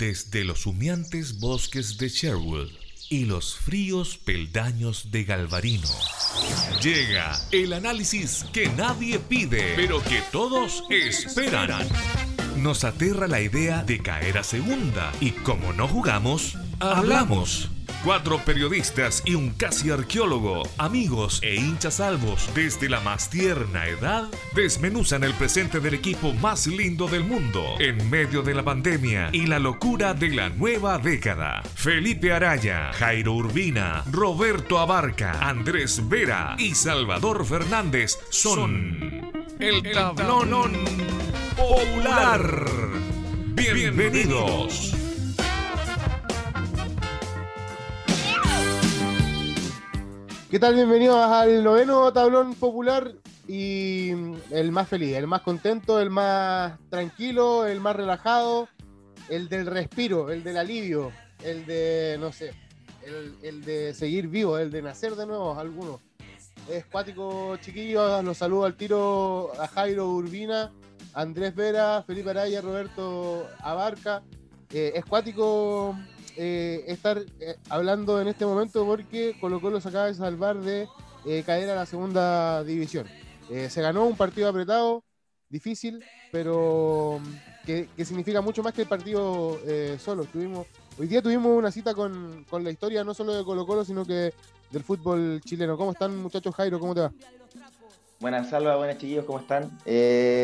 desde 0.00 0.44
los 0.44 0.64
humeantes 0.64 1.40
bosques 1.40 1.98
de 1.98 2.08
Sherwood 2.08 2.70
y 3.10 3.26
los 3.26 3.54
fríos 3.54 4.16
peldaños 4.16 5.10
de 5.10 5.24
Galvarino. 5.24 5.88
Llega 6.82 7.38
el 7.52 7.74
análisis 7.74 8.46
que 8.50 8.70
nadie 8.70 9.18
pide, 9.18 9.74
pero 9.76 10.02
que 10.02 10.22
todos 10.32 10.84
esperan. 10.88 11.86
Nos 12.56 12.84
aterra 12.84 13.28
la 13.28 13.42
idea 13.42 13.84
de 13.84 13.98
caer 13.98 14.38
a 14.38 14.42
segunda 14.42 15.12
y 15.20 15.32
como 15.32 15.74
no 15.74 15.86
jugamos, 15.86 16.56
hablamos. 16.78 17.68
Cuatro 18.04 18.38
periodistas 18.38 19.22
y 19.26 19.34
un 19.34 19.50
casi 19.50 19.90
arqueólogo, 19.90 20.62
amigos 20.78 21.38
e 21.42 21.56
hinchas 21.56 21.94
salvos 21.94 22.48
desde 22.54 22.88
la 22.88 22.98
más 23.00 23.28
tierna 23.28 23.88
edad, 23.88 24.26
desmenuzan 24.54 25.22
el 25.22 25.34
presente 25.34 25.80
del 25.80 25.92
equipo 25.92 26.32
más 26.32 26.66
lindo 26.66 27.08
del 27.08 27.24
mundo 27.24 27.62
en 27.78 28.08
medio 28.08 28.40
de 28.40 28.54
la 28.54 28.62
pandemia 28.62 29.28
y 29.32 29.44
la 29.46 29.58
locura 29.58 30.14
de 30.14 30.30
la 30.30 30.48
nueva 30.48 30.96
década. 30.96 31.62
Felipe 31.74 32.32
Araya, 32.32 32.90
Jairo 32.94 33.34
Urbina, 33.34 34.02
Roberto 34.10 34.78
Abarca, 34.78 35.32
Andrés 35.32 36.08
Vera 36.08 36.56
y 36.58 36.74
Salvador 36.74 37.44
Fernández 37.44 38.18
son 38.30 39.30
el 39.58 39.82
tablón 39.92 40.72
popular. 41.54 42.66
Bienvenidos. 43.52 44.99
¿Qué 50.50 50.58
tal? 50.58 50.74
Bienvenidos 50.74 51.16
al 51.16 51.62
noveno 51.62 52.12
tablón 52.12 52.56
popular 52.56 53.14
y 53.46 54.10
el 54.50 54.72
más 54.72 54.88
feliz, 54.88 55.14
el 55.14 55.28
más 55.28 55.42
contento, 55.42 56.00
el 56.00 56.10
más 56.10 56.76
tranquilo, 56.88 57.68
el 57.68 57.80
más 57.80 57.94
relajado, 57.94 58.68
el 59.28 59.48
del 59.48 59.66
respiro, 59.66 60.28
el 60.32 60.42
del 60.42 60.56
alivio, 60.56 61.12
el 61.44 61.66
de, 61.66 62.16
no 62.18 62.32
sé, 62.32 62.52
el, 63.42 63.64
de 63.64 63.94
seguir 63.94 64.26
vivo, 64.26 64.58
el 64.58 64.72
de 64.72 64.82
nacer 64.82 65.14
de 65.14 65.24
nuevo, 65.24 65.56
algunos. 65.56 66.00
Es 66.68 66.84
cuático, 66.84 67.56
chiquillos, 67.58 68.24
los 68.24 68.36
saludo 68.36 68.64
al 68.64 68.74
tiro 68.74 69.52
a 69.56 69.68
Jairo 69.68 70.08
Urbina, 70.08 70.72
Andrés 71.14 71.54
Vera, 71.54 72.02
Felipe 72.04 72.30
Araya, 72.30 72.60
Roberto 72.60 73.46
Abarca. 73.60 74.24
Eh, 74.72 74.94
es 74.96 75.04
eh, 76.42 76.84
estar 76.86 77.18
eh, 77.38 77.56
hablando 77.68 78.18
en 78.18 78.26
este 78.26 78.46
momento 78.46 78.86
porque 78.86 79.36
Colo 79.38 79.60
Colo 79.60 79.78
se 79.78 79.90
acaba 79.90 80.06
de 80.06 80.14
salvar 80.14 80.58
de 80.58 80.88
eh, 81.26 81.42
caer 81.44 81.68
a 81.68 81.74
la 81.74 81.84
segunda 81.84 82.64
división. 82.64 83.06
se 83.46 83.82
ganó 83.82 84.06
un 84.06 84.16
partido 84.16 84.48
apretado, 84.48 85.04
difícil, 85.50 86.02
pero 86.32 87.20
mm, 87.20 87.66
que, 87.66 88.04
significa 88.06 88.40
mucho 88.40 88.62
más 88.62 88.72
que 88.72 88.80
el 88.80 88.88
partido 88.88 89.58
solo. 89.98 90.24
Tuvimos, 90.24 90.66
hoy 90.98 91.08
día 91.08 91.20
tuvimos 91.20 91.58
una 91.58 91.70
cita 91.70 91.92
con, 91.92 92.46
con, 92.48 92.64
la 92.64 92.70
historia 92.70 93.04
no 93.04 93.12
solo 93.12 93.34
de 93.34 93.44
Colo 93.44 93.66
Colo, 93.66 93.84
sino 93.84 94.06
que 94.06 94.32
del 94.70 94.82
fútbol 94.82 95.42
chileno. 95.44 95.76
¿Cómo 95.76 95.92
están 95.92 96.16
muchachos 96.16 96.54
Jairo? 96.54 96.80
¿Cómo 96.80 96.94
te 96.94 97.02
va? 97.02 97.12
Buenas 98.18 98.48
salvas, 98.48 98.78
buenas 98.78 98.96
chiquillos, 98.96 99.26
¿cómo 99.26 99.40
están? 99.40 99.68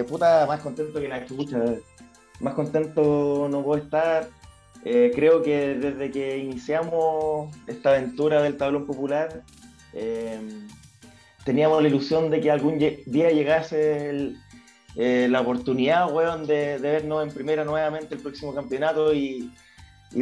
puta, 0.07 0.45
más 0.47 0.61
contento 0.61 1.01
que 1.01 1.09
la 1.09 1.17
escucha. 1.17 1.59
Más 2.41 2.53
contento 2.53 3.49
no 3.49 3.65
puedo 3.65 3.83
estar 3.83 4.29
eh, 4.85 5.13
creo 5.15 5.43
que 5.43 5.75
desde 5.75 6.11
que 6.11 6.39
iniciamos 6.39 7.55
esta 7.67 7.91
aventura 7.91 8.43
del 8.43 8.57
tablón 8.57 8.87
popular, 8.87 9.43
eh, 9.93 10.39
teníamos 11.45 11.83
la 11.83 11.89
ilusión 11.89 12.31
de 12.31 12.41
que 12.41 12.51
algún 12.51 12.79
día 12.79 13.31
llegase 13.31 14.35
eh, 14.95 15.29
la 15.31 15.41
oportunidad, 15.41 16.13
weón, 16.13 16.47
de, 16.47 16.79
vernos 16.79 17.27
en 17.27 17.35
primera 17.35 17.65
nuevamente 17.65 18.15
el 18.15 18.21
próximo 18.21 18.55
campeonato 18.55 19.13
y, 19.13 19.53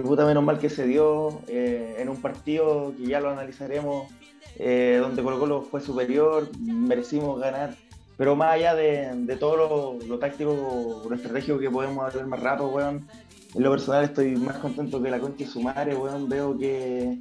puta 0.03 0.25
menos 0.25 0.43
mal 0.43 0.59
que 0.59 0.71
se 0.71 0.87
dio 0.87 1.43
en 1.47 2.09
un 2.09 2.21
partido 2.21 2.93
que 2.97 3.07
ya 3.07 3.21
lo 3.21 3.31
analizaremos, 3.31 4.11
donde 4.59 5.23
Colo 5.23 5.39
Colo 5.39 5.63
fue 5.63 5.81
superior, 5.81 6.49
merecimos 6.59 7.39
ganar. 7.39 7.77
Pero 8.17 8.35
más 8.35 8.55
allá 8.55 8.75
de, 8.75 9.37
todo 9.39 9.57
lo, 9.57 10.07
lo, 10.07 10.19
táctico, 10.19 11.03
lo 11.09 11.15
estratégico 11.15 11.59
que 11.59 11.71
podemos 11.71 12.09
hacer 12.09 12.27
más 12.27 12.41
rato, 12.41 12.69
weón, 12.69 13.07
en 13.55 13.63
lo 13.63 13.71
personal 13.71 14.05
estoy 14.05 14.37
más 14.37 14.59
contento 14.59 15.01
que 15.01 15.11
la 15.11 15.21
concha 15.21 15.45
de 15.45 15.51
su 15.51 15.61
madre, 15.61 15.95
weón. 15.95 16.29
Veo 16.29 16.59
que. 16.59 17.19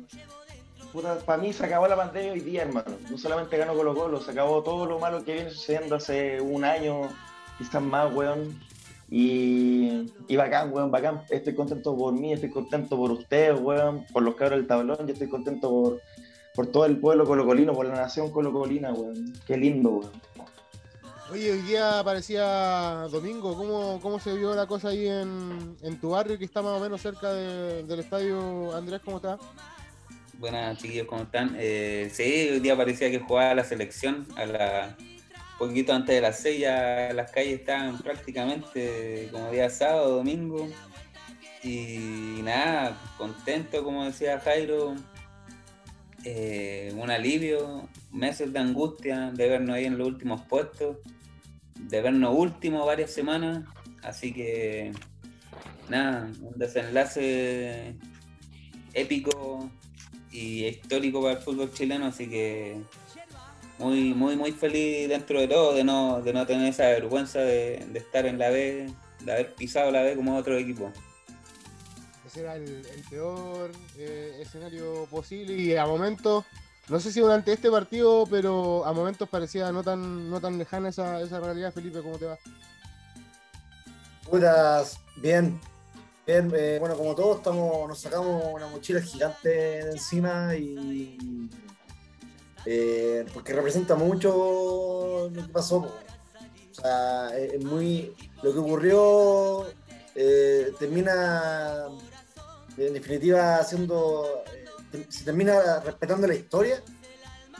Puta, 0.92 1.18
para 1.26 1.42
mí 1.42 1.54
se 1.54 1.66
acabó 1.66 1.88
la 1.88 1.96
pandemia 1.96 2.34
hoy 2.34 2.40
día, 2.40 2.64
hermano. 2.64 2.98
No 3.10 3.18
solamente 3.18 3.58
ganó 3.58 3.74
Colo 3.74 3.96
Colo, 3.96 4.22
se 4.22 4.32
acabó 4.32 4.64
todo 4.64 4.86
lo 4.86 5.00
malo 5.00 5.24
que 5.24 5.34
viene 5.34 5.50
sucediendo 5.50 5.96
hace 5.96 6.42
un 6.42 6.64
año, 6.64 7.02
quizás 7.58 7.82
más, 7.82 8.14
weón. 8.14 8.60
Y, 9.10 10.12
y 10.28 10.36
bacán, 10.36 10.74
weón, 10.74 10.92
bacán. 10.92 11.24
Estoy 11.30 11.54
contento 11.54 11.96
por 11.96 12.14
mí, 12.14 12.34
estoy 12.34 12.50
contento 12.50 12.98
por 12.98 13.12
ustedes, 13.12 13.60
weón, 13.60 14.06
por 14.12 14.24
los 14.24 14.36
cabros 14.36 14.60
del 14.60 14.68
tablón, 14.68 15.06
yo 15.06 15.14
estoy 15.14 15.30
contento 15.30 15.70
por, 15.70 16.02
por 16.56 16.68
todo 16.68 16.86
el 16.86 16.98
pueblo 16.98 17.26
colocolino, 17.26 17.74
por 17.74 17.86
la 17.86 17.96
nación 17.96 18.32
colocolina, 18.32 18.92
weón. 18.92 19.34
Qué 19.46 19.58
lindo, 19.58 19.90
weón. 19.90 20.12
Oye, 21.32 21.52
hoy 21.52 21.62
día 21.62 22.02
parecía 22.04 23.08
domingo. 23.12 23.58
¿Cómo, 23.58 24.00
cómo 24.02 24.20
se 24.20 24.34
vio 24.34 24.54
la 24.54 24.68
cosa 24.68 24.90
ahí 24.90 25.08
en, 25.08 25.78
en 25.82 26.00
tu 26.00 26.12
barrio 26.12 26.38
que 26.38 26.46
está 26.46 26.62
más 26.62 26.74
o 26.74 26.80
menos 26.80 27.02
cerca 27.02 27.32
del 27.32 28.00
estadio? 28.00 28.76
Andrés, 28.76 29.02
¿cómo 29.04 29.18
está? 29.18 29.38
Buenas, 30.38 30.78
chiquillos, 30.80 31.08
¿cómo 31.08 31.24
están? 31.24 31.56
Eh, 31.58 32.10
sí, 32.14 32.50
hoy 32.52 32.60
día 32.60 32.76
parecía 32.76 33.10
que 33.10 33.20
jugaba 33.20 33.56
la 33.56 33.64
selección 33.64 34.28
a 34.36 34.46
la 34.46 34.98
poquito 35.58 35.94
antes 35.94 36.16
de 36.16 36.22
las 36.22 36.40
seis, 36.40 36.60
ya 36.60 37.12
las 37.14 37.32
calles 37.32 37.60
estaban 37.60 37.98
prácticamente 38.00 39.30
como 39.32 39.52
día 39.52 39.70
sábado, 39.70 40.18
domingo. 40.18 40.68
Y 41.64 42.42
nada, 42.44 42.98
contento, 43.18 43.84
como 43.84 44.04
decía 44.04 44.40
Jairo, 44.40 44.96
eh, 46.24 46.94
un 46.98 47.10
alivio, 47.10 47.88
meses 48.12 48.52
de 48.54 48.60
angustia 48.60 49.32
de 49.32 49.50
vernos 49.50 49.76
ahí 49.76 49.86
en 49.86 49.98
los 49.98 50.08
últimos 50.08 50.42
puestos 50.42 50.98
de 51.76 52.02
vernos 52.02 52.36
último 52.36 52.86
varias 52.86 53.12
semanas, 53.12 53.64
así 54.02 54.34
que 54.34 54.92
nada, 55.90 56.32
un 56.42 56.58
desenlace 56.58 57.96
épico 58.94 59.70
y 60.32 60.66
histórico 60.66 61.22
para 61.22 61.36
el 61.36 61.42
fútbol 61.42 61.72
chileno, 61.74 62.06
así 62.06 62.30
que 62.30 62.78
muy, 63.80 64.14
muy, 64.14 64.36
muy 64.36 64.52
feliz 64.52 65.10
dentro 65.10 65.40
de 65.40 65.48
todo 65.48 65.74
de 65.74 65.84
no, 65.84 66.22
de 66.22 66.34
no 66.34 66.46
tener 66.46 66.70
esa 66.70 66.88
vergüenza 66.88 67.40
de, 67.40 67.86
estar 67.96 68.26
en 68.26 68.40
la 68.40 68.50
B, 68.50 68.88
de 69.22 69.32
haber 69.32 69.54
pisado 69.56 69.92
la 69.92 70.04
B 70.04 70.16
como 70.16 70.38
otro 70.38 70.58
equipo. 70.58 70.92
Era 72.36 72.56
el, 72.56 72.84
peor 73.10 73.72
eh, 73.98 74.40
escenario 74.42 75.06
posible 75.06 75.54
y 75.54 75.76
a 75.76 75.86
momentos 75.86 76.46
no 76.90 77.00
sé 77.00 77.14
si 77.14 77.22
durante 77.22 77.54
este 77.54 77.72
partido, 77.72 78.26
pero 78.30 78.86
a 78.86 78.92
momentos 78.92 79.30
parecía 79.30 79.72
no 79.72 79.84
tan, 79.84 80.30
no 80.30 80.42
tan 80.42 80.58
lejana 80.58 80.90
esa, 80.90 81.22
esa 81.22 81.40
realidad. 81.40 81.72
Felipe, 81.72 82.02
¿cómo 82.02 82.18
te 82.18 82.26
va? 82.26 82.38
Putas, 84.30 85.00
bien. 85.16 85.60
Bien, 86.28 86.52
eh, 86.56 86.78
bueno, 86.80 86.98
como 86.98 87.16
todos 87.16 87.38
estamos, 87.38 87.88
nos 87.88 88.00
sacamos 88.00 88.44
una 88.54 88.68
mochila 88.68 89.02
gigante 89.02 89.50
de 89.50 89.92
encima 89.92 90.56
y 90.56 91.50
eh, 92.66 93.26
porque 93.34 93.54
representa 93.54 93.96
mucho 93.96 95.30
lo 95.34 95.46
que 95.46 95.52
pasó. 95.52 95.78
O 95.78 96.74
sea, 96.74 97.38
es 97.38 97.64
muy 97.64 98.14
lo 98.42 98.54
que 98.54 98.60
ocurrió 98.60 99.68
termina 100.80 101.88
en 102.78 102.94
definitiva 102.94 103.64
siendo 103.64 104.44
se 105.10 105.24
termina 105.24 105.80
respetando 105.80 106.28
la 106.28 106.36
historia 106.36 106.84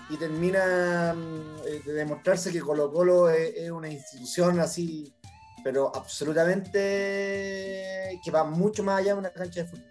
y 0.10 0.18
termina 0.18 1.14
mm, 1.14 1.62
eh, 1.66 1.82
de 1.86 1.94
demostrarse 1.94 2.52
que 2.52 2.60
Colo 2.60 2.92
Colo 2.92 3.30
es, 3.30 3.72
una 3.72 3.90
institución 3.90 4.60
así, 4.60 5.16
pero 5.64 5.96
absolutamente 5.96 8.20
que 8.24 8.32
va 8.32 8.44
mucho 8.44 8.84
más 8.84 9.00
allá 9.00 9.14
de 9.14 9.20
una 9.20 9.32
cancha 9.32 9.64
de 9.64 9.70
fútbol. 9.70 9.86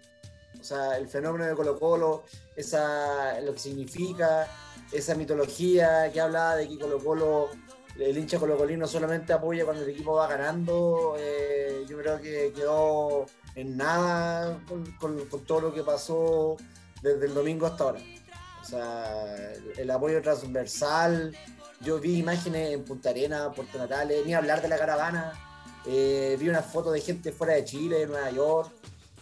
O 0.59 0.63
sea, 0.63 0.97
el 0.97 1.07
fenómeno 1.07 1.45
de 1.45 1.55
Colo 1.55 1.77
Colo, 1.77 2.23
esa, 2.55 3.39
lo 3.41 3.53
que 3.53 3.59
significa, 3.59 4.47
esa 4.91 5.13
mitología 5.15 6.11
que 6.11 6.21
hablaba 6.21 6.55
de 6.55 6.69
que 6.69 6.79
Colo 6.79 6.99
Colo, 6.99 7.49
el 7.99 8.17
hincha 8.17 8.39
colocolino 8.39 8.87
solamente 8.87 9.33
apoya 9.33 9.65
cuando 9.65 9.83
el 9.83 9.89
equipo 9.89 10.13
va 10.13 10.27
ganando, 10.27 11.15
eh, 11.19 11.83
yo 11.87 11.97
creo 11.97 12.21
que 12.21 12.53
quedó 12.55 13.25
en 13.55 13.77
nada 13.77 14.59
con 14.99 15.27
todo 15.45 15.61
lo 15.61 15.73
que 15.73 15.83
pasó 15.83 16.57
desde 17.03 17.25
el 17.25 17.33
domingo 17.33 17.67
hasta 17.67 17.83
ahora. 17.83 17.99
O 18.63 18.65
sea, 18.65 19.53
el, 19.77 19.91
apoyo 19.91 20.21
transversal. 20.21 21.35
Yo 21.81 21.99
vi 21.99 22.19
imágenes 22.19 22.71
en 22.73 22.85
Punta 22.85 23.09
Arena, 23.09 23.51
Puerto 23.51 23.77
Natales, 23.77 24.25
ni 24.25 24.33
hablar 24.33 24.61
de 24.61 24.69
la 24.69 24.77
caravana. 24.77 25.33
Eh, 25.85 26.37
vi 26.39 26.47
una 26.47 26.61
foto 26.61 26.91
de 26.91 27.01
gente 27.01 27.33
fuera 27.33 27.53
de 27.53 27.65
Chile, 27.65 27.99
de 27.99 28.07
Nueva 28.07 28.31
York. 28.31 28.71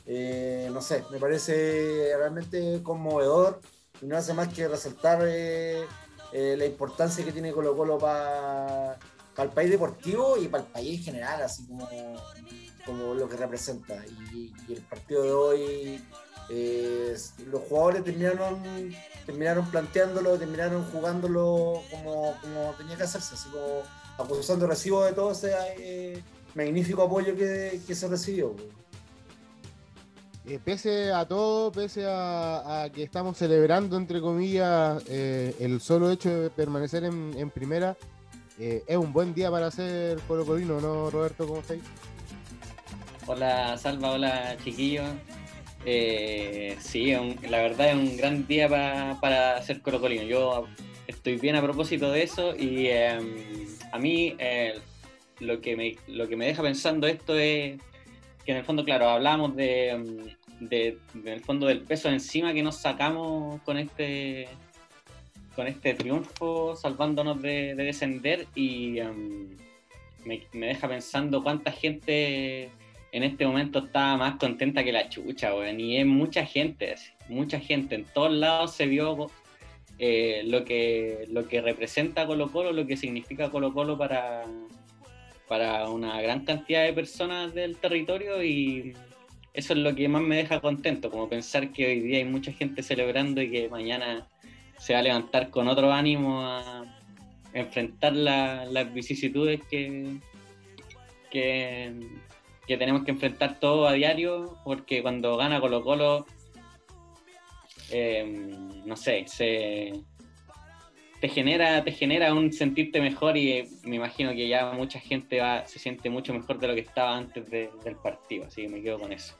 Eh, 0.06 0.69
no 0.72 0.81
sé, 0.81 1.04
me 1.12 1.18
parece 1.18 2.13
realmente 2.16 2.81
conmovedor 2.83 3.60
y 4.00 4.06
no 4.06 4.16
hace 4.16 4.33
más 4.33 4.50
que 4.50 4.68
resaltar 4.68 5.19
eh, 5.24 5.86
la 6.31 6.66
importancia 6.66 7.25
que 7.25 7.31
tiene 7.31 7.51
Colo 7.51 7.75
Colo 7.75 7.98
para 7.98 9.00
para 9.42 9.50
el 9.50 9.56
país 9.56 9.72
deportivo 9.72 10.38
y 10.38 10.48
para 10.48 10.64
el 10.64 10.70
país 10.70 11.00
en 11.00 11.04
general, 11.04 11.42
así 11.42 11.66
como, 11.66 11.90
como 12.86 13.16
lo 13.16 13.28
que 13.28 13.38
representa. 13.38 13.96
Y, 14.32 14.54
el 14.72 14.82
partido 14.84 15.24
de 15.24 15.32
hoy, 15.32 16.06
eh, 16.50 17.18
los 17.48 17.62
jugadores 17.64 18.04
terminaron, 18.04 18.62
terminaron 19.26 19.66
planteándolo, 19.72 20.38
terminaron 20.38 20.86
jugándolo 20.92 21.82
como, 21.90 22.36
como 22.40 22.76
tenía 22.78 22.96
que 22.96 23.04
hacerse, 23.04 23.34
así 23.34 23.50
como 23.50 23.82
acusando 24.20 24.68
recibo 24.68 25.04
de 25.06 25.14
todo 25.14 25.32
ese 25.32 25.56
eh, 25.80 26.24
magnífico 26.54 27.02
apoyo 27.02 27.36
que, 27.36 27.82
que 27.88 27.96
se 27.96 28.08
recibió. 28.08 28.56
Eh, 30.44 30.60
pese 30.64 31.12
a 31.12 31.28
todo, 31.28 31.72
pese 31.72 32.04
a, 32.08 32.90
que 32.94 33.04
estamos 33.04 33.38
celebrando, 33.38 33.96
entre 33.96 34.20
comillas, 34.20 35.04
eh, 35.08 35.56
el 35.60 35.80
solo 35.82 36.10
hecho 36.10 36.30
de 36.30 36.50
permanecer 36.50 37.04
en, 37.04 37.50
primera, 37.52 37.96
eh, 38.62 38.84
es 38.88 38.98
un 38.98 39.12
buen 39.12 39.34
día 39.34 39.50
para 39.50 39.68
hacer 39.68 40.19
Colo 40.28 40.46
Colino, 40.46 40.80
¿no, 40.80 41.10
Roberto? 41.10 41.48
¿Cómo 41.48 41.62
estáis? 41.62 41.81
Hola, 43.25 43.78
Salva, 43.78 44.12
hola, 44.12 44.56
chiquillos. 44.63 45.10
sí, 45.84 47.13
la 47.50 47.62
verdad 47.62 47.90
es 47.90 47.96
un 47.96 48.18
gran 48.18 48.46
día 48.48 48.69
para 48.69 49.58
hacer 49.58 49.81
Colo 49.81 50.00
Colino. 50.00 50.24
Yo 50.24 50.68
estoy 51.08 51.38
bien 51.38 51.56
a 51.56 51.62
propósito 51.62 52.12
de 52.12 52.24
eso 52.24 52.56
y 52.56 52.88
em, 52.88 53.68
a 53.92 53.98
mí 53.98 54.36
lo, 55.40 55.60
que 55.60 55.75
me, 55.75 55.98
lo 56.07 56.28
que 56.28 56.36
me 56.36 56.46
deja 56.46 56.62
pensando 56.62 57.07
esto 57.07 57.36
es 57.36 57.80
que 58.46 58.52
en 58.52 58.57
el 58.57 58.64
fondo, 58.64 58.84
claro, 58.84 59.10
hablamos 59.10 59.56
de, 59.56 59.98
mm, 60.60 60.66
de, 60.66 60.98
el 61.25 61.42
fondo 61.42 61.68
del 61.68 61.81
peso 61.81 62.10
encima 62.10 62.54
que 62.54 62.64
nos 62.64 62.78
sacamos 62.78 63.62
con 63.64 63.78
este 63.78 64.48
con 65.56 65.68
este 65.68 65.94
triunfo, 65.94 66.75
salvándonos 66.75 67.42
de, 67.42 67.75
descender 67.75 68.48
y 68.56 69.00
mm, 69.01 69.57
me, 70.25 70.68
deja 70.68 70.88
pensando 70.88 71.44
cuánta 71.44 71.71
gente 71.71 72.69
en 73.12 73.24
este 73.24 73.45
momento 73.45 73.80
está 73.80 74.15
más 74.18 74.38
contenta 74.38 74.83
que 74.83 74.92
la 74.92 75.09
chucha, 75.09 75.53
weón, 75.53 75.80
y 75.80 75.98
es 75.98 76.06
mucha 76.06 76.45
gente, 76.45 76.95
mucha 77.27 77.59
gente, 77.59 77.95
en 77.95 78.06
todos 78.06 78.31
lados 78.31 78.74
se 78.74 78.86
vio 78.86 79.30
eh, 80.00 80.44
lo, 80.45 80.63
que, 80.63 81.25
lo 81.30 81.48
que 81.48 81.62
representa 81.62 82.25
Colo 82.25 82.51
Colo, 82.51 82.71
lo 82.71 82.88
que 82.88 82.95
significa 82.95 83.50
Colo 83.50 83.74
Colo 83.74 83.97
para, 83.97 84.45
para 85.47 85.89
una 85.89 86.21
gran 86.21 86.45
cantidad 86.45 86.86
de 86.86 86.94
personas 86.94 87.54
del 87.54 87.75
territorio 87.75 88.42
y 88.42 88.95
eso 89.54 89.74
es 89.74 89.80
lo 89.80 89.94
que 89.94 90.07
más 90.07 90.21
me 90.21 90.38
deja 90.38 90.62
contento, 90.62 91.12
como 91.12 91.27
pensar 91.27 91.74
que 91.74 91.86
hoy 91.86 92.00
día 92.00 92.19
hay 92.19 92.24
mucha 92.24 92.54
gente 92.54 92.81
celebrando 92.81 93.42
y 93.42 93.51
que 93.51 93.68
mañana 93.68 94.25
se 94.81 94.94
va 94.94 95.00
a 95.00 95.04
levantar 95.04 95.51
con 95.51 95.68
otro 95.68 95.94
ánimo 95.94 96.42
a 96.44 96.83
enfrentar 97.54 98.13
las 98.16 98.94
vicisitudes 98.94 99.62
que, 99.69 100.18
que, 101.30 101.94
tenemos 102.66 103.04
que 103.04 103.12
enfrentar 103.12 103.60
todo 103.60 103.88
a 103.88 103.94
diario, 103.94 104.57
porque 104.63 105.04
cuando 105.04 105.38
gana 105.38 105.62
Colo 105.62 105.83
Colo, 105.83 106.25
eh, 107.92 108.25
no 108.83 108.95
sé, 108.95 109.25
se, 109.28 109.94
te 111.19 111.30
genera, 111.30 111.83
te 111.83 111.92
genera 111.92 112.33
un 112.33 112.51
sentirte 112.51 113.01
mejor 113.01 113.38
y 113.38 113.51
eh, 113.51 113.68
me 113.83 113.98
imagino 113.98 114.31
que 114.31 114.48
ya 114.48 114.72
mucha 114.72 115.00
gente 115.00 115.42
va, 115.42 115.68
se 115.68 115.78
siente 115.78 116.10
mucho 116.10 116.33
mejor 116.33 116.57
de 116.57 116.68
lo 116.68 116.74
que 116.74 116.81
estaba 116.81 117.16
antes 117.16 117.48
del 117.51 117.98
partido, 118.01 118.45
así 118.48 118.63
que 118.63 118.69
me 118.69 118.81
quedo 118.81 118.98
con 118.98 119.13
eso. 119.13 119.36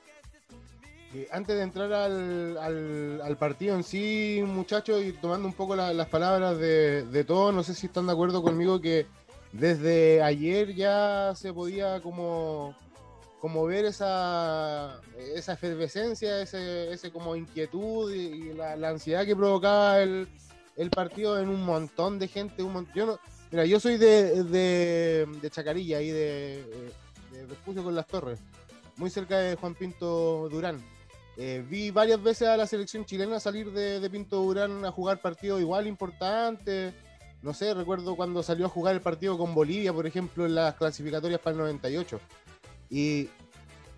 Antes 1.32 1.56
de 1.58 1.64
entrar 1.64 1.92
al, 1.94 3.38
partido 3.38 3.76
en 3.76 3.84
sí, 3.84 4.44
muchachos, 4.46 5.04
y 5.04 5.14
tomando 5.14 5.48
un 5.48 5.54
poco 5.54 5.76
las 5.76 6.08
palabras 6.08 6.58
de, 6.58 7.04
de 7.04 7.24
todos, 7.24 7.54
no 7.54 7.64
sé 7.64 7.74
si 7.74 7.88
están 7.88 8.08
de 8.08 8.14
acuerdo 8.14 8.42
conmigo 8.42 8.80
que 8.80 9.06
desde 9.52 10.22
ayer 10.22 10.74
ya 10.74 11.34
se 11.36 11.54
podía 11.54 12.02
como, 12.02 12.76
como 13.42 13.66
ver 13.66 13.86
esa, 13.86 15.02
esa 15.36 15.54
efervescencia, 15.54 16.42
ese, 16.42 16.92
ese 16.94 17.12
como 17.12 17.36
inquietud 17.36 18.14
y, 18.14 18.54
la, 18.54 18.76
la, 18.76 18.90
ansiedad 18.90 19.26
que 19.26 19.36
provocaba 19.36 20.00
el, 20.00 20.28
el 20.78 20.90
partido 20.90 21.40
en 21.40 21.50
un 21.50 21.64
montón 21.66 22.20
de 22.20 22.28
gente. 22.28 22.64
Un 22.64 22.88
yo 22.94 23.06
no, 23.06 23.20
mira, 23.52 23.66
yo 23.66 23.80
soy 23.80 23.98
de, 23.98 24.44
de, 24.44 25.50
Chacarilla, 25.50 25.98
ahí 25.98 26.12
de, 26.12 26.92
de, 27.32 27.82
con 27.82 27.96
las 27.96 28.08
Torres, 28.08 28.40
muy 28.96 29.10
cerca 29.10 29.38
de 29.40 29.56
Juan 29.56 29.76
Pinto 29.76 30.48
Durán. 30.50 30.82
Eh, 31.44 31.66
vi 31.68 31.90
varias 31.90 32.22
veces 32.22 32.48
a 32.48 32.56
la 32.56 32.68
selección 32.68 33.04
chilena 33.04 33.40
salir 33.40 33.72
de, 33.72 34.08
Pinto 34.12 34.44
Durán 34.44 34.86
a 34.86 34.92
jugar 34.92 35.22
partidos 35.22 35.60
igual 35.60 35.88
importantes. 35.88 36.94
No 37.42 37.56
sé, 37.56 37.74
recuerdo 37.74 38.16
cuando 38.16 38.44
salió 38.44 38.68
a 38.68 38.70
jugar 38.70 38.94
el 38.94 39.02
partido 39.02 39.40
con 39.40 39.56
Bolivia, 39.56 39.92
por 39.92 40.06
ejemplo, 40.06 40.46
en 40.46 40.54
las 40.54 40.76
clasificatorias 40.76 41.42
para 41.42 41.54
el 41.54 41.58
98. 41.58 42.20
Y 42.92 43.28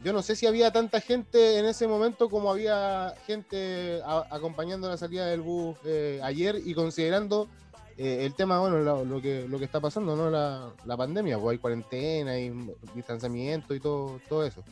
yo 0.06 0.14
no 0.14 0.22
sé 0.22 0.38
si 0.38 0.48
había 0.48 0.72
tanta 0.72 1.02
gente 1.02 1.60
en 1.60 1.66
ese 1.66 1.86
momento 1.86 2.30
como 2.30 2.50
había 2.50 3.14
gente 3.28 4.00
acompañando 4.32 4.88
la 4.88 4.96
salida 4.96 5.26
del 5.26 5.42
bus 5.42 5.76
eh, 5.84 6.22
ayer 6.24 6.62
y 6.64 6.74
considerando 6.74 7.50
eh, 7.98 8.24
el 8.24 8.36
tema, 8.36 8.62
bueno, 8.62 9.04
lo, 9.04 9.22
que, 9.22 9.50
lo 9.50 9.60
que 9.60 9.66
está 9.66 9.82
pasando, 9.82 10.16
¿no? 10.16 10.30
La, 10.30 10.96
pandemia, 10.96 11.38
pues 11.38 11.52
hay 11.52 11.58
cuarentena, 11.58 12.32
hay 12.32 12.54
distanciamiento 12.96 13.76
y 13.76 13.82
todo, 13.82 14.22
todo 14.30 14.46
eso. 14.46 14.64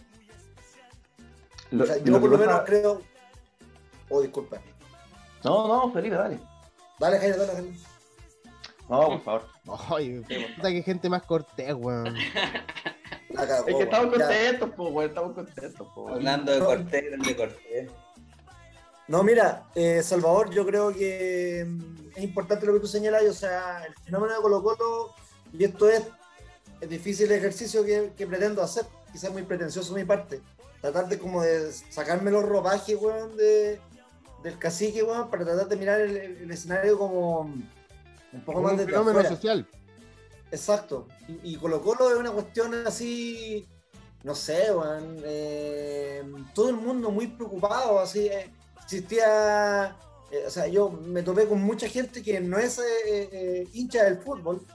Yo 1.71 2.19
por 2.19 2.29
lo 2.29 2.38
menos 2.38 2.62
creo... 2.65 3.01
Oh, 4.09 4.21
disculpa. 4.21 4.62
No, 5.44 5.68
no, 5.68 5.91
Felipe, 5.91 6.15
dale. 6.15 6.39
Dale, 7.00 7.18
Jaime, 7.18 7.38
dale, 7.38 7.53
Jaime. 7.53 7.77
No, 8.89 9.07
por 9.07 9.21
favor. 9.21 9.47
Ay, 9.89 10.21
puta 10.56 10.69
que 10.69 10.83
gente 10.83 11.09
más 11.09 11.23
cortés, 11.23 11.73
weón. 11.73 12.15
es 13.29 13.75
que 13.75 13.83
estamos 13.83 14.13
contentos, 14.13 14.69
po, 14.71 15.01
estamos 15.01 15.33
contentos, 15.33 15.88
po. 15.95 16.09
Hablando 16.09 16.51
de 16.51 16.59
Cortés, 16.59 17.19
de 17.25 17.35
Cortés. 17.35 17.91
No, 19.07 19.23
mira, 19.23 19.65
eh, 19.75 20.01
Salvador, 20.03 20.51
yo 20.51 20.65
creo 20.65 20.94
que 20.94 21.65
mm, 21.68 22.12
es 22.15 22.23
importante 22.23 22.65
lo 22.65 22.73
que 22.73 22.79
tú 22.79 22.88
señalas, 22.88 23.23
o 23.23 23.33
sea, 23.33 23.83
el 23.85 23.94
fenómeno 24.06 24.35
de 24.35 24.41
Colo 24.41 24.63
Colo, 24.63 25.15
y 25.51 25.63
esto 25.65 25.89
es 25.89 26.03
el 26.79 26.89
difícil 26.89 27.31
ejercicio 27.31 27.83
que, 27.83 28.25
pretendo 28.25 28.62
hacer, 28.62 28.85
quizás 29.12 29.31
muy 29.31 29.44
pretencioso 29.44 29.94
de 29.94 30.01
mi 30.01 30.07
parte, 30.07 30.41
tratar 30.81 31.07
de 31.07 31.19
como 31.19 31.44
de 31.44 31.72
sacarme 31.72 32.31
los 32.31 32.44
ropajes, 32.44 32.98
weón, 33.00 33.38
de, 33.38 33.80
del 34.44 34.57
cacique, 34.57 35.04
weón, 35.04 35.30
para 35.30 35.45
tratar 35.45 35.68
de 35.68 35.75
mirar 35.78 36.01
el, 36.01 36.50
escenario 36.51 36.98
como 36.98 37.42
un 37.42 38.42
poco 38.45 38.62
más 38.62 38.78
de 38.78 38.86
fenómeno 38.86 39.24
social. 39.24 39.68
Exacto. 40.51 41.07
Y, 41.44 41.56
Colo 41.56 41.81
Colo 41.81 42.12
es 42.12 42.18
una 42.18 42.31
cuestión 42.31 42.74
así, 42.86 43.68
no 44.24 44.36
sé, 44.36 44.68
eh, 45.24 46.24
todo 46.54 46.69
el 46.69 46.75
mundo 46.75 47.12
muy 47.12 47.28
preocupado, 47.28 48.00
así, 48.00 48.28
eh, 48.28 48.52
existía, 48.83 49.95
eh, 50.31 50.44
o 50.45 50.50
sea, 50.50 50.68
yo 50.68 50.90
me 50.90 51.23
topé 51.23 51.47
con 51.47 51.61
mucha 51.61 51.88
gente 51.88 52.21
que 52.21 52.42
no 52.42 52.57
es 52.57 52.81
hincha 53.71 54.04
del 54.04 54.18
fútbol, 54.18 54.66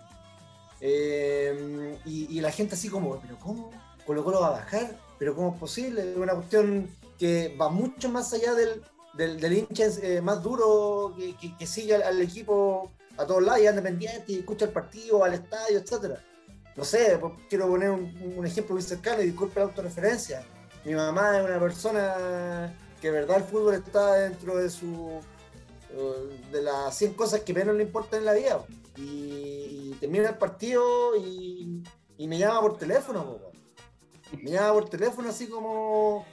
y, 0.81 2.41
la 2.41 2.53
gente 2.53 2.75
así 2.75 2.89
como, 2.89 3.19
pero 3.21 3.39
¿cómo? 3.39 3.71
Colo 4.07 4.23
Colo 4.25 4.41
va 4.41 4.49
a 4.49 4.51
bajar, 4.51 4.97
pero 5.19 5.35
¿cómo 5.35 5.55
es 5.55 5.61
posible? 5.61 6.13
Es 6.13 6.17
una 6.17 6.35
cuestión 6.35 6.89
que 7.19 7.57
va 7.61 7.69
mucho 7.69 8.09
más 8.09 8.33
allá 8.33 8.55
del, 8.55 8.83
del, 9.15 9.53
hincha 9.53 9.85
más 10.23 10.43
duro 10.43 11.15
que, 11.19 11.67
sigue 11.67 11.95
al 11.95 12.21
equipo 12.21 12.91
a 13.17 13.25
todos 13.25 13.43
lados 13.43 13.61
y 13.63 13.67
anda 13.67 13.83
pendiente 13.83 14.33
y 14.33 14.39
escucha 14.41 14.67
el 14.67 14.73
partido, 14.73 15.25
al 15.25 15.35
estadio, 15.35 15.79
etcétera. 15.79 16.23
No 16.77 16.85
sé, 16.85 17.19
quiero 17.49 17.69
poner 17.69 17.91
un, 17.91 18.47
ejemplo 18.47 18.75
muy 18.75 18.83
cercano 18.83 19.23
y 19.23 19.27
disculpe 19.27 19.61
la 19.61 19.67
autorreferencia. 19.67 20.45
Mi 20.85 20.95
mamá 20.95 21.39
es 21.39 21.45
una 21.45 21.59
persona 21.59 22.75
que, 23.01 23.11
verdad, 23.11 23.39
el 23.39 23.45
fútbol 23.45 23.75
está 23.75 24.15
dentro 24.15 24.57
de 24.57 24.69
su 24.69 25.21
eh, 25.91 26.41
de 26.53 26.63
las 26.63 26.97
100 26.97 27.15
cosas 27.15 27.41
que 27.41 27.55
menos 27.55 27.75
le 27.77 27.85
importan 27.85 28.21
en 28.21 28.25
la 28.27 28.35
vida. 28.35 28.65
Y, 28.97 29.95
termina 30.01 30.29
el 30.29 30.37
partido 30.37 31.17
y, 31.17 31.83
me 32.19 32.39
llama 32.39 32.61
por 32.61 32.77
teléfono. 32.77 33.39
Me 34.43 34.51
llama 34.51 34.73
por 34.73 34.89
teléfono 34.89 35.29
así 35.29 35.47
como 35.47 36.27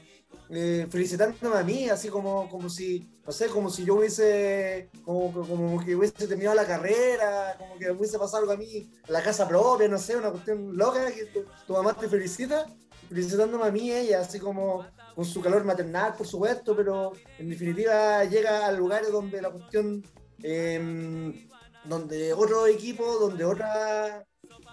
eh, 0.49 0.87
felicitándome 0.89 1.57
a 1.57 1.63
mí, 1.63 1.89
así 1.89 2.09
como, 2.09 2.49
como 2.49 2.69
si, 2.69 3.09
no 3.25 3.31
sé, 3.31 3.47
como 3.47 3.69
si 3.69 3.85
yo 3.85 3.95
hubiese, 3.95 4.89
como, 5.03 5.31
como 5.31 5.83
que 5.83 5.95
hubiese 5.95 6.27
terminado 6.27 6.55
la 6.55 6.65
carrera, 6.65 7.55
como 7.57 7.77
que 7.77 7.91
hubiese 7.91 8.19
pasado 8.19 8.43
algo 8.43 8.53
a 8.53 8.57
mí, 8.57 8.91
la 9.07 9.23
casa 9.23 9.47
propia, 9.47 9.87
no 9.87 9.97
sé, 9.97 10.15
una 10.15 10.31
cuestión 10.31 10.75
loca, 10.77 11.11
que 11.11 11.25
tu, 11.25 11.73
mamá 11.73 11.93
te 11.93 12.07
felicita, 12.07 12.67
felicitándome 13.09 13.65
a 13.65 13.71
mí, 13.71 13.91
ella, 13.91 14.21
así 14.21 14.39
como 14.39 14.85
con 15.15 15.25
su 15.25 15.41
calor 15.41 15.63
maternal, 15.63 16.15
por 16.17 16.27
supuesto, 16.27 16.75
pero 16.75 17.13
en 17.39 17.49
definitiva 17.49 18.23
llega 18.25 18.67
al 18.67 18.77
lugar 18.77 19.09
donde 19.11 19.41
la 19.41 19.49
cuestión, 19.49 20.03
em, 20.41 21.47
donde 21.85 22.33
otro 22.33 22.67
equipo, 22.67 23.17
donde 23.17 23.45
otra, 23.45 24.25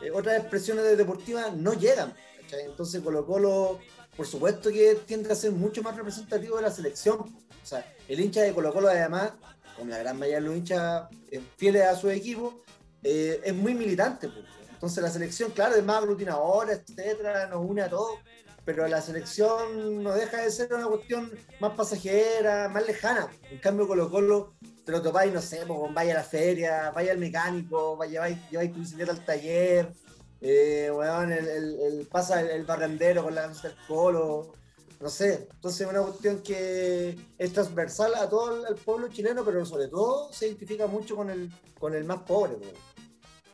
eh, 0.03 0.11
otras 0.13 0.41
expresiones 0.41 0.97
deportivas 0.97 1.55
no 1.55 1.75
llegan. 1.75 2.15
Entonces 2.59 3.01
Colo 3.03 3.27
Colo 3.27 3.79
por 4.17 4.27
supuesto 4.27 4.71
que 4.71 4.97
tiende 5.07 5.33
a 5.33 5.35
ser 5.35 5.53
mucho 5.53 5.83
más 5.83 5.97
representativo 5.97 6.57
de 6.57 6.63
la 6.63 6.71
selección. 6.71 7.21
O 7.21 7.67
sea, 7.67 7.85
el 8.09 8.21
hincha 8.21 8.43
de 8.43 8.53
Colo 8.53 8.73
Colo 8.73 8.89
además, 8.89 9.33
como 9.77 9.91
la 9.91 9.99
gran 9.99 10.19
mayoría 10.19 10.41
de 10.41 10.47
los 10.47 10.57
hinchas 10.57 11.05
eh, 11.31 11.41
fieles 11.57 11.85
a 11.85 11.97
su 11.97 12.11
equipo, 12.11 12.63
eh, 13.03 13.41
es 13.43 13.55
muy 13.55 13.75
militante. 13.75 14.29
Entonces 14.71 15.03
la 15.03 15.11
selección, 15.11 15.53
claro, 15.53 15.75
es 15.75 15.85
más 15.85 15.99
aglutinadora, 15.99 16.73
etcétera, 16.73 17.47
nos 17.47 17.65
une 17.65 17.83
a 17.83 17.89
todos, 17.89 18.19
pero 18.65 18.87
la 18.89 19.01
selección 19.01 20.03
no 20.03 20.13
deja 20.13 20.43
de 20.43 20.51
ser 20.51 20.73
una 20.75 20.87
cuestión 20.87 21.33
más 21.61 21.73
pasajera, 21.73 22.69
más 22.69 22.87
lejana. 22.87 23.29
En 23.51 23.59
cambio, 23.59 23.87
Colo 23.87 24.11
Colo 24.11 24.55
te 24.85 24.93
lo 24.93 25.01
topáis, 25.03 25.33
no 25.33 25.41
sé, 25.41 25.65
pues, 25.67 25.95
vaya 25.95 26.13
a 26.13 26.17
la 26.19 26.25
feria, 26.25 26.91
vaya 26.91 27.13
al 27.13 27.19
mecánico, 27.19 27.97
vaya, 27.97 28.29
lleváis, 28.51 28.73
tu 28.73 28.81
bicicleta 28.81 29.13
al 29.13 29.25
taller, 29.25 29.93
eh, 30.41 30.91
el, 30.91 31.81
el, 31.81 32.07
pasa 32.07 32.41
el, 32.41 32.65
barrendero 32.65 33.25
con 33.25 33.35
la 33.35 33.43
camiseta 33.43 33.69
del 33.69 33.77
Colo, 33.87 34.53
no 35.01 35.09
sé. 35.09 35.49
Entonces 35.53 35.81
es 35.83 35.87
una 35.89 36.03
cuestión 36.03 36.43
que 36.43 37.19
es 37.39 37.53
transversal 37.53 38.15
a 38.15 38.29
todo 38.29 38.67
el, 38.67 38.75
pueblo 38.77 39.09
chileno, 39.09 39.45
pero 39.45 39.65
sobre 39.65 39.89
todo 39.89 40.33
se 40.33 40.47
identifica 40.47 40.87
mucho 40.87 41.17
con 41.17 41.31
el, 41.31 41.51
con 41.79 41.95
el 41.95 42.05
más 42.05 42.23
pobre. 42.23 42.57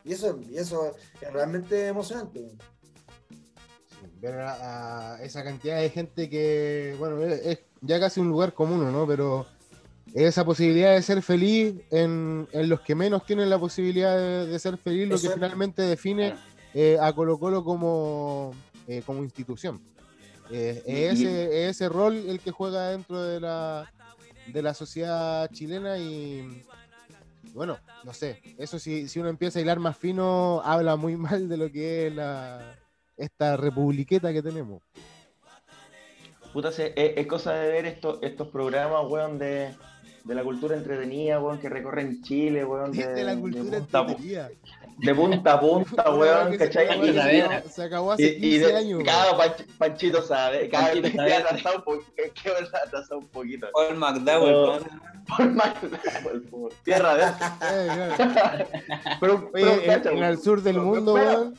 Y 0.03 0.13
eso, 0.13 0.39
y 0.49 0.57
eso 0.57 0.95
es 1.19 1.33
realmente 1.33 1.87
emocionante 1.87 2.51
ver 4.19 4.35
a, 4.39 5.19
esa 5.21 5.43
cantidad 5.43 5.79
de 5.79 5.89
gente 5.89 6.29
que, 6.29 6.95
bueno, 6.97 7.21
es, 7.23 7.59
ya 7.81 7.99
casi 7.99 8.19
un 8.19 8.29
lugar 8.29 8.53
común, 8.53 8.91
¿no? 8.91 9.05
Pero 9.07 9.45
esa 10.13 10.45
posibilidad 10.45 10.93
de 10.93 11.01
ser 11.01 11.21
feliz 11.21 11.75
en, 11.91 12.47
los 12.53 12.81
que 12.81 12.95
menos 12.95 13.25
tienen 13.25 13.49
la 13.49 13.59
posibilidad 13.59 14.45
de, 14.45 14.59
ser 14.59 14.77
feliz, 14.77 15.07
lo 15.07 15.19
que 15.19 15.29
finalmente 15.29 15.81
define 15.83 16.35
eh, 16.79 16.95
a 17.01 17.11
Colo 17.11 17.39
Colo 17.39 17.63
como, 17.63 18.53
eh, 18.87 19.01
como 19.03 19.23
institución. 19.23 19.81
Eh, 20.51 20.83
es 20.85 21.19
ese, 21.19 21.69
ese 21.69 21.89
rol 21.89 22.13
el 22.15 22.39
que 22.39 22.51
juega 22.51 22.89
dentro 22.89 23.19
de 23.23 23.39
la, 23.39 23.91
de 24.45 24.61
la 24.61 24.75
sociedad 24.75 25.49
chilena 25.51 25.97
y 25.97 26.63
bueno, 27.55 27.79
no 28.03 28.13
sé, 28.13 28.43
eso 28.59 28.77
si, 28.77 29.07
si 29.07 29.19
uno 29.19 29.29
empieza 29.29 29.57
a 29.57 29.63
hilar 29.63 29.79
más 29.79 29.97
fino, 29.97 30.61
habla 30.63 30.95
muy 30.97 31.17
mal 31.17 31.49
de 31.49 31.57
lo 31.57 31.71
que 31.71 32.07
es 32.07 32.13
la, 32.13 32.77
esta 33.17 33.57
republiqueta 33.57 34.31
que 34.31 34.43
tenemos. 34.43 34.83
Puta, 36.53 36.69
es, 36.69 37.27
cosa 37.27 37.53
de 37.53 37.71
ver 37.71 37.87
estos, 37.87 38.19
estos 38.21 38.49
programas, 38.49 39.03
weón, 39.09 39.39
de, 39.39 39.73
de 40.23 40.35
la 40.35 40.43
cultura 40.43 40.77
entretenida, 40.77 41.39
weón, 41.39 41.57
que 41.57 41.69
recorren 41.69 42.21
Chile, 42.21 42.63
weón. 42.63 42.91
De, 42.91 43.07
de 43.07 43.23
la 43.23 43.35
cultura 43.35 43.77
entretenida. 43.77 44.51
De 44.97 45.13
punta 45.13 45.53
a 45.53 45.59
punta, 45.59 46.09
weón, 46.15 46.57
¿cachai? 46.57 46.87
Se, 46.87 47.69
se, 47.69 47.83
acabó 47.83 48.13
hace 48.13 48.37
15 48.37 48.47
y, 48.47 48.73
años. 48.73 49.03
Cada 49.05 49.55
Panchito 49.77 50.21
sabe, 50.23 50.69
cada 50.69 50.93
vez 50.93 51.13
que 51.13 51.21
atrasado 51.21 51.77
un 51.77 51.83
poquito. 51.83 52.77
atrasado 52.83 53.19
un 53.19 53.27
poquito. 53.27 53.67
Paul 53.73 53.95
McDowell, 53.95 54.83
Paul 55.27 55.51
McDowell, 55.53 56.73
tierra 56.83 57.15
de. 57.15 57.25
pero, 59.19 59.51
pero, 59.51 60.11
en, 60.11 60.23
el 60.23 60.39
sur 60.39 60.61
del 60.63 60.79
mundo, 60.79 61.13
weón 61.13 61.53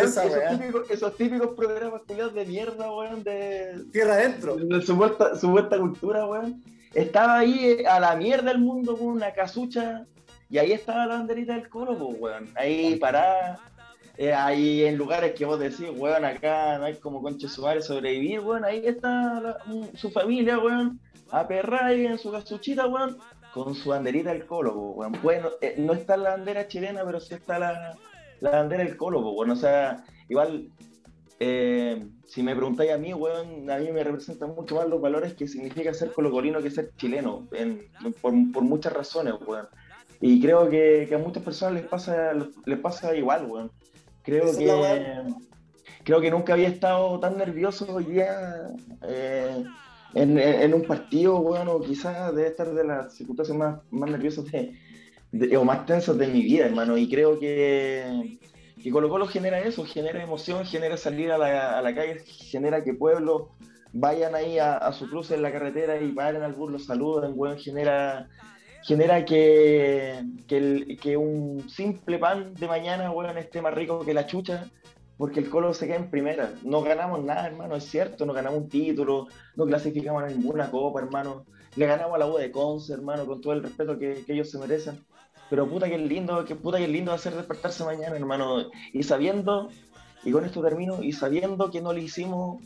esos, 0.00 1.16
típicos, 1.16 1.54
programas 1.54 2.02
culiados 2.06 2.34
de 2.34 2.44
mierda, 2.44 2.92
weón, 2.92 3.22
de. 3.22 3.84
Tierra 3.92 4.14
adentro. 4.14 4.56
De 4.56 4.82
su 4.82 4.96
vuelta, 4.96 5.78
cultura, 5.78 6.26
weón. 6.26 6.62
Estaba 6.94 7.38
ahí 7.38 7.64
eh, 7.64 7.86
a 7.86 7.98
la 8.00 8.16
mierda 8.16 8.50
el 8.50 8.58
mundo 8.58 8.96
con 8.96 9.08
una 9.08 9.32
casucha. 9.32 10.06
Y 10.52 10.58
ahí 10.58 10.70
estaba 10.70 11.06
la 11.06 11.16
banderita 11.16 11.54
del 11.54 11.68
colo, 11.68 11.94
weón. 11.94 12.48
Ahí 12.54 12.94
parada. 12.96 13.58
Eh, 14.16 14.32
ahí 14.32 14.84
en 14.84 14.96
lugares 14.96 15.32
que 15.32 15.44
vos 15.44 15.58
decís, 15.58 15.88
weón, 15.96 16.24
acá 16.24 16.78
no 16.78 16.84
hay 16.84 16.94
como 16.96 17.22
conche 17.22 17.48
suárez 17.48 17.86
sobrevivir, 17.86 18.38
weón. 18.40 18.64
Ahí 18.64 18.86
está 18.86 19.58
su 19.94 20.10
familia, 20.10 20.58
weón. 20.58 21.00
A 21.32 21.48
ahí 21.80 22.06
en 22.06 22.18
su 22.18 22.30
casuchita, 22.30 22.86
weón. 22.86 23.18
Con 23.52 23.74
su 23.74 23.88
banderita 23.88 24.30
del 24.30 24.46
colo, 24.46 24.74
weón. 24.74 25.18
Bueno, 25.22 25.48
eh, 25.60 25.74
no 25.78 25.94
está 25.94 26.16
la 26.16 26.30
bandera 26.30 26.68
chilena, 26.68 27.02
pero 27.04 27.18
sí 27.18 27.34
está 27.34 27.58
la 27.58 27.96
la 28.42 28.50
bandera 28.50 28.82
del 28.84 28.96
Colo, 28.96 29.22
pues, 29.22 29.34
bueno, 29.34 29.52
o 29.52 29.56
sea, 29.56 30.04
igual, 30.28 30.68
eh, 31.38 32.04
si 32.26 32.42
me 32.42 32.56
preguntáis 32.56 32.90
a 32.90 32.98
mí, 32.98 33.14
weón, 33.14 33.70
a 33.70 33.78
mí 33.78 33.92
me 33.92 34.02
representan 34.02 34.54
mucho 34.56 34.74
más 34.74 34.88
los 34.88 35.00
valores 35.00 35.34
que 35.34 35.46
significa 35.46 35.94
ser 35.94 36.12
colocolino 36.12 36.60
que 36.60 36.72
ser 36.72 36.90
chileno, 36.96 37.46
por, 38.20 38.32
muchas 38.32 38.92
razones, 38.92 39.34
weón. 39.46 39.68
Y 40.22 40.40
creo 40.40 40.70
que, 40.70 41.10
a 41.12 41.18
muchas 41.18 41.42
personas 41.42 41.74
les 41.74 41.84
pasa, 41.84 42.32
les 42.64 42.78
pasa 42.78 43.14
igual, 43.14 43.44
weón. 43.46 43.72
Creo 44.22 44.56
que, 44.56 45.20
creo 46.04 46.20
que 46.20 46.30
nunca 46.30 46.52
había 46.52 46.68
estado 46.68 47.18
tan 47.18 47.36
nervioso 47.36 47.92
hoy 47.92 48.04
día 48.04 48.68
eh, 49.02 49.64
en, 50.14 50.74
un 50.74 50.82
partido, 50.84 51.40
weón, 51.40 51.66
o 51.66 51.80
quizás 51.80 52.32
debe 52.36 52.48
estar 52.48 52.72
de 52.72 52.84
las 52.84 53.14
circunstancias 53.14 53.58
más, 53.58 53.80
más 53.90 54.10
nerviosas 54.10 54.44
de, 55.32 55.56
o 55.56 55.64
más 55.64 55.86
tensos 55.86 56.16
de 56.16 56.28
mi 56.28 56.42
vida, 56.42 56.66
hermano. 56.66 56.96
Y 56.96 57.10
creo 57.10 57.40
que, 57.40 58.38
que 58.80 58.90
Colo 58.92 59.08
Colo 59.08 59.26
genera 59.26 59.58
eso, 59.58 59.84
genera 59.84 60.22
emoción, 60.22 60.64
genera 60.64 60.96
salir 60.96 61.32
a 61.32 61.38
la, 61.38 61.78
a 61.78 61.82
la 61.82 61.92
calle, 61.96 62.20
genera 62.24 62.84
que 62.84 62.94
pueblos 62.94 63.48
vayan 63.92 64.34
ahí 64.34 64.58
a, 64.58 64.90
su 64.92 65.08
cruce 65.08 65.34
en 65.34 65.42
la 65.42 65.52
carretera 65.52 66.00
y 66.00 66.12
paren 66.12 66.42
al 66.42 66.54
bus, 66.54 66.70
los 66.70 66.86
saluden, 66.86 67.32
weón, 67.34 67.58
genera, 67.58 68.28
genera 68.82 69.24
que, 69.24 70.22
que, 70.46 70.98
que, 71.00 71.16
un 71.16 71.68
simple 71.68 72.18
pan 72.18 72.54
de 72.54 72.66
mañana, 72.66 73.10
weón, 73.10 73.38
esté 73.38 73.62
más 73.62 73.74
rico 73.74 74.04
que 74.04 74.14
la 74.14 74.26
chucha, 74.26 74.66
porque 75.16 75.40
el 75.40 75.50
Colo 75.50 75.72
se 75.72 75.86
queda 75.86 75.96
en 75.96 76.10
primera. 76.10 76.52
No 76.64 76.82
ganamos 76.82 77.22
nada, 77.24 77.46
hermano, 77.46 77.76
es 77.76 77.84
cierto, 77.84 78.26
no 78.26 78.32
ganamos 78.32 78.60
un 78.60 78.68
título, 78.68 79.28
no 79.56 79.66
clasificamos 79.66 80.22
a 80.22 80.26
ninguna 80.26 80.70
copa, 80.70 81.00
hermano. 81.00 81.46
Le 81.76 81.86
ganamos 81.86 82.14
a 82.16 82.18
la 82.18 82.26
U 82.26 82.36
de 82.36 82.50
Conce, 82.50 82.92
hermano, 82.92 83.24
con 83.26 83.40
todo 83.40 83.52
el 83.52 83.62
respeto 83.62 83.98
que, 83.98 84.24
ellos 84.28 84.50
se 84.50 84.58
merecen 84.58 85.04
pero 85.48 85.68
puta 85.68 85.86
que 85.86 85.98
lindo, 85.98 86.46
que 86.46 86.56
puta 86.56 86.78
que 86.78 86.88
lindo 86.88 87.12
hacer 87.12 87.34
despertarse 87.34 87.84
mañana, 87.84 88.16
hermano. 88.16 88.70
Y 88.94 89.02
sabiendo, 89.02 89.68
y 90.24 90.32
con 90.32 90.46
esto 90.46 90.62
termino, 90.62 91.02
y 91.02 91.12
sabiendo 91.12 91.70
que 91.70 91.82
no 91.82 91.92
le 91.92 92.00
hicimos, 92.00 92.62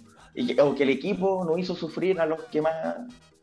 o 0.62 0.74
que 0.76 0.82
el 0.84 0.90
equipo 0.90 1.44
no 1.44 1.58
hizo 1.58 1.74
sufrir 1.74 2.20
a 2.20 2.26
los 2.26 2.44
que 2.44 2.62
más, 2.62 2.98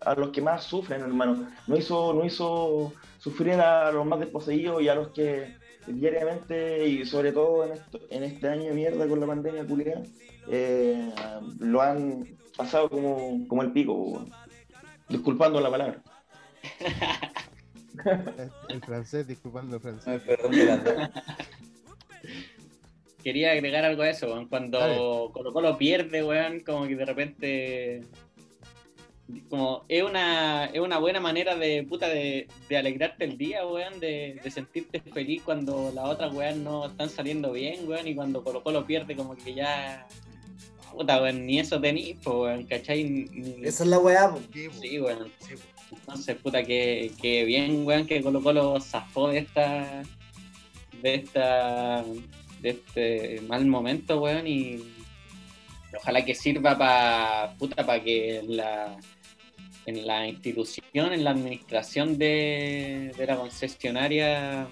a 0.06 0.16
los 0.16 0.30
que 0.30 0.42
más 0.42 0.64
sufren, 0.64 1.02
hermano. 1.02 1.48
No 1.68 1.78
hizo, 1.78 2.14
no 2.14 2.26
hizo 2.26 2.94
sufrir 3.20 3.54
a 3.54 3.92
los 3.92 4.06
más 4.06 4.20
desposeídos 4.20 4.82
y 4.82 4.90
a 4.90 4.96
los 4.96 5.10
que 5.10 5.56
diariamente, 5.88 6.88
y 6.88 7.06
sobre 7.06 7.32
todo 7.32 7.66
en, 7.66 7.74
esto, 7.74 8.00
en 8.10 8.24
este 8.24 8.48
año 8.48 8.66
de 8.66 8.74
mierda 8.74 9.08
con 9.08 9.20
la 9.20 9.28
pandemia 9.28 9.66
culiada, 9.66 10.04
eh, 10.48 11.12
lo 11.60 11.82
han 11.82 12.38
pasado 12.58 12.90
como, 12.90 13.48
como 13.48 13.64
el 13.64 13.72
pico, 13.72 14.26
disculpando 15.10 15.60
la 15.60 15.70
palabra. 15.70 16.02
el 18.70 18.82
francés, 18.82 19.28
disculpando 19.28 19.76
el 19.76 19.82
francés. 19.82 20.22
Quería 23.24 23.52
agregar 23.52 23.86
algo 23.86 24.02
a 24.02 24.10
eso, 24.10 24.46
cuando 24.50 25.32
Colo 25.34 25.54
Colo 25.54 25.78
pierde, 25.78 26.24
weón, 26.24 26.60
como 26.60 26.88
que 26.88 26.96
de 26.96 27.06
repente 27.06 28.02
como 29.50 29.86
es 29.88 30.04
una, 30.04 30.66
es 30.66 30.80
una 30.80 31.00
buena 31.00 31.20
manera 31.20 31.56
de 31.56 31.84
puta 31.84 32.08
de, 32.10 32.48
alegrarte 32.78 33.26
el 33.26 33.38
día, 33.38 33.66
weón, 33.66 34.00
de, 34.00 34.40
sentirte 34.52 35.00
feliz 35.00 35.42
cuando 35.44 35.92
las 35.94 36.06
otras 36.06 36.34
weón 36.34 36.64
no 36.64 36.88
están 36.88 37.10
saliendo 37.10 37.52
bien, 37.52 37.88
weón, 37.88 38.08
y 38.08 38.16
cuando 38.16 38.44
Colo 38.44 38.64
Colo 38.64 38.86
pierde 38.86 39.16
como 39.16 39.36
que 39.36 39.54
ya 39.54 40.08
puta, 40.92 41.22
weón, 41.22 41.46
ni 41.46 41.60
eso 41.60 41.80
tenís, 41.80 42.18
weón, 42.26 42.66
¿cachai? 42.66 43.30
Esa 43.64 43.84
es 43.84 43.90
la 43.90 44.00
weá, 44.00 44.36
Sí, 44.52 45.00
weón. 45.00 45.32
Sí, 45.40 45.56
entonces, 45.92 46.36
puta, 46.38 46.64
que, 46.64 47.12
que 47.22 47.46
bien, 47.46 47.86
weón, 47.86 48.06
que 48.06 48.22
Colo 48.22 48.42
Colo 48.42 48.80
zafó 48.80 49.30
de 49.30 49.40
esta. 49.40 50.04
de 51.02 51.16
esta. 51.16 52.04
de 52.62 52.70
este 52.70 53.42
mal 53.48 53.66
momento, 53.66 54.22
weón, 54.22 54.46
y 54.48 54.84
ojalá 55.96 56.24
que 56.26 56.36
sirva 56.36 56.78
para 56.78 57.56
puta 57.58 57.86
para 57.86 58.04
que 58.04 58.42
la 58.48 58.98
en 59.86 60.08
la 60.08 60.28
institución, 60.28 61.14
en 61.14 61.24
la 61.24 61.32
administración 61.32 62.18
de, 62.18 63.14
la 63.28 63.36
concesionaria 63.36 64.68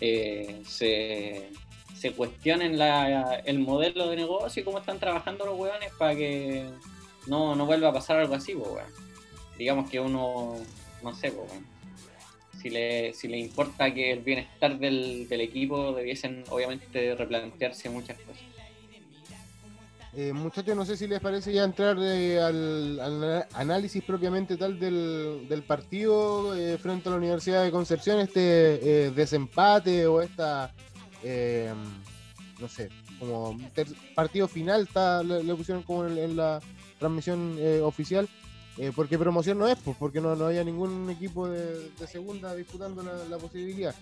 eh, 0.00 0.60
se, 0.66 1.50
se 1.94 2.12
cuestionen 2.12 2.78
la, 2.78 3.42
el 3.44 3.58
modelo 3.58 4.08
de 4.08 4.16
negocio 4.16 4.60
y 4.60 4.64
cómo 4.64 4.78
están 4.78 4.98
trabajando 4.98 5.46
los 5.46 5.58
weones 5.58 5.92
para 5.98 6.14
que 6.16 6.66
no, 7.26 7.54
no 7.54 7.66
vuelva 7.66 7.88
a 7.88 7.92
pasar 7.92 8.18
algo 8.18 8.34
así, 8.34 8.54
weón 8.54 9.04
digamos 9.58 9.90
que 9.90 10.00
uno, 10.00 10.56
no 11.02 11.14
sé, 11.14 11.32
si, 12.60 12.70
le, 12.70 13.12
si 13.14 13.28
le 13.28 13.38
importa 13.38 13.92
que 13.92 14.12
el 14.12 14.20
bienestar 14.20 14.78
del, 14.78 15.26
equipo, 15.30 15.92
debiesen 15.92 16.44
obviamente 16.50 17.14
replantearse 17.14 17.90
muchas 17.90 18.18
cosas. 18.18 18.43
Eh, 20.16 20.32
muchachos, 20.32 20.76
no 20.76 20.84
sé 20.84 20.96
si 20.96 21.08
les 21.08 21.18
parece 21.20 21.52
ya 21.52 21.64
entrar 21.64 21.96
eh, 22.00 22.40
al, 22.40 23.46
análisis 23.52 24.02
propiamente 24.04 24.56
tal 24.56 24.78
del, 24.78 25.64
partido 25.66 26.54
eh, 26.54 26.78
frente 26.78 27.08
a 27.08 27.12
la 27.12 27.18
Universidad 27.18 27.64
de 27.64 27.72
Concepción, 27.72 28.20
este 28.20 29.10
desempate 29.10 30.06
o 30.06 30.22
esta, 30.22 30.72
no 32.60 32.68
sé, 32.68 32.90
como 33.18 33.58
partido 34.14 34.46
final, 34.46 34.82
está, 34.82 35.22
le, 35.24 35.54
pusieron 35.56 35.82
como 35.82 36.06
en 36.06 36.36
la 36.36 36.60
transmisión 36.98 37.58
oficial. 37.82 38.28
Eh, 38.76 38.90
porque 38.94 39.16
promoción 39.16 39.56
no 39.56 39.68
es, 39.68 39.78
pues, 39.78 39.96
porque 39.96 40.20
no, 40.20 40.34
no 40.34 40.46
haya 40.46 40.64
ningún 40.64 41.08
equipo 41.08 41.48
de, 41.48 41.92
segunda 42.08 42.56
disputando 42.56 43.04
la, 43.04 43.38
posibilidad. 43.38 43.94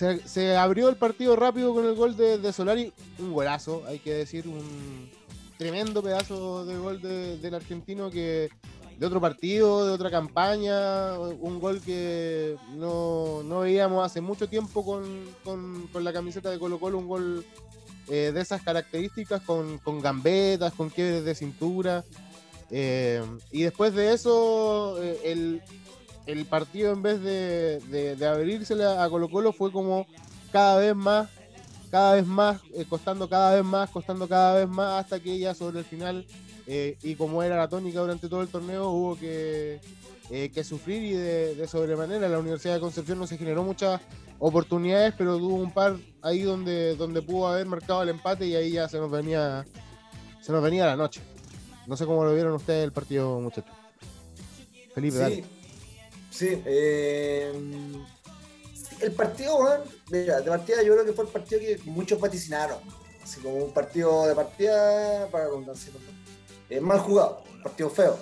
Eh, 0.00 0.20
se, 0.24 0.56
abrió 0.56 0.88
el 0.88 0.96
partido 0.96 1.36
rápido 1.36 1.74
con 1.74 1.84
el 1.84 1.94
gol 1.94 2.16
de, 2.16 2.52
Solari, 2.52 2.92
un 3.18 3.32
golazo, 3.32 3.82
hay 3.86 3.98
que 3.98 4.14
decir, 4.14 4.46
un 4.48 5.10
tremendo 5.56 6.02
pedazo 6.02 6.64
de 6.64 6.76
gol 6.76 7.00
del 7.00 7.54
argentino 7.54 8.10
que 8.10 8.50
de 8.98 9.06
otro 9.06 9.20
partido, 9.20 9.86
de 9.86 9.92
otra 9.92 10.10
campaña, 10.10 11.18
un 11.18 11.58
gol 11.58 11.80
que 11.80 12.56
no, 12.76 13.60
veíamos 13.60 14.04
hace 14.04 14.20
mucho 14.20 14.48
tiempo 14.48 14.84
con, 14.84 16.04
la 16.04 16.12
camiseta 16.12 16.50
de 16.50 16.58
Colo 16.58 16.78
Colo, 16.78 16.98
un 16.98 17.08
gol 17.08 17.44
eh, 18.08 18.30
de 18.34 18.40
esas 18.40 18.62
características, 18.62 19.42
con, 19.42 19.80
gambetas, 20.00 20.72
con 20.74 20.90
quiebres 20.90 21.24
de 21.24 21.34
cintura. 21.34 22.04
Eh, 22.70 23.22
y 23.50 23.62
después 23.62 23.94
de 23.94 24.12
eso, 24.12 25.02
eh, 25.02 25.20
el, 25.24 25.62
el 26.26 26.46
partido 26.46 26.92
en 26.92 27.02
vez 27.02 27.20
de, 27.22 27.80
de, 28.16 28.26
abrirse 28.26 28.74
a 28.82 29.08
Colo 29.08 29.28
Colo 29.28 29.52
fue 29.52 29.70
como 29.70 30.06
cada 30.52 30.78
vez 30.78 30.94
más, 30.94 31.28
cada 31.90 32.14
vez 32.14 32.26
más, 32.26 32.60
eh, 32.74 32.84
costando 32.88 33.28
cada 33.28 33.54
vez 33.54 33.64
más, 33.64 33.90
costando 33.90 34.28
cada 34.28 34.58
vez 34.58 34.68
más, 34.68 35.04
hasta 35.04 35.20
que 35.20 35.38
ya 35.38 35.54
sobre 35.54 35.80
el 35.80 35.84
final, 35.84 36.24
eh, 36.66 36.96
y 37.02 37.14
como 37.14 37.42
era 37.42 37.56
la 37.56 37.68
tónica 37.68 38.00
durante 38.00 38.28
todo 38.28 38.42
el 38.42 38.48
torneo, 38.48 38.88
hubo 38.90 39.18
que, 39.18 39.80
eh, 40.30 40.50
que 40.54 40.64
sufrir 40.64 41.02
y 41.02 41.12
de, 41.12 41.66
sobremanera. 41.68 42.28
La 42.28 42.38
Universidad 42.38 42.74
de 42.74 42.80
Concepción 42.80 43.18
no 43.18 43.26
se 43.26 43.36
generó 43.36 43.62
muchas 43.62 44.00
oportunidades, 44.38 45.14
pero 45.16 45.38
tuvo 45.38 45.56
un 45.56 45.72
par 45.72 45.96
ahí 46.22 46.42
donde, 46.42 46.96
donde 46.96 47.20
pudo 47.20 47.48
haber 47.48 47.66
marcado 47.66 48.02
el 48.02 48.08
empate 48.08 48.46
y 48.46 48.54
ahí 48.54 48.72
ya 48.72 48.88
se 48.88 48.98
nos 48.98 49.10
venía, 49.10 49.64
se 50.40 50.52
nos 50.52 50.62
venía 50.62 50.86
la 50.86 50.96
noche. 50.96 51.20
No 51.86 51.96
sé 51.96 52.06
cómo 52.06 52.24
lo 52.24 52.34
vieron 52.34 52.54
ustedes 52.54 52.84
el 52.84 52.92
partido, 52.92 53.38
muchachos. 53.40 53.74
Felipe, 54.94 55.18
dale. 55.18 55.44
Sí, 56.34 56.60
eh, 56.66 57.52
el 59.00 59.12
partido, 59.12 59.84
de, 60.08 60.42
partida 60.42 60.82
yo 60.82 60.94
creo 60.94 61.04
que 61.04 61.12
fue 61.12 61.26
el 61.26 61.30
partido 61.30 61.60
que 61.60 61.78
muchos 61.84 62.18
vaticinaron. 62.18 62.78
Así 63.22 63.40
como 63.40 63.54
un 63.54 63.72
partido 63.72 64.26
de 64.26 64.34
partida 64.34 65.28
para 65.30 65.44
redundancia. 65.44 65.92
Es 66.68 66.82
mal 66.82 66.98
jugado, 66.98 67.44
partido 67.62 67.88
feo, 67.88 68.18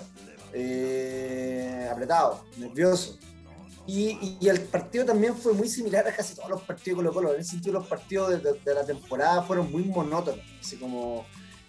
eh, 0.53 1.89
apretado, 1.91 2.45
nervioso. 2.57 3.17
Y, 3.87 4.37
el 4.47 4.61
partido 4.61 5.05
también 5.05 5.35
fue 5.35 5.53
muy 5.53 5.67
similar 5.67 6.07
a 6.07 6.15
casi 6.15 6.35
todos 6.35 6.51
los 6.51 6.61
partidos 6.61 6.99
de 6.99 7.03
Colo 7.03 7.13
Colo. 7.13 7.33
En 7.33 7.41
ese 7.41 7.51
sentido, 7.51 7.79
los 7.79 7.87
partidos 7.87 8.43
de, 8.43 8.73
la 8.75 8.85
temporada 8.85 9.41
fueron 9.41 9.71
muy 9.71 9.85
monótonos. 9.85 10.45
Así 10.61 10.77
como 10.77 11.25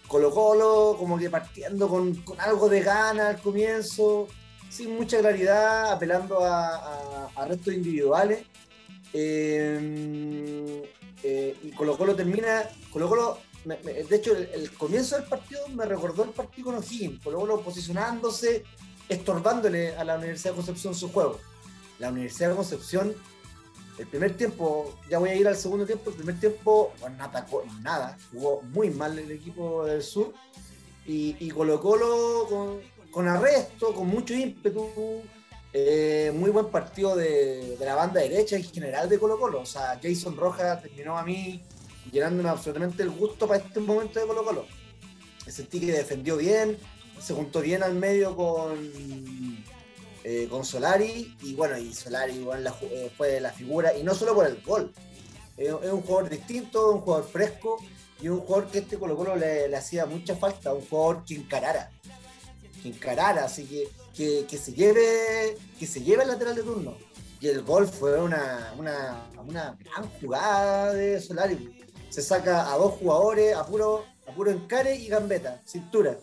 Colo 0.07 0.29
Colo, 0.29 0.95
como 0.99 1.17
que 1.17 1.27
partiendo 1.27 1.89
con 1.89 2.23
algo 2.37 2.69
de 2.69 2.81
gana 2.81 3.29
al 3.29 3.41
comienzo 3.41 4.27
sin 4.69 4.95
mucha 4.95 5.19
claridad, 5.19 5.91
apelando 5.91 6.39
a, 6.43 7.29
restos 7.47 7.73
individuales. 7.73 8.43
Eh, 9.13 10.83
eh, 11.23 11.57
y 11.63 11.71
Colo 11.71 11.97
Colo 11.97 12.15
termina, 12.15 12.63
Colo 12.91 13.09
Colo, 13.09 13.39
de 13.65 14.15
hecho 14.15 14.35
el, 14.35 14.71
comienzo 14.71 15.15
del 15.15 15.25
partido 15.25 15.67
me 15.69 15.85
recordó 15.85 16.23
el 16.23 16.29
partido 16.29 16.65
con 16.65 16.75
O'Higgins, 16.75 17.23
Colo 17.23 17.39
Colo 17.39 17.61
posicionándose, 17.61 18.63
estorbándole 19.09 19.95
a 19.95 20.03
la 20.03 20.15
Universidad 20.17 20.51
de 20.51 20.57
Concepción 20.57 20.93
su 20.93 21.11
juego. 21.11 21.39
La 21.97 22.09
Universidad 22.09 22.49
de 22.49 22.55
Concepción, 22.55 23.13
el 23.97 24.07
primer 24.07 24.35
tiempo, 24.35 24.99
ya 25.09 25.17
voy 25.17 25.29
a 25.29 25.35
ir 25.35 25.47
al 25.47 25.55
segundo 25.55 25.85
tiempo, 25.85 26.09
el 26.09 26.17
primer 26.17 26.39
tiempo 26.39 26.93
no 27.17 27.23
atacó 27.23 27.63
nada, 27.81 28.17
jugó 28.31 28.61
muy 28.61 28.89
mal 28.89 29.17
el 29.17 29.31
equipo 29.31 29.85
del 29.85 30.03
sur 30.03 30.33
y, 31.05 31.35
y 31.39 31.49
Colo 31.49 31.79
Colo 31.79 32.47
con, 32.49 32.94
con 33.15 33.29
arresto, 33.29 33.93
con 33.93 34.07
mucho 34.07 34.33
ímpetu. 34.33 35.23
Eh, 35.71 36.33
muy 36.35 36.49
buen 36.51 36.65
partido 36.65 37.15
de, 37.15 37.77
la 37.79 37.95
banda 37.95 38.19
derecha 38.19 38.57
en 38.57 38.63
general 38.65 39.07
de 39.07 39.17
Colo 39.17 39.39
Colo. 39.39 39.61
O 39.61 39.65
sea, 39.65 39.97
Jason 40.03 40.35
Rojas 40.35 40.81
terminó 40.81 41.17
a 41.17 41.23
mí 41.23 41.63
llenándome 42.11 42.49
absolutamente 42.49 43.03
el 43.03 43.11
gusto 43.11 43.47
para 43.47 43.63
este 43.63 43.79
momento 43.79 44.19
de 44.19 44.27
Colo 44.27 44.43
Colo. 44.43 44.65
Sentí 45.47 45.79
que 45.79 45.93
defendió 45.93 46.35
bien, 46.35 46.77
se 47.21 47.33
juntó 47.33 47.61
bien 47.61 47.83
al 47.83 47.95
medio 47.95 48.35
con, 48.35 48.75
eh, 50.25 50.47
con 50.49 50.65
Solari 50.65 51.37
y 51.41 51.53
bueno, 51.53 51.77
y 51.77 51.93
Solari 51.93 52.45
eh, 52.91 53.11
fue 53.15 53.39
la 53.39 53.53
figura 53.53 53.97
y 53.97 54.03
no 54.03 54.13
solo 54.13 54.35
por 54.35 54.45
el 54.45 54.61
gol. 54.61 54.91
es 55.55 55.71
un 55.71 56.01
jugador 56.01 56.29
distinto, 56.29 56.91
un 56.91 56.99
jugador 56.99 57.29
fresco 57.29 57.77
y 58.21 58.27
un 58.27 58.41
jugador 58.41 58.69
que 58.69 58.79
este 58.79 58.97
Colo 58.97 59.15
Colo 59.15 59.37
le, 59.37 59.69
le 59.69 59.77
hacía 59.77 60.05
mucha 60.05 60.35
falta, 60.35 60.73
un 60.73 60.85
jugador 60.85 61.23
que 61.23 61.35
encarara 61.35 61.89
encarar, 62.89 63.39
así 63.39 63.65
que, 64.15 64.45
que, 64.45 64.57
se 64.57 64.73
lleve 64.73 65.57
que 65.79 65.85
se 65.85 66.01
lleve 66.01 66.23
el 66.23 66.29
lateral 66.29 66.55
de 66.55 66.63
turno. 66.63 66.97
Y 67.39 67.47
el 67.47 67.63
gol 67.63 67.87
fue 67.87 68.19
una, 68.21 68.73
una, 68.77 69.27
una 69.45 69.77
gran 69.83 70.09
jugada 70.19 70.93
de 70.93 71.19
Solari. 71.19 71.85
Se 72.09 72.21
saca 72.21 72.71
a 72.71 72.77
dos 72.77 72.93
jugadores 72.93 73.55
a 73.55 73.65
puro, 73.65 74.05
a 74.27 74.31
puro 74.31 74.51
encare 74.51 74.95
y 74.95 75.07
gambeta, 75.07 75.61
cintura. 75.65 76.17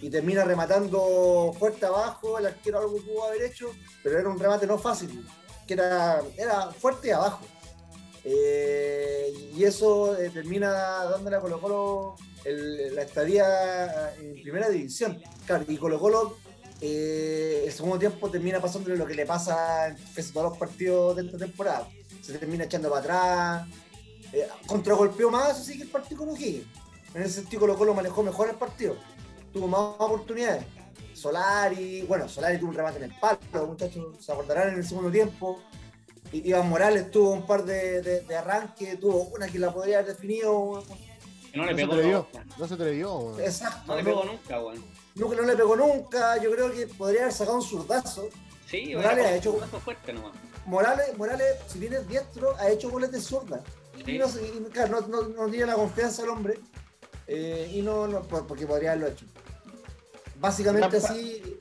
Y 0.00 0.10
termina 0.10 0.44
rematando 0.44 1.54
fuerte 1.58 1.86
abajo, 1.86 2.38
el 2.38 2.46
arquero 2.46 2.78
algo 2.78 2.96
pudo 2.98 3.24
haber 3.24 3.42
hecho, 3.42 3.70
pero 4.02 4.18
era 4.18 4.28
un 4.28 4.38
remate 4.38 4.66
no 4.66 4.78
fácil, 4.78 5.26
que 5.66 5.74
era, 5.74 6.22
era 6.36 6.70
fuerte 6.72 7.12
abajo. 7.12 7.44
Eh, 8.24 9.52
y 9.54 9.64
eso 9.64 10.16
eh, 10.16 10.30
termina 10.30 10.70
dándole 11.04 11.36
a 11.36 11.40
Colo 11.40 11.60
Colo 11.60 12.16
la 12.44 13.02
estadía 13.02 14.14
en 14.18 14.34
primera 14.42 14.68
división. 14.68 15.22
Claro, 15.46 15.64
y 15.68 15.76
Colo 15.76 15.98
Colo 15.98 16.36
eh, 16.80 17.62
el 17.66 17.72
segundo 17.72 17.98
tiempo 17.98 18.30
termina 18.30 18.60
pasándole 18.60 18.96
lo 18.96 19.06
que 19.06 19.14
le 19.14 19.24
pasa 19.24 19.88
en 19.88 19.96
todos 20.32 20.50
los 20.50 20.58
partidos 20.58 21.16
de 21.16 21.22
esta 21.22 21.38
temporada. 21.38 21.88
Se 22.20 22.36
termina 22.38 22.64
echando 22.64 22.90
para 22.90 23.00
atrás. 23.00 23.68
Eh, 24.32 24.46
contragolpeó 24.66 25.30
más, 25.30 25.60
así 25.60 25.76
que 25.76 25.84
el 25.84 25.90
partido 25.90 26.20
con 26.20 26.30
O'Higgins. 26.30 26.66
En 27.14 27.22
ese 27.22 27.34
sentido 27.36 27.60
Colo 27.60 27.76
Colo 27.76 27.94
manejó 27.94 28.22
mejor 28.22 28.50
el 28.50 28.56
partido. 28.56 28.96
Tuvo 29.52 29.68
más 29.68 29.80
oportunidades. 29.98 30.64
Solari, 31.14 32.02
bueno, 32.02 32.28
Solari 32.28 32.58
tuvo 32.58 32.70
un 32.70 32.76
remate 32.76 32.98
en 32.98 33.04
el 33.04 33.18
palo, 33.18 33.38
los 33.52 33.68
muchachos 33.68 34.16
se 34.18 34.32
acordarán 34.32 34.70
en 34.70 34.74
el 34.76 34.84
segundo 34.84 35.10
tiempo. 35.10 35.62
Iván 36.32 36.68
Morales 36.68 37.10
tuvo 37.12 37.30
un 37.30 37.46
par 37.46 37.64
de, 37.64 38.02
de, 38.02 38.36
arranques, 38.36 38.98
tuvo 38.98 39.28
una 39.34 39.46
que 39.46 39.60
la 39.60 39.72
podría 39.72 40.00
haber 40.00 40.14
definido 40.14 40.82
no 41.54 41.66
le 41.66 41.74
pegó. 41.74 42.28
no 42.58 42.68
se 42.68 42.74
atrevió. 42.74 43.38
Exacto. 43.40 43.82
No 43.86 43.96
le 43.96 44.04
pegó 44.04 44.24
nunca, 44.24 44.60
weón. 44.60 44.84
Nunca, 45.14 45.36
no 45.36 45.42
le 45.42 45.56
pegó 45.56 45.76
nunca. 45.76 46.42
Yo 46.42 46.50
creo 46.50 46.72
que 46.72 46.86
podría 46.86 47.22
haber 47.22 47.32
sacado 47.32 47.56
un 47.56 47.62
zurdazo. 47.62 48.28
Sí, 48.66 48.94
Morales 48.94 49.26
ha 49.26 49.36
hecho. 49.36 49.52
Fuerte 49.84 50.12
nomás. 50.12 50.32
Morales, 50.66 51.16
Morales, 51.16 51.56
si 51.68 51.78
bien 51.78 51.92
es 51.92 52.08
diestro, 52.08 52.56
ha 52.58 52.68
hecho 52.70 52.90
goles 52.90 53.12
de 53.12 53.20
zurda. 53.20 53.62
Y 54.06 54.18
no, 54.18 54.26
claro, 54.72 55.06
no, 55.08 55.22
no, 55.22 55.48
tiene 55.48 55.66
la 55.66 55.74
confianza 55.74 56.22
el 56.22 56.30
hombre. 56.30 56.58
Eh, 57.26 57.70
y 57.72 57.82
no, 57.82 58.06
no, 58.06 58.22
porque 58.22 58.66
podría 58.66 58.92
haberlo 58.92 59.08
hecho. 59.08 59.26
Básicamente 60.40 60.96
así 60.96 61.60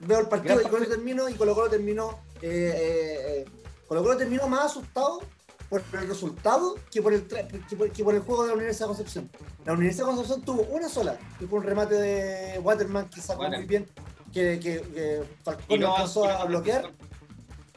veo 0.00 0.20
el 0.20 0.28
partido 0.28 0.60
y 0.60 0.64
con 0.64 0.82
eso 0.82 0.90
termino 0.90 1.28
y 1.28 1.34
Colo 1.34 1.54
Colo 1.54 1.68
terminó 1.68 2.20
eh, 2.40 2.72
eh, 2.74 3.38
eh, 3.38 3.44
Colo 3.86 4.02
Colo 4.02 4.16
terminó 4.16 4.46
más 4.46 4.66
asustado 4.66 5.20
por 5.68 5.82
el 5.92 6.08
resultado 6.08 6.76
que 6.90 7.02
por 7.02 7.12
el, 7.12 7.26
que 7.26 8.04
por, 8.04 8.14
el 8.14 8.20
juego 8.20 8.42
de 8.42 8.48
la 8.48 8.54
Universidad 8.54 8.86
de 8.86 8.94
Concepción. 8.94 9.30
La 9.64 9.74
Universidad 9.74 10.06
de 10.06 10.12
Concepción 10.12 10.42
tuvo 10.42 10.62
una 10.62 10.88
sola, 10.88 11.18
que 11.38 11.46
fue 11.46 11.58
un 11.58 11.64
remate 11.64 11.94
de 11.94 12.58
Waterman 12.60 13.08
que 13.08 13.20
sacó 13.20 13.48
muy 13.48 13.66
bien, 13.66 13.86
que, 14.32 14.58
que, 14.58 14.80
que 14.80 15.22
Falcón 15.42 15.80
no, 15.80 15.94
alcanzó 15.94 16.24
a 16.28 16.44
bloquear. 16.46 16.90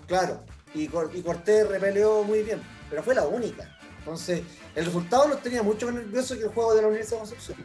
Claro, 0.07 0.43
y, 0.73 0.83
y 0.83 1.21
Cortés 1.21 1.67
repeleó 1.67 2.23
muy 2.23 2.43
bien, 2.43 2.61
pero 2.89 3.03
fue 3.03 3.15
la 3.15 3.25
única. 3.27 3.77
Entonces, 3.99 4.41
el 4.75 4.85
resultado 4.85 5.27
nos 5.27 5.41
tenía 5.41 5.61
mucho 5.61 5.85
más 5.85 5.95
nervioso 5.95 6.35
que 6.35 6.43
el 6.43 6.49
juego 6.49 6.73
de 6.73 6.81
la 6.81 6.87
Universidad 6.87 7.17
de 7.17 7.29
Concepción. 7.29 7.57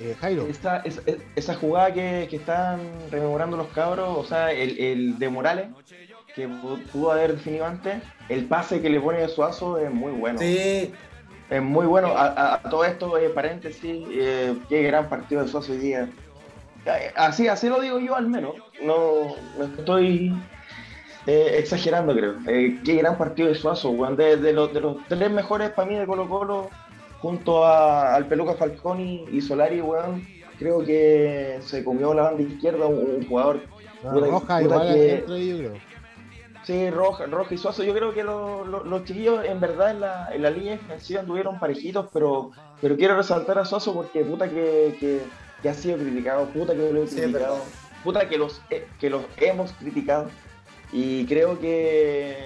Eh, 0.00 0.16
Jairo. 0.20 0.46
Esta, 0.46 0.84
esa 1.34 1.54
jugada 1.56 1.92
que, 1.92 2.28
que, 2.30 2.36
están 2.36 2.80
rememorando 3.10 3.56
los 3.56 3.66
cabros, 3.68 4.16
o 4.16 4.24
sea, 4.24 4.52
el, 4.52 4.78
el 4.78 5.18
de 5.18 5.28
Morales, 5.28 5.68
que 6.38 6.48
pudo 6.92 7.10
haber 7.10 7.32
definido 7.32 7.66
antes, 7.66 8.00
el 8.28 8.44
pase 8.44 8.80
que 8.80 8.88
le 8.88 9.00
pone 9.00 9.24
a 9.24 9.28
Suazo 9.28 9.76
es 9.76 9.90
muy 9.90 10.12
bueno. 10.12 10.38
Sí. 10.38 10.92
Es 11.50 11.62
muy 11.62 11.86
bueno. 11.86 12.12
A, 12.16 12.60
todo 12.70 12.84
esto, 12.84 13.18
eh, 13.18 13.30
paréntesis, 13.30 14.06
eh, 14.10 14.54
qué 14.68 14.82
gran 14.82 15.08
partido 15.08 15.42
de 15.42 15.48
Suazo 15.48 15.72
hoy 15.72 15.78
día. 15.78 16.08
Eh, 16.86 17.12
así, 17.16 17.48
así 17.48 17.68
lo 17.68 17.80
digo 17.80 17.98
yo 17.98 18.14
al 18.14 18.28
menos. 18.28 18.54
No, 18.82 19.34
estoy 19.78 20.32
exagerando, 21.26 22.14
creo. 22.14 22.36
qué 22.46 22.94
gran 22.94 23.18
partido 23.18 23.48
de 23.48 23.56
Suazo, 23.56 23.92
De, 24.14 24.52
los, 24.52 24.72
de 24.72 24.80
los 24.80 24.96
tres 25.08 25.30
mejores 25.30 25.70
para 25.70 25.88
mí 25.88 25.96
de 25.96 26.06
Colo 26.06 26.28
Colo, 26.28 26.70
junto 27.20 27.66
al 27.66 28.26
Peluca 28.26 28.54
Falconi 28.54 29.26
y 29.32 29.40
Solari, 29.40 29.80
weón, 29.80 30.24
creo 30.58 30.84
que 30.84 31.58
se 31.62 31.82
comió 31.82 32.14
la 32.14 32.22
banda 32.22 32.42
izquierda 32.42 32.86
un, 32.86 33.26
jugador. 33.26 33.60
roja, 34.04 34.62
igual 34.62 34.94
que, 34.94 35.24
creo. 35.26 35.87
Sí, 36.68 36.90
Roja, 36.90 37.24
Roja 37.24 37.54
y 37.54 37.56
Suazo. 37.56 37.82
Yo 37.82 37.94
creo 37.94 38.12
que 38.12 38.22
los 38.22 39.04
chiquillos, 39.06 39.42
en 39.42 39.58
verdad, 39.58 39.90
en 39.92 40.00
la, 40.00 40.28
en 40.34 40.42
la 40.42 40.50
línea 40.50 40.72
defensiva 40.72 41.20
anduvieron 41.20 41.58
parejitos, 41.58 42.10
pero, 42.12 42.50
pero 42.82 42.94
quiero 42.94 43.16
resaltar 43.16 43.58
a 43.58 43.64
Suazo 43.64 43.94
porque 43.94 44.22
puta 44.22 44.50
que, 44.50 44.94
que, 45.62 45.66
ha 45.66 45.72
sido 45.72 45.96
criticado, 45.96 46.44
puta 46.50 46.74
que 46.74 46.92
lo 46.92 47.04
he 47.04 47.06
criticado, 47.06 47.62
puta 48.04 48.28
que 48.28 48.36
los, 48.36 48.60
que 49.00 49.08
los 49.08 49.22
hemos 49.38 49.72
criticado. 49.72 50.28
Y 50.92 51.24
creo 51.24 51.58
que, 51.58 52.36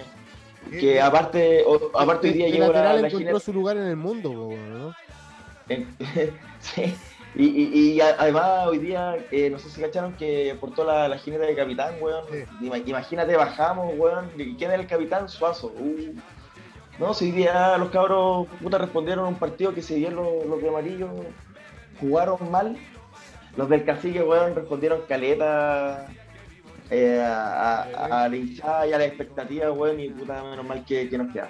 que 0.71 1.01
aparte, 1.01 1.65
o- 1.67 1.91
aparte 1.99 2.29
hoy 2.29 2.35
día 2.35 2.47
el 2.47 2.53
llevo 2.53 2.67
la, 2.69 2.79
lateral 2.79 3.03
la 3.03 3.09
encontró 3.09 3.29
gira- 3.31 3.41
su 3.41 3.53
lugar 3.53 3.77
en 3.77 3.89
el 3.89 3.97
mundo, 3.97 4.31
po, 4.31 4.57
¿no? 4.57 4.95
en- 5.69 5.89
sí. 6.61 6.95
Y, 7.35 7.47
y- 7.47 7.93
y 7.95 8.01
además 8.01 8.67
hoy 8.67 8.79
día, 8.79 9.17
eh, 9.31 9.49
no 9.49 9.59
sé 9.59 9.71
si 9.71 9.81
cacharon 9.81 10.13
que 10.15 10.55
portó 10.61 10.85
la, 10.85 11.09
la 11.09 11.17
jineta 11.17 11.45
de 11.47 11.55
capitán, 11.57 11.95
weón. 12.01 12.25
Sí. 12.31 12.45
Imagínate, 12.87 13.37
bajamos, 13.37 13.95
weón. 13.97 14.31
¿y 14.37 14.55
¿Quién 14.57 14.71
era 14.71 14.81
el 14.83 14.87
capitán? 14.87 15.29
Suazo. 15.29 15.69
Uh. 15.79 16.15
No, 16.99 17.15
si 17.15 17.27
hoy 17.27 17.31
día 17.33 17.79
los 17.79 17.89
cabros 17.91 18.47
puta 18.63 18.77
respondieron 18.77 19.25
a 19.25 19.29
un 19.29 19.37
partido 19.37 19.73
que 19.75 19.81
si 19.81 19.95
bien 19.95 20.15
los, 20.15 20.45
los 20.47 20.61
de 20.61 20.69
amarillo 20.69 21.09
jugaron 22.01 22.51
mal, 22.51 22.77
los 23.57 23.69
del 23.71 23.85
cacique, 23.85 24.23
weón, 24.23 24.55
respondieron 24.55 25.01
caleta 25.09 26.07
eh, 26.91 27.19
a, 27.19 27.83
a- 27.83 28.25
a 28.25 28.29
la 28.29 28.37
hinchada 28.37 28.87
y 28.87 28.93
a 28.93 28.99
la 28.99 29.07
expectativa, 29.07 29.73
weón, 29.73 29.99
y 30.01 30.11
puta 30.11 30.43
menos 30.43 30.67
mal 30.67 30.85
que, 30.85 31.09
que 31.09 31.17
nos 31.17 31.33
queda. 31.33 31.49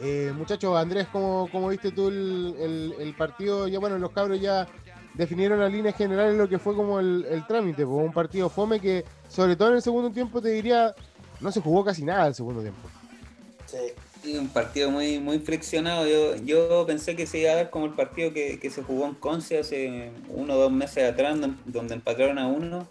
Eh, 0.00 0.32
muchachos, 0.36 0.76
Andrés, 0.76 1.06
¿cómo, 1.10 1.48
cómo 1.50 1.68
viste 1.68 1.90
tú 1.90 2.08
el, 2.08 2.94
el- 3.00 3.14
partido? 3.14 3.66
Ya 3.68 3.78
bueno, 3.78 3.98
los 3.98 4.10
cabros 4.10 4.40
ya 4.40 4.68
definieron 5.14 5.58
las 5.60 5.72
líneas 5.72 5.96
generales 5.96 6.36
lo 6.36 6.48
que 6.48 6.58
fue 6.58 6.74
como 6.74 7.00
el, 7.00 7.26
el 7.30 7.46
trámite, 7.46 7.84
fue 7.86 7.94
un 7.96 8.12
partido 8.12 8.50
fome 8.50 8.78
que, 8.80 9.04
sobre 9.28 9.56
todo 9.56 9.68
en 9.70 9.76
el 9.76 9.82
segundo 9.82 10.10
tiempo, 10.10 10.42
te 10.42 10.50
diría, 10.50 10.94
no 11.40 11.50
se 11.50 11.60
jugó 11.62 11.82
casi 11.84 12.04
nada 12.04 12.26
el 12.26 12.34
segundo 12.34 12.60
tiempo. 12.60 12.80
Sí. 13.66 13.78
Sí, 14.22 14.36
un 14.36 14.48
partido 14.48 14.90
muy, 14.90 15.20
muy 15.20 15.38
friccionado. 15.38 16.04
Yo, 16.06 16.34
yo 16.36 16.84
pensé 16.86 17.14
que 17.14 17.26
se 17.26 17.38
iba 17.38 17.52
a 17.52 17.56
dar 17.56 17.70
como 17.70 17.84
el 17.86 17.92
partido 17.92 18.32
que, 18.32 18.58
que 18.58 18.70
se 18.70 18.82
jugó 18.82 19.06
en 19.06 19.14
Conce 19.14 19.58
hace 19.58 20.10
uno 20.28 20.54
o 20.54 20.56
dos 20.56 20.72
meses 20.72 21.08
atrás, 21.12 21.38
don- 21.40 21.56
donde 21.64 21.94
empataron 21.94 22.38
a 22.38 22.48
uno. 22.48 22.88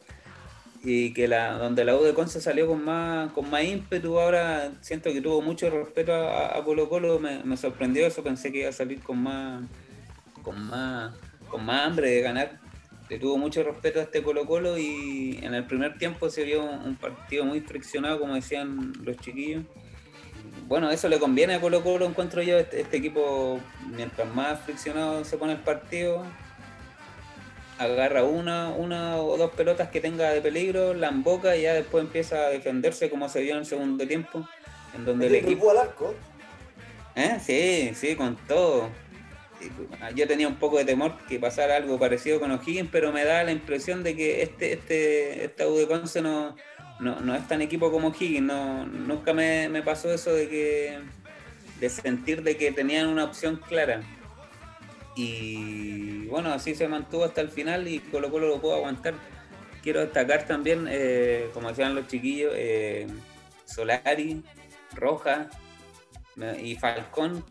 Y 0.85 1.13
que 1.13 1.27
la, 1.27 1.57
donde 1.57 1.83
la 1.83 1.95
U 1.95 2.03
de 2.03 2.13
Conce 2.13 2.39
salió 2.39 2.67
con 2.67 2.85
más, 2.85 3.31
con 3.33 3.49
más 3.49 3.63
ímpetu. 3.63 4.19
Ahora 4.19 4.71
siento 4.81 5.11
que 5.11 5.21
tuvo 5.21 5.41
mucho 5.41 5.69
respeto 5.69 6.13
a, 6.13 6.57
a 6.57 6.63
Colo 6.63 6.87
Colo. 6.87 7.19
Me, 7.19 7.57
sorprendió 7.57 8.05
eso. 8.05 8.23
Pensé 8.23 8.51
que 8.51 8.59
iba 8.59 8.69
a 8.69 8.73
salir 8.73 9.01
con 9.01 9.21
más, 9.21 9.63
con 10.43 10.61
más, 10.67 11.13
con 11.49 11.65
más 11.65 11.87
hambre 11.87 12.11
de 12.11 12.21
ganar. 12.21 12.59
Le 13.09 13.19
tuvo 13.19 13.37
mucho 13.37 13.63
respeto 13.63 13.99
a 13.99 14.03
este 14.03 14.23
Colo 14.23 14.45
Colo 14.45 14.77
y 14.77 15.39
en 15.41 15.53
el 15.55 15.65
primer 15.65 15.97
tiempo 15.97 16.29
se 16.29 16.43
vio 16.43 16.63
un, 16.63 16.79
un 16.81 16.95
partido 16.95 17.45
muy 17.45 17.61
friccionado, 17.61 18.19
como 18.19 18.35
decían 18.35 18.93
los 19.03 19.17
chiquillos 19.17 19.63
bueno, 20.67 20.89
eso 20.89 21.07
le 21.09 21.19
conviene 21.19 21.55
a 21.55 21.61
Colo 21.61 21.83
Colo, 21.83 22.05
encuentro 22.05 22.41
yo, 22.41 22.57
este, 22.57 22.81
este 22.81 22.97
equipo, 22.97 23.59
mientras 23.95 24.33
más 24.33 24.59
friccionado 24.61 25.23
se 25.23 25.37
pone 25.37 25.53
el 25.53 25.59
partido, 25.59 26.25
agarra 27.77 28.23
una, 28.23 28.69
una 28.69 29.17
o 29.17 29.37
dos 29.37 29.51
pelotas 29.51 29.89
que 29.89 30.01
tenga 30.01 30.31
de 30.31 30.41
peligro, 30.41 30.93
la 30.93 31.09
emboca 31.09 31.55
y 31.55 31.63
ya 31.63 31.73
después 31.73 32.03
empieza 32.03 32.45
a 32.45 32.49
defenderse 32.49 33.09
como 33.09 33.29
se 33.29 33.41
vio 33.41 33.53
en 33.53 33.59
el 33.59 33.65
segundo 33.65 34.07
tiempo, 34.07 34.47
en 34.95 35.05
donde 35.05 35.27
el 35.27 35.35
equipo... 35.35 35.71
al 35.71 35.79
arco. 35.79 36.15
¿Eh? 37.15 37.37
Sí, 37.43 37.91
sí, 37.95 38.15
con 38.15 38.35
todo. 38.47 38.89
Yo 40.15 40.27
tenía 40.27 40.47
un 40.47 40.55
poco 40.55 40.77
de 40.77 40.85
temor 40.85 41.17
que 41.27 41.39
pasara 41.39 41.77
algo 41.77 41.97
parecido 41.97 42.39
con 42.39 42.51
O'Higgins, 42.51 42.89
pero 42.91 43.11
me 43.11 43.23
da 43.23 43.43
la 43.43 43.51
impresión 43.51 44.03
de 44.03 44.15
que 44.15 44.41
este, 44.41 44.73
este, 44.73 45.45
esta 45.45 45.67
U 45.67 45.75
de 45.77 45.87
Conce 45.87 46.21
no, 46.21 46.55
no, 46.99 47.21
no 47.21 47.35
es 47.35 47.47
tan 47.47 47.61
equipo 47.61 47.91
como 47.91 48.09
O'Higgins. 48.09 48.45
No, 48.45 48.85
nunca 48.85 49.33
me, 49.33 49.69
me 49.69 49.81
pasó 49.81 50.13
eso 50.13 50.33
de 50.33 50.49
que 50.49 50.99
de 51.79 51.89
sentir 51.89 52.43
de 52.43 52.57
que 52.57 52.71
tenían 52.71 53.07
una 53.07 53.23
opción 53.23 53.57
clara. 53.57 54.01
Y 55.15 56.25
bueno, 56.27 56.51
así 56.53 56.75
se 56.75 56.87
mantuvo 56.87 57.23
hasta 57.23 57.41
el 57.41 57.49
final 57.49 57.87
y 57.87 57.99
Colo 57.99 58.29
Colo 58.31 58.47
lo 58.47 58.59
pudo 58.61 58.75
aguantar. 58.75 59.13
Quiero 59.81 60.01
destacar 60.01 60.45
también, 60.45 60.87
eh, 60.89 61.49
como 61.53 61.69
decían 61.69 61.95
los 61.95 62.07
chiquillos, 62.07 62.51
eh, 62.55 63.07
Solari, 63.65 64.43
Roja 64.93 65.49
y 66.61 66.75
Falcón 66.75 67.45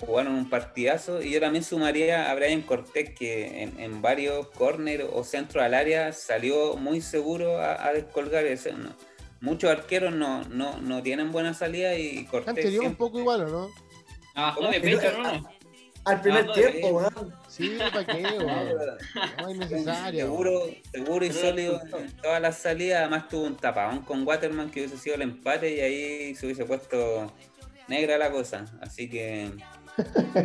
jugaron 0.00 0.34
un 0.34 0.50
partidazo 0.50 1.22
y 1.22 1.30
yo 1.30 1.40
también 1.40 1.62
sumaría 1.62 2.30
a 2.30 2.34
Brian 2.34 2.62
Cortés 2.62 3.10
que 3.16 3.62
en, 3.62 3.78
en 3.78 4.02
varios 4.02 4.48
corners 4.48 5.04
o 5.12 5.22
centros 5.22 5.62
al 5.62 5.74
área 5.74 6.12
salió 6.12 6.76
muy 6.76 7.00
seguro 7.00 7.58
a, 7.60 7.86
a 7.86 7.92
descolgar. 7.92 8.44
Ese- 8.46 8.72
no- 8.72 8.94
muchos 9.40 9.70
arqueros 9.70 10.14
no, 10.14 10.42
no, 10.44 10.78
no 10.80 11.02
tienen 11.02 11.30
buena 11.30 11.54
salida 11.54 11.94
y 11.96 12.24
Cortés 12.24 12.48
Anterior 12.48 12.72
un 12.72 12.80
siempre- 12.80 12.98
poco 12.98 13.18
igual, 13.20 13.42
¿o 13.42 13.48
no? 13.48 13.68
De 14.70 14.80
pecho, 14.80 15.12
¿no? 15.22 15.55
Al 16.06 16.20
primer 16.22 16.42
Ah, 16.44 16.46
no, 16.46 16.52
tiempo, 16.52 16.88
weón. 16.88 17.34
Sí, 17.48 17.76
¿para 17.78 18.04
qué, 18.06 18.22
weón? 18.38 18.98
No 19.38 19.48
es 19.48 19.56
necesario. 19.58 20.24
Seguro, 20.24 20.62
seguro 20.92 21.24
y 21.24 21.32
sólido 21.32 21.80
en 21.98 22.12
todas 22.22 22.40
las 22.40 22.58
salidas. 22.58 23.00
Además 23.00 23.28
tuvo 23.28 23.44
un 23.44 23.56
tapadón 23.56 24.00
con 24.02 24.26
Waterman 24.26 24.70
que 24.70 24.80
hubiese 24.80 24.98
sido 24.98 25.16
el 25.16 25.22
empate 25.22 25.74
y 25.76 25.80
ahí 25.80 26.34
se 26.34 26.46
hubiese 26.46 26.64
puesto 26.64 27.32
negra 27.88 28.18
la 28.18 28.30
cosa. 28.30 28.64
Así 28.80 29.08
que 29.10 29.50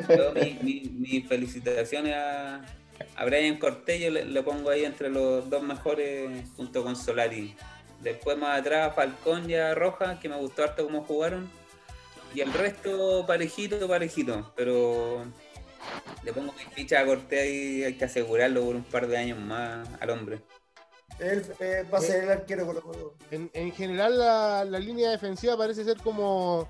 yo 0.10 0.32
mi- 0.34 0.58
mi- 0.62 0.90
mis 0.98 1.28
felicitaciones 1.28 2.16
a, 2.16 2.62
a 3.16 3.26
Brian 3.26 3.58
Cortés, 3.58 4.00
yo 4.02 4.10
le, 4.10 4.26
le 4.26 4.44
pongo 4.44 4.70
ahí 4.70 4.84
entre 4.86 5.10
los 5.10 5.50
dos 5.50 5.62
mejores 5.64 6.30
junto 6.56 6.84
con 6.84 6.96
Solari. 6.96 7.56
Después 8.00 8.36
más 8.38 8.60
atrás 8.60 8.96
Falcón 8.96 9.48
y 9.50 9.54
a 9.56 9.76
Roja, 9.76 10.20
que 10.20 10.28
me 10.28 10.38
gustó 10.38 10.64
harto 10.64 10.84
cómo 10.86 11.04
jugaron. 11.04 11.50
Y 12.34 12.40
el 12.42 12.52
resto 12.54 13.26
parejito, 13.28 13.88
parejito. 13.90 14.54
Pero 14.56 15.26
le 16.24 16.34
pongo 16.34 16.54
mi 16.54 16.64
ficha 16.74 17.00
a 17.02 17.06
Cortés 17.06 17.50
y 17.50 17.84
hay 17.84 17.94
que 17.96 18.06
asegurarlo 18.06 18.64
por 18.66 18.76
un 18.76 18.84
par 18.84 19.08
de 19.08 19.18
años 19.18 19.40
más 19.40 19.88
al 20.00 20.10
hombre. 20.12 20.42
Él 21.20 21.46
eh, 21.60 21.86
va 21.94 22.00
a 22.00 22.02
ser 22.02 22.24
el 22.24 22.32
arquero 22.32 22.66
Colo 22.66 22.82
Colo. 22.82 23.16
En, 23.30 23.50
en 23.54 23.72
general, 23.74 24.18
la, 24.18 24.66
la 24.66 24.80
línea 24.80 25.12
defensiva 25.12 25.56
parece 25.58 25.84
ser 25.84 25.98
como 25.98 26.68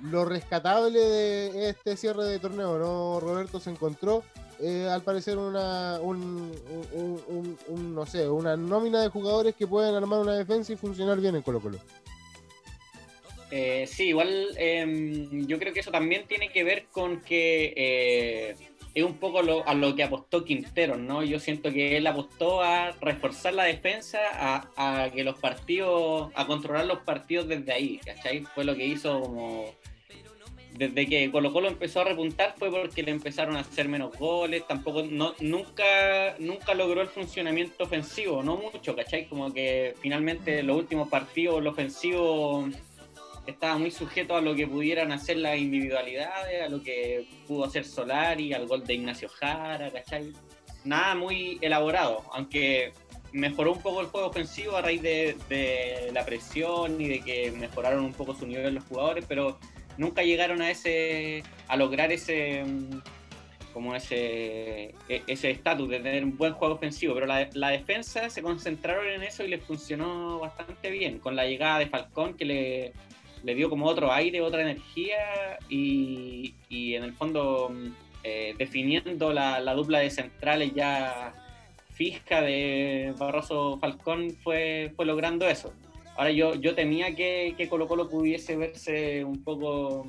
lo 0.00 0.24
rescatable 0.24 0.98
de 0.98 1.68
este 1.70 1.96
cierre 1.96 2.24
de 2.24 2.38
torneo, 2.38 2.78
¿no? 2.78 3.20
Roberto 3.20 3.60
se 3.60 3.70
encontró, 3.70 4.22
eh, 4.58 4.88
al 4.90 5.02
parecer, 5.02 5.38
una, 5.38 5.98
un, 6.00 6.52
un- 6.92 7.22
un- 7.28 7.58
un, 7.68 7.94
no 7.94 8.04
sé, 8.06 8.28
una 8.28 8.56
nómina 8.56 9.00
de 9.02 9.08
jugadores 9.08 9.54
que 9.54 9.66
pueden 9.66 9.94
armar 9.94 10.20
una 10.20 10.34
defensa 10.34 10.72
y 10.72 10.76
funcionar 10.76 11.18
bien 11.18 11.36
en 11.36 11.42
Colo 11.42 11.60
Colo. 11.60 11.78
Eh, 13.50 13.86
sí, 13.88 14.08
igual 14.08 14.48
em, 14.58 15.46
yo 15.46 15.58
creo 15.58 15.72
que 15.72 15.80
eso 15.80 15.90
también 15.90 16.24
tiene 16.28 16.48
que 16.50 16.62
ver 16.62 16.86
con 16.92 17.20
que 17.20 17.72
eh, 17.76 18.54
es 18.94 19.04
un 19.04 19.14
poco 19.18 19.42
lo- 19.42 19.66
a 19.68 19.74
lo 19.74 19.94
que 19.96 20.02
apostó 20.04 20.44
Quintero, 20.44 20.96
¿no? 20.96 21.22
Yo 21.24 21.38
siento 21.40 21.72
que 21.72 21.96
él 21.96 22.06
apostó 22.06 22.62
a 22.62 22.92
reforzar 23.00 23.54
la 23.54 23.64
defensa, 23.64 24.18
a, 24.32 25.04
a 25.04 25.10
que 25.10 25.24
los 25.24 25.38
partidos, 25.38 26.30
a 26.34 26.46
controlar 26.46 26.86
los 26.86 27.00
partidos 27.00 27.48
desde 27.48 27.72
ahí, 27.72 27.98
¿cachai? 28.04 28.40
Fue 28.54 28.64
lo 28.64 28.74
que 28.76 28.86
hizo 28.86 29.20
como... 29.20 29.74
Desde 30.72 31.06
que 31.06 31.30
Colo 31.30 31.52
Colo 31.52 31.68
empezó 31.68 32.00
a 32.00 32.04
repuntar 32.04 32.54
fue 32.56 32.70
porque 32.70 33.02
le 33.02 33.10
empezaron 33.10 33.56
a 33.56 33.60
hacer 33.60 33.86
menos 33.88 34.16
goles, 34.16 34.66
tampoco, 34.66 35.02
no, 35.02 35.34
nunca, 35.40 36.36
nunca 36.38 36.72
logró 36.74 37.02
el 37.02 37.08
funcionamiento 37.08 37.84
ofensivo, 37.84 38.42
no 38.42 38.56
mucho, 38.56 38.96
¿cachai? 38.96 39.26
Como 39.28 39.52
que 39.52 39.94
finalmente 40.00 40.62
los 40.62 40.76
últimos 40.78 41.08
partidos, 41.08 41.58
el 41.60 41.66
ofensivo 41.66 42.66
estaba 43.46 43.78
muy 43.78 43.90
sujeto 43.90 44.36
a 44.36 44.40
lo 44.40 44.54
que 44.54 44.66
pudieran 44.66 45.12
hacer 45.12 45.38
las 45.38 45.58
individualidades, 45.58 46.62
a 46.62 46.68
lo 46.68 46.82
que 46.82 47.26
pudo 47.46 47.64
hacer 47.64 47.84
Solari, 47.84 48.52
al 48.52 48.66
gol 48.66 48.84
de 48.84 48.94
Ignacio 48.94 49.28
Jara, 49.28 49.90
¿cachai? 49.90 50.32
Nada 50.84 51.14
muy 51.14 51.58
elaborado, 51.60 52.22
aunque 52.32 52.92
mejoró 53.32 53.72
un 53.72 53.82
poco 53.82 54.00
el 54.00 54.08
juego 54.08 54.28
ofensivo 54.28 54.76
a 54.76 54.82
raíz 54.82 55.02
de, 55.02 56.10
la 56.12 56.24
presión 56.24 57.00
y 57.00 57.08
de 57.08 57.20
que 57.20 57.52
mejoraron 57.52 58.04
un 58.04 58.12
poco 58.12 58.34
su 58.34 58.46
nivel 58.46 58.74
los 58.74 58.84
jugadores, 58.84 59.24
pero 59.28 59.58
nunca 59.96 60.22
llegaron 60.22 60.62
a 60.62 60.70
ese 60.70 61.42
a 61.68 61.76
lograr 61.76 62.10
ese 62.12 62.64
mm, 62.64 63.00
como 63.72 63.94
ese 63.94 64.94
e- 65.08 65.22
ese 65.26 65.50
estatus 65.50 65.88
de 65.88 66.00
tener 66.00 66.24
un 66.24 66.36
buen 66.36 66.54
juego 66.54 66.74
ofensivo, 66.74 67.14
pero 67.14 67.26
la, 67.26 67.48
la 67.52 67.68
defensa 67.68 68.28
se 68.30 68.42
concentraron 68.42 69.06
en 69.08 69.22
eso 69.22 69.44
y 69.44 69.48
les 69.48 69.62
funcionó 69.62 70.40
bastante 70.40 70.90
bien, 70.90 71.18
con 71.18 71.36
la 71.36 71.46
llegada 71.46 71.78
de 71.78 71.86
Falcón 71.86 72.34
que 72.34 72.44
le, 72.44 72.92
le 73.42 73.54
dio 73.54 73.70
como 73.70 73.86
otro 73.86 74.12
aire, 74.12 74.40
otra 74.40 74.62
energía 74.62 75.58
y, 75.68 76.54
y 76.68 76.94
en 76.94 77.04
el 77.04 77.12
fondo 77.12 77.70
mm, 77.70 77.86
eh, 78.22 78.54
definiendo 78.58 79.32
la, 79.32 79.60
la 79.60 79.74
dupla 79.74 80.00
de 80.00 80.10
centrales 80.10 80.72
ya 80.74 81.32
fija 81.92 82.40
de 82.40 83.14
Barroso 83.18 83.78
Falcón 83.78 84.30
fue, 84.42 84.92
fue 84.96 85.04
logrando 85.04 85.46
eso. 85.48 85.72
Ahora 86.16 86.30
yo, 86.30 86.54
yo 86.54 86.74
temía 86.74 87.14
que, 87.14 87.54
que 87.56 87.68
Colo 87.68 87.88
Colo 87.88 88.08
pudiese 88.08 88.56
verse 88.56 89.24
un 89.24 89.42
poco 89.42 90.06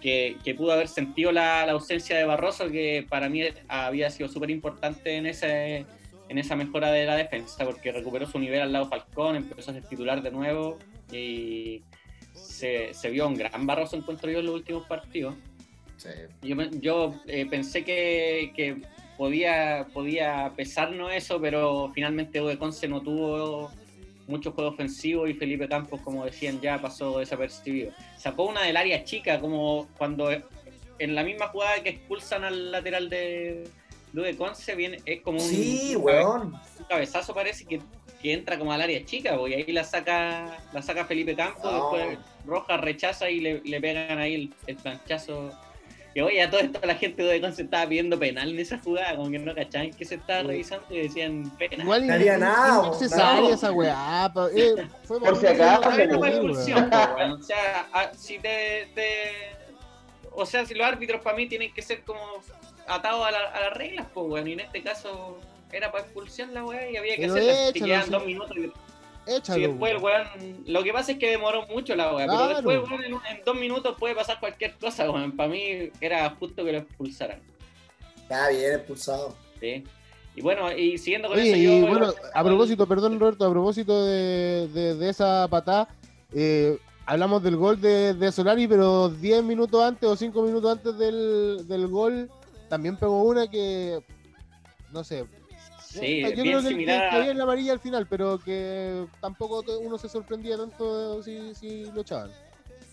que, 0.00 0.36
que 0.44 0.54
pudo 0.54 0.72
haber 0.72 0.88
sentido 0.88 1.32
la, 1.32 1.64
la 1.66 1.72
ausencia 1.72 2.16
de 2.16 2.24
Barroso, 2.24 2.70
que 2.70 3.06
para 3.08 3.28
mí 3.28 3.42
había 3.68 4.10
sido 4.10 4.28
súper 4.28 4.50
importante 4.50 5.16
en, 5.16 5.26
ese, 5.26 5.86
en 6.28 6.38
esa 6.38 6.56
mejora 6.56 6.90
de 6.90 7.06
la 7.06 7.16
defensa, 7.16 7.64
porque 7.64 7.92
recuperó 7.92 8.26
su 8.26 8.38
nivel 8.38 8.60
al 8.62 8.72
lado 8.72 8.88
Falcón, 8.88 9.36
empezó 9.36 9.70
a 9.70 9.74
ser 9.74 9.84
titular 9.84 10.22
de 10.22 10.30
nuevo 10.30 10.78
y 11.12 11.82
se, 12.34 12.92
se 12.94 13.10
vio 13.10 13.26
un 13.26 13.34
gran 13.34 13.66
Barroso, 13.66 13.96
encuentro 13.96 14.30
yo, 14.30 14.40
en 14.40 14.46
los 14.46 14.54
últimos 14.54 14.86
partidos. 14.86 15.34
Sí. 15.96 16.08
Yo, 16.42 16.56
yo 16.80 17.14
eh, 17.26 17.46
pensé 17.46 17.84
que, 17.84 18.52
que 18.56 18.80
podía, 19.18 19.86
podía 19.92 20.52
pesarnos 20.56 21.12
eso, 21.12 21.40
pero 21.40 21.90
finalmente 21.94 22.40
Ude 22.40 22.58
Conce 22.58 22.88
no 22.88 23.02
tuvo 23.02 23.70
mucho 24.26 24.52
juego 24.52 24.70
ofensivo 24.70 25.26
y 25.26 25.34
Felipe 25.34 25.68
Campos, 25.68 26.00
como 26.00 26.24
decían, 26.24 26.60
ya 26.60 26.80
pasó 26.80 27.18
desapercibido. 27.18 27.92
Sacó 28.16 28.44
una 28.44 28.62
del 28.62 28.76
área 28.76 29.04
chica, 29.04 29.40
como 29.40 29.88
cuando 29.98 30.30
en 30.30 31.14
la 31.14 31.24
misma 31.24 31.48
jugada 31.48 31.82
que 31.82 31.90
expulsan 31.90 32.44
al 32.44 32.70
lateral 32.70 33.10
de 33.10 33.68
Lude 34.12 34.36
Conce, 34.36 34.74
viene, 34.74 34.98
es 35.04 35.20
como 35.20 35.38
un, 35.38 35.44
Sí, 35.48 35.96
weón. 35.96 36.54
un 36.78 36.84
cabezazo 36.88 37.34
parece 37.34 37.64
que, 37.64 37.80
que 38.22 38.32
entra 38.32 38.58
como 38.58 38.72
al 38.72 38.82
área 38.82 39.04
chica, 39.04 39.36
y 39.48 39.54
ahí 39.54 39.72
la 39.72 39.84
saca, 39.84 40.58
la 40.72 40.82
saca 40.82 41.04
Felipe 41.06 41.34
Campos, 41.34 41.64
No. 41.64 41.92
después 41.96 42.18
Roja 42.44 42.76
rechaza 42.76 43.30
y 43.30 43.40
le, 43.40 43.60
le 43.64 43.80
pegan 43.80 44.18
ahí 44.18 44.34
el, 44.34 44.54
el 44.66 44.76
planchazo. 44.76 45.52
Y 46.12 46.20
oye, 46.22 46.42
a 46.42 46.50
todo 46.50 46.60
esto 46.60 46.80
la 46.84 46.96
gente 46.96 47.22
de 47.22 47.40
Conce 47.40 47.62
estaba 47.62 47.86
pidiendo 47.88 48.18
penal 48.18 48.50
en 48.50 48.58
esa 48.58 48.78
jugada, 48.78 49.14
como 49.16 49.30
que 49.30 49.38
no 49.38 49.54
cachaban 49.54 49.92
que 49.92 50.04
se 50.04 50.16
estaba 50.16 50.42
revisando 50.42 50.84
y 50.90 51.02
decían 51.02 51.50
penal. 51.56 51.80
Igual 51.82 52.06
No 52.06 52.12
haría 52.14 52.36
nada, 52.36 52.90
esa 53.52 53.70
weá. 53.72 54.32
eh, 54.54 54.74
fue 55.04 55.20
Por 55.20 55.36
si 55.36 55.46
acaso, 55.46 55.88
weón. 55.90 57.32
O 57.32 57.42
sea, 57.42 57.86
a- 57.92 58.12
si 58.14 58.38
te, 58.38 58.88
te- 58.94 59.60
O 60.32 60.44
sea, 60.46 60.64
si 60.66 60.74
los 60.74 60.86
árbitros 60.86 61.20
para 61.22 61.36
mí 61.36 61.46
tienen 61.48 61.72
que 61.72 61.82
ser 61.82 62.02
como 62.02 62.20
atados 62.88 63.26
a, 63.26 63.30
la- 63.30 63.48
a 63.50 63.60
las 63.60 63.74
reglas, 63.74 64.06
pues, 64.12 64.26
weón. 64.28 64.48
Y 64.48 64.52
en 64.54 64.60
este 64.60 64.82
caso 64.82 65.38
era 65.72 65.90
para 65.92 66.04
expulsión 66.04 66.52
la 66.54 66.64
weá 66.64 66.90
y 66.90 66.96
había 66.96 67.16
que 67.16 67.22
Pero 67.22 67.34
hacerla. 67.34 67.54
Si 67.54 67.68
échalo, 67.70 67.86
quedan 67.86 68.04
sí. 68.04 68.10
dos 68.10 68.26
minutos. 68.26 68.56
y- 68.56 68.72
Échalo. 69.26 69.54
Si 69.60 69.66
después 69.66 69.92
el 69.92 69.98
weón. 69.98 70.26
Lo 70.66 70.82
que 70.82 70.92
pasa 70.92 71.12
es 71.12 71.18
que 71.18 71.30
demoró 71.30 71.66
mucho 71.68 71.94
la 71.94 72.14
weá. 72.14 72.26
Claro. 72.26 72.40
Pero 72.46 72.54
después, 72.56 72.90
weón, 72.90 73.04
en, 73.04 73.14
un- 73.14 73.26
en 73.26 73.40
dos 73.44 73.54
minutos 73.56 73.96
puede 73.98 74.14
pasar 74.14 74.40
cualquier 74.40 74.74
cosa, 74.78 75.10
weón. 75.10 75.32
Para 75.36 75.48
mí 75.50 75.90
era 76.00 76.28
justo 76.30 76.64
que 76.64 76.72
lo 76.72 76.78
expulsaran. 76.78 77.40
Está 78.22 78.48
bien 78.48 78.74
expulsado. 78.74 79.36
¿sí? 79.60 79.84
Y 80.36 80.42
bueno, 80.42 80.72
y 80.72 80.96
siguiendo 80.96 81.28
con 81.28 81.36
Oye, 81.38 81.48
eso, 81.50 81.56
y 81.58 81.80
yo- 81.80 81.86
bueno, 81.88 82.12
a 82.32 82.44
propósito, 82.44 82.86
perdón 82.86 83.18
Roberto, 83.20 83.44
a 83.44 83.50
propósito 83.50 84.04
de, 84.06 84.68
de- 84.68 84.94
de 84.94 85.08
esa 85.10 85.46
patada, 85.48 85.88
eh, 86.32 86.78
hablamos 87.04 87.42
del 87.42 87.56
gol 87.56 87.80
de, 87.80 88.14
de 88.14 88.30
Solari, 88.32 88.66
pero 88.68 89.08
10 89.08 89.42
minutos 89.42 89.82
antes 89.82 90.08
o 90.08 90.14
5 90.16 90.42
minutos 90.42 90.70
antes 90.72 90.96
del, 90.96 91.66
del 91.66 91.88
gol, 91.88 92.30
también 92.68 92.96
pegó 92.96 93.22
una 93.24 93.48
que, 93.50 93.98
no 94.92 95.02
sé, 95.02 95.24
Sí, 95.90 96.20
yo 96.22 96.28
bien 96.28 96.34
creo 96.34 96.58
que, 96.58 96.62
que, 96.64 96.68
similar 96.70 97.10
que 97.10 97.16
había 97.16 97.30
en 97.32 97.38
la 97.38 97.44
amarilla 97.44 97.72
al 97.72 97.80
final, 97.80 98.06
pero 98.08 98.38
que 98.38 99.06
tampoco 99.20 99.64
uno 99.80 99.98
se 99.98 100.08
sorprendía 100.08 100.56
tanto 100.56 101.22
si, 101.22 101.54
si 101.54 101.84
lo 101.86 102.02
echaban. 102.02 102.30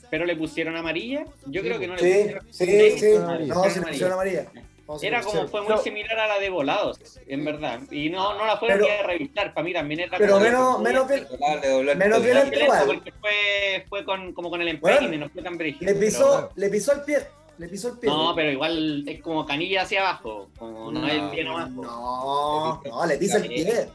Pero 0.10 0.26
le 0.26 0.36
pusieron 0.36 0.76
amarilla. 0.76 1.26
Yo 1.46 1.62
Sí, 1.62 1.68
creo 1.68 1.80
que 1.80 1.88
no 1.88 1.96
le 1.96 2.00
Sí, 2.02 2.14
pusieron. 2.22 2.48
sí, 2.54 2.66
Sí, 2.66 3.00
sí. 3.00 3.16
amarilla. 3.18 3.54
No, 3.54 3.64
se 3.70 3.80
le 3.82 3.86
pusieron 3.88 4.14
amarilla. 4.14 4.46
No, 4.88 4.98
Era 5.02 5.22
como, 5.22 5.48
fue 5.50 5.60
muy 5.62 5.68
Pero- 5.68 5.82
similar 5.84 6.18
a 6.18 6.28
la 6.28 6.40
de 6.40 6.50
volados, 6.50 7.20
en 7.28 7.44
verdad. 7.44 7.82
Y 7.92 8.10
no, 8.10 8.36
no 8.38 8.46
la 8.46 8.56
fueron 8.58 8.80
Pero- 8.80 8.90
ni 8.94 9.00
a 9.00 9.04
revisar, 9.06 9.54
para 9.54 9.66
mí 9.66 9.74
también 9.74 10.00
era 10.00 10.18
Pero 10.18 10.40
menos, 10.40 10.80
menos, 10.80 11.12
el 11.12 11.98
menos 11.98 12.24
violento 12.24 12.58
igual. 12.58 12.84
porque 12.86 13.12
fue, 13.20 13.86
fue 13.90 14.06
con, 14.06 14.32
como 14.32 14.50
con 14.50 14.62
el 14.62 14.78
Bueno, 14.78 14.96
empeine, 14.98 15.18
no 15.18 15.30
fue 15.30 15.44
tan 15.44 15.58
brígido. 15.58 15.92
Le 15.92 16.00
pero- 16.00 16.06
pisó, 16.10 16.50
le 16.56 16.70
pisó 16.70 16.94
el 16.94 17.02
pie. 17.02 17.18
Le 17.58 17.67
pisó 17.67 17.89
el 17.89 17.98
pie. 18.00 18.10
No, 18.10 18.34
pero 18.36 18.52
igual 18.52 19.04
es 19.08 19.22
como 19.22 19.46
canilla 19.46 19.82
hacia 19.82 20.02
abajo, 20.02 20.50
como 20.58 20.91
no, 20.91 21.08
es 21.08 21.13
el 21.13 21.30
pie 21.32 21.43
nomás. 21.43 21.70
No, 21.72 22.82
no, 22.84 23.06
le 23.06 23.17
pisa 23.17 23.38
el 23.38 23.48
pie. 23.48 23.88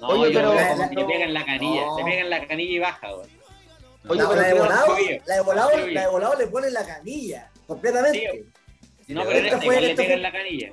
No, 0.00 0.08
Oye, 0.08 0.32
pero- 0.34 0.54
le 0.54 1.04
pega 1.04 1.24
en 1.24 1.34
la 1.34 1.44
canilla, 1.44 1.86
No. 1.86 1.96
se 1.96 2.04
pega 2.04 2.20
en 2.20 2.30
la 2.30 2.46
canilla 2.46 2.72
y 2.72 2.78
baja, 2.78 3.12
güey. 3.12 3.26
Oye, 4.08 4.20
la, 4.22 4.28
pero 4.28 4.40
la 4.42 4.48
de 4.48 4.54
volado, 4.54 4.96
la 5.26 5.34
de 5.36 5.40
volado, 5.42 5.70
Creo 5.70 5.86
yo. 5.86 5.92
la 5.92 6.00
de 6.02 6.08
volado 6.08 6.34
le 6.38 6.46
pone 6.48 6.70
la 6.70 6.84
canilla. 6.86 7.50
Completamente. 7.66 8.44
No, 9.08 9.22
pero 9.24 9.38
en 9.38 9.44
esta 9.46 9.56
este 9.56 9.66
fue- 9.66 9.74
igual 9.76 9.88
le 9.88 9.94
pega 9.94 10.14
en 10.14 10.22
la 10.22 10.32
canilla. 10.32 10.72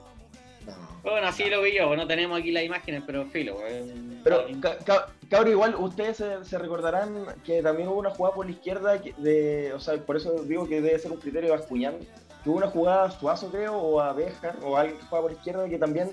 No. 0.77 1.11
Bueno, 1.11 1.27
así 1.27 1.45
lo 1.49 1.61
vi 1.61 1.75
yo, 1.77 1.95
no 1.95 2.05
tenemos 2.07 2.39
aquí 2.39 2.51
las 2.51 2.63
imágenes, 2.63 3.03
pero 3.05 3.25
filo, 3.25 3.55
güey. 3.55 3.83
Pero, 4.23 4.43
ca- 4.61 4.77
ca- 4.79 5.07
cabrón, 5.29 5.51
igual 5.51 5.75
ustedes 5.75 6.17
se, 6.17 6.43
se 6.43 6.57
recordarán 6.57 7.25
que 7.45 7.61
también 7.61 7.87
hubo 7.87 7.99
una 7.99 8.09
jugada 8.09 8.35
por 8.35 8.45
la 8.45 8.51
izquierda, 8.51 9.01
que 9.01 9.13
de, 9.17 9.71
o 9.73 9.79
sea, 9.79 9.97
por 9.97 10.17
eso 10.17 10.33
digo 10.43 10.67
que 10.67 10.81
debe 10.81 10.99
ser 10.99 11.11
un 11.11 11.17
criterio 11.19 11.51
de 11.51 11.57
Bascuñán, 11.57 11.95
que 12.43 12.49
hubo 12.49 12.57
una 12.57 12.67
jugada 12.67 13.05
a 13.05 13.11
Suazo, 13.11 13.49
creo, 13.49 13.75
o 13.77 13.99
a 14.01 14.11
Béjar, 14.13 14.57
o 14.63 14.75
a 14.77 14.81
alguien 14.81 14.97
que 14.99 15.05
jugaba 15.05 15.21
por 15.23 15.31
la 15.31 15.37
izquierda, 15.37 15.69
que 15.69 15.77
también 15.77 16.11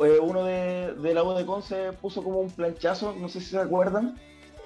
eh, 0.00 0.18
uno 0.22 0.44
de, 0.44 0.94
de 0.94 1.14
la 1.14 1.22
U 1.24 1.34
de 1.34 1.44
Conce 1.44 1.92
puso 2.00 2.22
como 2.22 2.38
un 2.38 2.50
planchazo, 2.50 3.14
no 3.18 3.28
sé 3.28 3.40
si 3.40 3.46
se 3.46 3.58
acuerdan, 3.58 4.16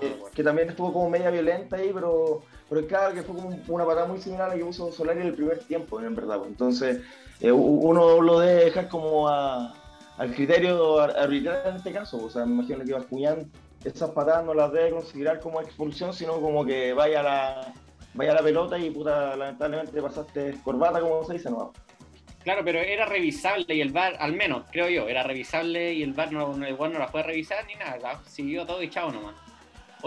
eh, 0.03 0.14
que 0.35 0.42
también 0.44 0.68
estuvo 0.68 0.92
como 0.92 1.09
media 1.09 1.31
violenta 1.31 1.77
ahí, 1.77 1.90
pero, 1.94 2.42
pero 2.68 2.87
claro 2.87 3.14
que 3.14 3.23
fue 3.23 3.35
como 3.35 3.59
una 3.68 3.85
patada 3.87 4.07
muy 4.07 4.20
similar 4.20 4.47
a 4.47 4.53
la 4.53 4.59
que 4.59 4.64
puso 4.64 4.92
Solari 4.92 5.20
en 5.23 5.29
el 5.29 5.35
primer 5.35 5.59
tiempo, 5.61 6.01
en 6.01 6.14
verdad. 6.14 6.38
pues. 6.38 6.51
Entonces, 6.51 7.01
eh, 7.40 7.53
uno 7.53 8.20
lo 8.20 8.38
debe 8.40 8.64
dejar 8.66 8.88
como 8.88 9.29
a, 9.29 9.75
al 10.18 10.35
criterio 10.35 11.01
ar- 11.01 11.16
arbitral 11.16 11.62
en 11.66 11.77
este 11.77 11.92
caso. 11.92 12.25
O 12.25 12.31
sea, 12.31 12.44
me 12.47 12.53
imagino 12.55 12.85
que 12.85 12.92
Bascuñán 12.92 13.51
esas 13.85 14.11
patadas 14.11 14.44
no 14.44 14.55
las 14.55 14.73
debe 14.73 14.90
considerar 14.90 15.40
como 15.40 15.61
expulsión, 15.61 16.12
sino 16.14 16.40
como 16.40 16.64
que 16.64 16.92
vaya 16.94 17.23
la, 17.23 17.73
vaya 18.14 18.35
la 18.35 18.42
pelota 18.42 18.79
y 18.79 18.90
puta, 18.90 19.37
lamentablemente 19.37 20.01
pasaste 20.01 20.59
corbata, 20.64 21.01
como 21.01 21.25
se 21.25 21.35
dice, 21.35 21.51
no. 21.51 21.73
Claro, 22.42 22.62
pero 22.64 22.79
era 22.79 23.07
revisable 23.07 23.75
y 23.75 23.81
el 23.81 23.90
VAR, 23.92 24.16
al 24.18 24.35
menos, 24.35 24.64
creo 24.70 24.88
yo, 24.90 25.09
era 25.09 25.23
revisable 25.23 25.94
y 25.94 26.03
el 26.03 26.12
VAR 26.12 26.31
no, 26.33 26.55
no- 26.55 26.66
VAR 26.77 26.90
no 26.90 26.99
la 26.99 27.09
fue 27.09 27.20
a 27.20 27.25
revisar 27.25 27.66
ni 27.66 27.75
nada, 27.75 28.20
siguió 28.27 28.66
todo 28.66 28.83
y 28.83 28.88
nomás. 29.12 29.35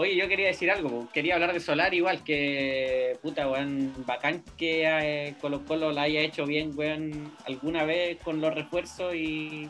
Oye, 0.00 0.14
yo 0.14 0.28
quería 0.28 0.46
decir 0.46 0.70
algo, 0.70 0.88
po. 0.88 1.08
quería 1.12 1.34
hablar 1.34 1.52
de 1.52 1.58
Solar 1.58 1.92
igual, 1.92 2.22
que 2.22 3.18
puta, 3.20 3.50
weón, 3.50 3.92
bacán 4.06 4.44
que 4.56 4.84
eh, 4.86 5.34
Colo 5.40 5.64
Colo 5.64 5.90
la 5.90 6.02
haya 6.02 6.20
hecho 6.20 6.46
bien, 6.46 6.70
weón, 6.76 7.34
alguna 7.44 7.82
vez 7.82 8.16
con 8.22 8.40
los 8.40 8.54
refuerzos 8.54 9.16
y, 9.16 9.68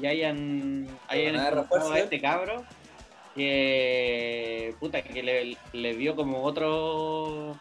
y 0.00 0.06
hayan, 0.06 0.88
hayan 1.06 1.36
a 1.36 1.98
este 2.00 2.20
cabro, 2.20 2.64
que 3.36 4.74
puta, 4.80 5.02
que 5.02 5.22
le, 5.22 5.56
le 5.72 5.94
dio 5.94 6.16
como 6.16 6.42
otro 6.42 7.56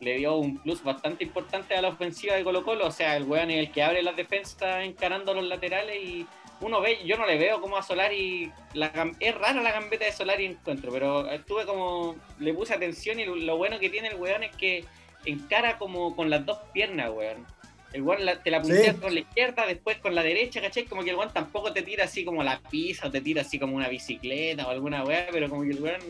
le 0.00 0.18
dio 0.18 0.36
un 0.36 0.58
plus 0.58 0.84
bastante 0.84 1.24
importante 1.24 1.74
a 1.74 1.80
la 1.80 1.88
ofensiva 1.88 2.34
de 2.34 2.44
Colo 2.44 2.62
Colo, 2.62 2.88
o 2.88 2.90
sea, 2.90 3.16
el 3.16 3.24
weón 3.24 3.50
es 3.50 3.56
el 3.56 3.72
que 3.72 3.82
abre 3.82 4.02
las 4.02 4.16
defensas 4.16 4.84
encarando 4.84 5.32
los 5.32 5.46
laterales 5.46 5.96
y 6.04 6.26
uno 6.64 6.80
ve, 6.80 6.98
yo 7.04 7.16
no 7.18 7.26
le 7.26 7.36
veo 7.38 7.60
como 7.60 7.76
a 7.76 7.82
Solari, 7.82 8.50
la, 8.72 8.90
es 9.20 9.34
rara 9.34 9.60
la 9.62 9.72
gambeta 9.72 10.04
de 10.06 10.12
Solari 10.12 10.46
encuentro, 10.46 10.90
pero 10.92 11.30
estuve 11.30 11.64
como, 11.66 12.16
le 12.38 12.54
puse 12.54 12.72
atención 12.74 13.20
y 13.20 13.24
lo, 13.26 13.36
lo 13.36 13.56
bueno 13.56 13.78
que 13.78 13.90
tiene 13.90 14.08
el 14.08 14.16
weón 14.16 14.42
es 14.44 14.56
que 14.56 14.84
encara 15.26 15.76
como 15.78 16.16
con 16.16 16.30
las 16.30 16.44
dos 16.46 16.58
piernas, 16.72 17.10
weón. 17.10 17.46
El 17.92 18.02
weón 18.02 18.24
la- 18.24 18.42
te 18.42 18.50
la 18.50 18.60
puntea 18.62 18.92
Sí. 18.94 18.98
con 19.00 19.14
la 19.14 19.20
izquierda, 19.20 19.66
después 19.66 19.98
con 19.98 20.14
la 20.14 20.22
derecha, 20.22 20.60
¿cachai? 20.60 20.84
Como 20.84 21.04
que 21.04 21.10
el 21.10 21.16
weón 21.16 21.32
tampoco 21.32 21.72
te 21.72 21.82
tira 21.82 22.04
así 22.04 22.24
como 22.24 22.42
la 22.42 22.60
pizza 22.70 23.06
o 23.06 23.10
te 23.10 23.20
tira 23.20 23.42
así 23.42 23.58
como 23.58 23.76
una 23.76 23.88
bicicleta 23.88 24.66
o 24.66 24.70
alguna 24.70 25.04
weá, 25.04 25.28
pero 25.30 25.48
como 25.48 25.62
que 25.62 25.70
el 25.70 25.80
weón 25.82 26.00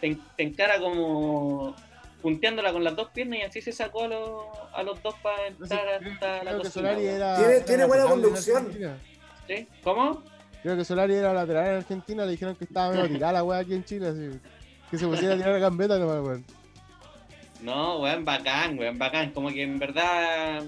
te, 0.00 0.16
te 0.36 0.42
encara 0.42 0.78
como 0.80 1.74
punteándola 2.22 2.72
con 2.72 2.82
las 2.82 2.96
dos 2.96 3.10
piernas 3.10 3.38
y 3.40 3.42
así 3.42 3.60
se 3.60 3.72
sacó 3.72 4.04
a, 4.04 4.08
los 4.08 4.44
a 4.72 4.82
los 4.82 5.02
dos 5.02 5.14
para 5.22 5.46
entrar 5.48 5.86
hasta 6.02 6.44
la 6.44 6.50
Creo 6.52 6.56
cocina. 6.62 6.70
Solari 6.72 7.02
weón. 7.04 7.16
era. 7.16 7.36
Tiene- 7.36 7.54
era 7.56 7.64
tiene 7.64 7.84
buena 7.84 8.04
conducción. 8.06 8.72
¿Cómo? 9.82 10.22
Creo 10.62 10.76
que 10.76 10.84
Solari 10.84 11.14
era 11.14 11.32
lateral 11.32 11.66
en 11.68 11.76
Argentina, 11.76 12.24
le 12.24 12.32
dijeron 12.32 12.56
que 12.56 12.64
estaba 12.64 12.90
medio 12.92 13.08
tirada 13.08 13.34
la 13.34 13.44
weá 13.44 13.58
aquí 13.60 13.74
en 13.74 13.84
Chile, 13.84 14.08
así. 14.08 14.40
Que 14.90 14.98
se 14.98 15.06
pusiera 15.06 15.34
a 15.34 15.36
tirar 15.36 15.52
la 15.52 15.58
gambeta 15.58 15.98
nomás, 15.98 16.20
weón. 16.24 16.44
No, 17.62 18.00
weón, 18.00 18.24
bacán, 18.24 18.78
weón, 18.78 18.98
bacán. 18.98 19.30
Como 19.30 19.48
que 19.50 19.62
en 19.62 19.78
verdad 19.78 20.62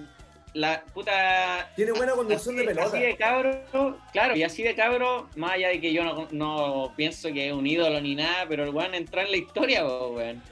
la 0.54 0.82
puta 0.94 1.70
Tiene 1.76 1.92
buena 1.92 2.12
conducción 2.12 2.56
de 2.56 2.64
pelota. 2.64 2.86
así 2.86 2.98
de 3.00 3.16
cabro, 3.16 3.98
claro, 4.12 4.34
y 4.36 4.42
así 4.42 4.62
de 4.62 4.74
cabro, 4.74 5.28
más 5.36 5.52
allá 5.52 5.68
de 5.68 5.80
que 5.80 5.92
yo 5.92 6.02
no, 6.04 6.26
no 6.30 6.92
pienso 6.96 7.28
que 7.32 7.48
es 7.48 7.52
un 7.52 7.66
ídolo 7.66 8.00
ni 8.00 8.14
nada, 8.14 8.46
pero 8.48 8.64
el 8.64 8.70
weón 8.70 8.94
entró 8.94 9.20
en 9.20 9.30
la 9.30 9.36
historia, 9.36 9.86
weón. 9.86 10.42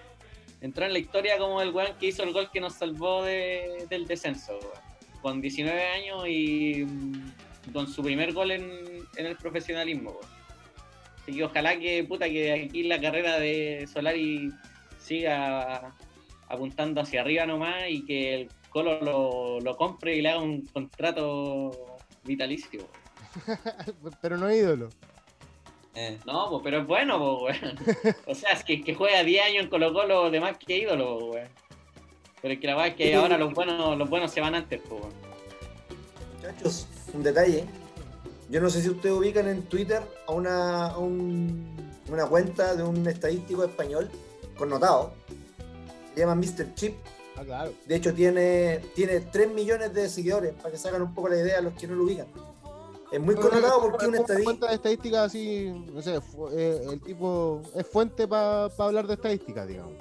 Entró 0.60 0.86
en 0.86 0.92
la 0.92 0.98
historia 0.98 1.38
como 1.38 1.60
el 1.62 1.70
weón 1.70 1.94
que 1.98 2.06
hizo 2.06 2.22
el 2.22 2.32
gol 2.32 2.50
que 2.52 2.60
nos 2.60 2.74
salvó 2.74 3.22
de- 3.24 3.86
del 3.88 4.06
descenso, 4.06 4.58
weón. 4.58 4.86
Con 5.22 5.40
19 5.40 5.82
años 5.88 6.28
y 6.28 6.86
con 7.72 7.88
su 7.88 8.02
primer 8.02 8.32
gol 8.32 8.50
en, 8.52 8.70
en 9.16 9.26
el 9.26 9.36
profesionalismo. 9.36 10.18
Así 11.22 11.36
que 11.36 11.44
ojalá 11.44 11.78
que, 11.78 12.04
puta, 12.04 12.28
que 12.28 12.52
aquí 12.52 12.84
la 12.84 13.00
carrera 13.00 13.38
de 13.38 13.88
Solari 13.92 14.50
siga 15.00 15.92
apuntando 16.48 17.00
hacia 17.00 17.20
arriba 17.22 17.46
nomás 17.46 17.84
y 17.88 18.04
que 18.04 18.34
el 18.34 18.48
Colo 18.70 19.00
lo, 19.00 19.60
lo 19.60 19.76
compre 19.76 20.16
y 20.16 20.22
le 20.22 20.28
haga 20.30 20.40
un 20.42 20.66
contrato 20.66 21.98
vitalicio. 22.24 22.86
Pero 24.20 24.36
no 24.36 24.52
ídolo. 24.52 24.90
Eh, 25.94 26.18
No, 26.26 26.60
pero 26.62 26.80
es 26.80 26.86
bueno. 26.86 27.38
O 28.26 28.34
sea, 28.34 28.50
es 28.52 28.62
que, 28.62 28.82
que 28.82 28.94
juega 28.94 29.24
10 29.24 29.44
años 29.46 29.64
en 29.64 29.70
Colo 29.70 29.92
Colo 29.94 30.30
de 30.30 30.40
más 30.40 30.58
que 30.58 30.76
ídolo. 30.76 31.30
Pero 32.42 32.54
es 32.54 32.60
que 32.60 32.66
la 32.66 32.74
verdad 32.74 32.88
es 32.88 32.94
que 32.96 33.14
ahora 33.14 33.38
los 33.38 33.54
buenos, 33.54 33.96
los 33.96 34.08
buenos 34.10 34.30
se 34.30 34.42
van 34.42 34.54
antes, 34.54 34.80
pues. 34.88 35.02
Muchachos, 36.34 36.86
un 37.16 37.22
detalle. 37.22 37.64
Yo 38.48 38.60
no 38.60 38.70
sé 38.70 38.80
si 38.82 38.88
ustedes 38.90 39.14
ubican 39.16 39.48
en 39.48 39.62
Twitter 39.62 40.02
a 40.28 40.32
una, 40.32 40.86
a 40.88 40.98
un- 40.98 41.66
una 42.08 42.26
cuenta 42.26 42.74
de 42.76 42.82
un 42.84 43.06
estadístico 43.08 43.64
español 43.64 44.08
connotado. 44.56 45.12
Se 46.14 46.20
llama 46.20 46.34
Mr. 46.36 46.74
Chip. 46.74 46.94
Ah, 47.36 47.42
claro. 47.44 47.72
De 47.86 47.96
hecho, 47.96 48.14
tiene, 48.14 48.80
tiene 48.94 49.20
3 49.20 49.52
millones 49.52 49.92
de 49.92 50.08
seguidores, 50.08 50.54
para 50.54 50.70
que 50.70 50.78
se 50.78 50.88
hagan 50.88 51.02
un 51.02 51.12
poco 51.14 51.28
la 51.28 51.36
idea 51.36 51.58
a 51.58 51.60
los 51.60 51.74
que 51.74 51.86
no 51.86 51.94
lo 51.96 52.04
ubican. 52.04 52.26
es 53.12 53.20
muy 53.20 53.34
connotado 53.36 53.80
porque 53.82 54.04
es 54.04 54.08
un 54.08 54.14
estadístico. 54.16 54.44
cuenta 54.50 54.68
de 54.68 54.74
estadísticas 54.74 55.20
así, 55.26 55.66
no 55.92 56.02
sé, 56.02 56.18
eh, 56.52 56.80
el 56.90 57.00
tipo 57.00 57.62
es 57.74 57.86
fuente 57.86 58.26
para 58.26 58.64
hablar 58.78 59.06
de 59.06 59.14
estadísticas, 59.14 59.66
digamos. 59.68 59.94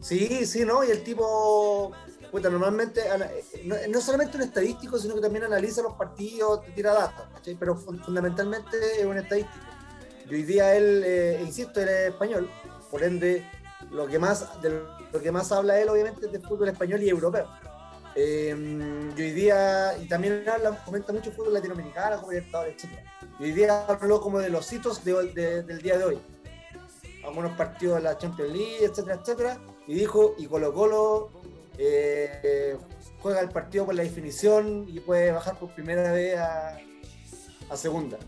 Sí, 0.00 0.44
sí, 0.46 0.64
¿no? 0.64 0.82
Y 0.84 0.90
el 0.90 1.02
tipo, 1.02 1.92
puta, 2.30 2.48
normalmente, 2.48 3.08
ana- 3.08 3.30
no, 3.64 3.76
no 3.88 4.00
solamente 4.00 4.36
un 4.36 4.42
estadístico, 4.44 4.98
sino 4.98 5.14
que 5.14 5.20
también 5.20 5.44
analiza 5.44 5.82
los 5.82 5.94
partidos, 5.94 6.64
te 6.64 6.72
tira 6.72 6.92
datos, 6.92 7.26
¿cachai? 7.34 7.54
Pero 7.56 7.76
fun- 7.76 8.02
fundamentalmente 8.02 8.76
es 9.00 9.04
un 9.04 9.18
estadístico. 9.18 9.64
Y 10.28 10.34
hoy 10.34 10.42
día 10.44 10.74
él, 10.76 11.02
eh, 11.04 11.40
insisto, 11.44 11.80
él 11.80 11.88
es 11.88 12.08
español, 12.10 12.48
por 12.90 13.02
ende, 13.02 13.44
lo 13.90 14.06
que 14.06 14.18
más, 14.18 14.60
de 14.62 14.82
lo 15.12 15.20
que 15.20 15.32
más 15.32 15.50
habla 15.52 15.80
él, 15.80 15.88
obviamente, 15.88 16.26
es 16.26 16.32
de 16.32 16.38
fútbol 16.40 16.68
español 16.68 17.02
y 17.02 17.08
europeo. 17.08 17.48
Eh, 18.14 19.12
y 19.16 19.20
hoy 19.22 19.30
día, 19.32 19.96
y 19.98 20.08
también 20.08 20.44
habla, 20.48 20.76
comenta 20.84 21.12
mucho 21.12 21.30
fútbol 21.32 21.54
latinoamericano, 21.54 22.18
como 22.20 22.32
Libertadores, 22.32 22.74
etc. 22.84 22.90
Y 23.38 23.44
hoy 23.44 23.52
día 23.52 23.86
habló 23.86 24.20
como 24.20 24.38
de 24.38 24.50
los 24.50 24.72
hitos 24.72 25.02
de 25.04 25.32
de- 25.32 25.62
del 25.62 25.80
día 25.80 25.96
de 25.98 26.04
hoy. 26.04 26.18
Algunos 27.24 27.52
partidos 27.56 27.96
de 27.96 28.02
la 28.02 28.16
Champions 28.18 28.52
League, 28.52 28.84
etcétera, 28.84 29.16
etcétera. 29.20 29.60
Y 29.86 29.94
dijo, 29.94 30.34
y 30.38 30.46
Colo 30.46 30.72
Colo 30.72 31.30
eh, 31.82 32.76
juega 33.20 33.40
el 33.40 33.48
partido 33.48 33.86
por 33.86 33.94
la 33.94 34.02
definición 34.02 34.86
y 34.88 35.00
puede 35.00 35.32
bajar 35.32 35.58
por 35.58 35.74
primera 35.74 36.12
vez 36.12 36.36
a, 36.38 36.78
a 37.70 37.76
segunda. 37.76 38.18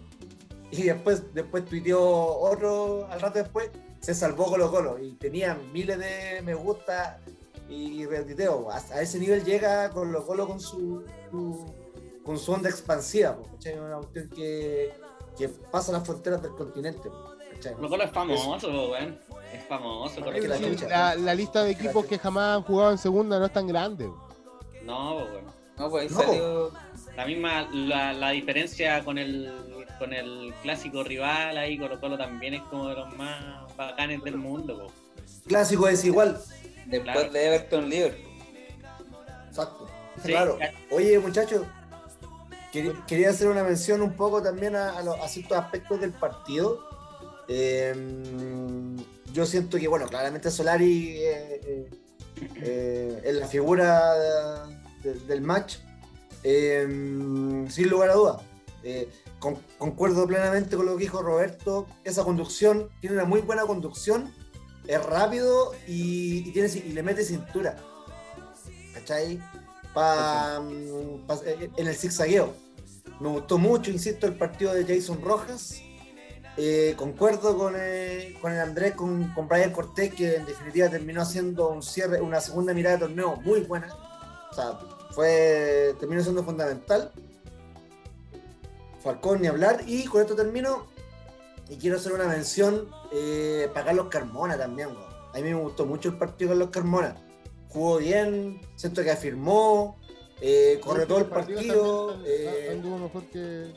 Y 0.71 0.85
después, 0.85 1.35
después 1.35 1.65
tuiteó 1.67 2.01
otro, 2.03 3.07
al 3.11 3.21
rato 3.21 3.38
después, 3.38 3.71
se 4.01 4.15
salvó 4.15 4.47
Colo 4.47 4.71
Colo 4.71 4.99
y 4.99 5.12
tenía 5.12 5.55
miles 5.73 5.99
de 5.99 6.41
me 6.43 6.55
gusta 6.55 7.21
y 7.69 8.05
retuiteo. 8.07 8.71
A 8.71 9.01
ese 9.03 9.19
nivel 9.19 9.45
llega 9.45 9.91
Colo 9.91 10.25
Colo 10.27 10.47
con 10.47 10.59
su, 10.61 11.05
su- 11.31 11.75
con 12.25 12.38
su 12.38 12.53
onda 12.53 12.71
expansiva, 12.71 13.37
po, 13.37 13.51
¿cachai? 13.53 13.79
Una 13.79 13.97
cuestión 13.99 14.29
que, 14.31 14.93
que 15.37 15.49
pasa 15.49 15.93
las 15.93 16.05
fronteras 16.05 16.41
del 16.43 16.53
continente. 16.53 17.11
Colo 17.70 18.03
es 18.05 18.11
famoso, 18.11 18.90
weón. 18.90 19.18
Es 19.53 19.64
famoso. 19.66 20.20
La 20.20 20.27
Colo. 20.27 20.59
chucha. 20.59 20.88
La, 20.88 21.14
la 21.14 21.35
lista 21.35 21.62
de 21.64 21.72
equipos 21.72 22.07
que 22.07 22.18
jamás 22.18 22.57
han 22.57 22.62
jugado 22.62 22.92
en 22.92 22.98
segunda 22.98 23.38
no 23.38 23.46
es 23.46 23.53
tan 23.53 23.66
grande. 23.66 24.11
No, 24.85 25.16
weón. 25.18 25.44
No, 25.79 25.90
pues 25.90 26.11
No. 26.11 26.20
salió. 26.20 26.70
La 27.16 27.27
misma, 27.27 27.68
la, 27.72 28.12
la 28.14 28.31
diferencia 28.31 29.05
con 29.05 29.18
el, 29.18 29.53
con 29.98 30.12
el 30.12 30.55
clásico 30.62 31.03
rival 31.05 31.57
ahí, 31.59 31.79
Colo 31.79 32.01
Colo 32.01 32.16
también 32.16 32.55
es 32.55 32.62
como 32.62 32.88
de 32.88 32.94
los 32.94 33.14
más 33.16 33.77
bacanes 33.77 34.22
del 34.22 34.37
mundo, 34.38 34.79
po. 34.87 34.92
Clásico 35.46 35.87
desigual. 35.87 36.40
Después 36.87 37.14
Claro. 37.14 37.33
de 37.33 37.46
Everton 37.46 37.88
Liverpool. 37.88 38.33
Exacto. 39.48 39.87
Sí, 40.22 40.29
claro. 40.29 40.59
Oye, 40.90 41.18
muchachos, 41.18 41.66
quer- 42.72 43.05
quería 43.07 43.31
hacer 43.31 43.48
una 43.48 43.62
mención 43.62 44.03
un 44.03 44.12
poco 44.14 44.42
también 44.42 44.77
a, 44.77 44.96
a 44.98 45.03
los, 45.03 45.18
a 45.18 45.29
ciertos 45.29 45.57
aspectos 45.59 46.01
del 46.01 46.12
partido. 46.12 46.81
Eh, 47.55 47.95
yo 49.33 49.45
siento 49.47 49.79
que, 49.79 49.87
bueno, 49.88 50.07
claramente 50.07 50.51
Solari 50.51 51.19
eh, 51.19 51.61
eh, 51.67 51.91
eh, 52.57 53.21
es 53.25 53.35
la 53.35 53.47
figura 53.47 54.15
de- 55.03 55.15
del 55.27 55.43
match, 55.43 55.77
eh, 56.45 56.83
sin 57.69 57.88
lugar 57.91 58.09
a 58.11 58.15
dudas. 58.15 58.43
Eh, 58.85 59.09
con- 59.38 59.59
concuerdo 59.79 60.27
plenamente 60.27 60.77
con 60.77 60.87
lo 60.87 60.97
que 60.97 61.03
dijo 61.05 61.21
Roberto. 61.23 61.87
Esa 62.05 62.25
conducción 62.25 62.88
tiene 63.01 63.17
una 63.17 63.25
muy 63.27 63.41
buena 63.43 63.62
conducción, 63.67 64.33
es 64.87 65.03
rápido 65.05 65.73
y, 65.87 66.49
y 66.49 66.53
tiene, 66.53 66.69
y 66.75 66.93
le 66.93 67.03
mete 67.03 67.23
cintura. 67.25 67.77
¿Cachai? 68.95 69.38
Pa- 69.93 70.62
pa- 71.27 71.41
en 71.45 71.87
el 71.87 71.95
zigzagueo. 71.97 72.55
Me 73.21 73.29
gustó 73.29 73.59
mucho, 73.59 73.91
insisto, 73.91 74.27
el 74.27 74.37
partido 74.38 74.73
de 74.73 74.85
Jason 74.87 75.21
Rojas. 75.23 75.81
Eh, 76.57 76.95
concuerdo 76.97 77.57
con, 77.57 77.75
eh, 77.79 78.37
con 78.41 78.53
el 78.53 78.61
Andrés, 78.61 78.95
con, 78.95 79.33
con 79.33 79.49
Brian 79.49 79.73
Cortés, 79.73 80.15
que 80.15 80.37
en 80.37 80.45
definitiva 80.45 80.88
terminó 80.91 81.23
haciendo 81.23 81.71
un 81.71 81.83
cierre, 81.83 82.21
una 82.21 82.41
segunda 82.41 82.75
mirada 82.75 82.97
de 82.97 83.07
torneo 83.07 83.37
muy 83.37 83.61
buena. 83.61 83.95
O 84.51 84.55
sea, 84.55 84.79
fue, 85.12 85.95
terminó 85.99 86.23
siendo 86.23 86.45
fundamental. 86.45 87.11
Falcón 89.03 89.41
ni 89.41 89.49
hablar. 89.49 89.83
Y 89.87 90.05
con 90.05 90.21
esto 90.21 90.37
termino. 90.37 90.87
Y 91.71 91.77
quiero 91.77 91.97
hacer 91.97 92.12
una 92.12 92.27
mención 92.27 92.88
eh, 93.12 93.71
para 93.73 93.87
Carlos 93.87 94.09
Carmona 94.11 94.59
también. 94.59 94.88
weón. 94.88 95.12
A 95.33 95.37
mí 95.37 95.45
me 95.45 95.55
gustó 95.55 95.87
mucho 95.87 96.11
el 96.11 96.19
partido 96.19 96.51
de 96.51 96.57
Carlos 96.57 96.71
Carmona. 96.71 97.17
Jugó 97.71 97.97
bien, 97.97 98.61
siento 98.77 99.03
que 99.03 99.11
afirmó, 99.11 99.97
eh, 100.43 100.79
corrió 100.85 101.07
todo 101.07 101.19
el 101.21 101.27
partido. 101.27 102.12
también 102.12 102.73
anduvo 102.73 102.99
mejor 102.99 103.25
que. 103.31 103.73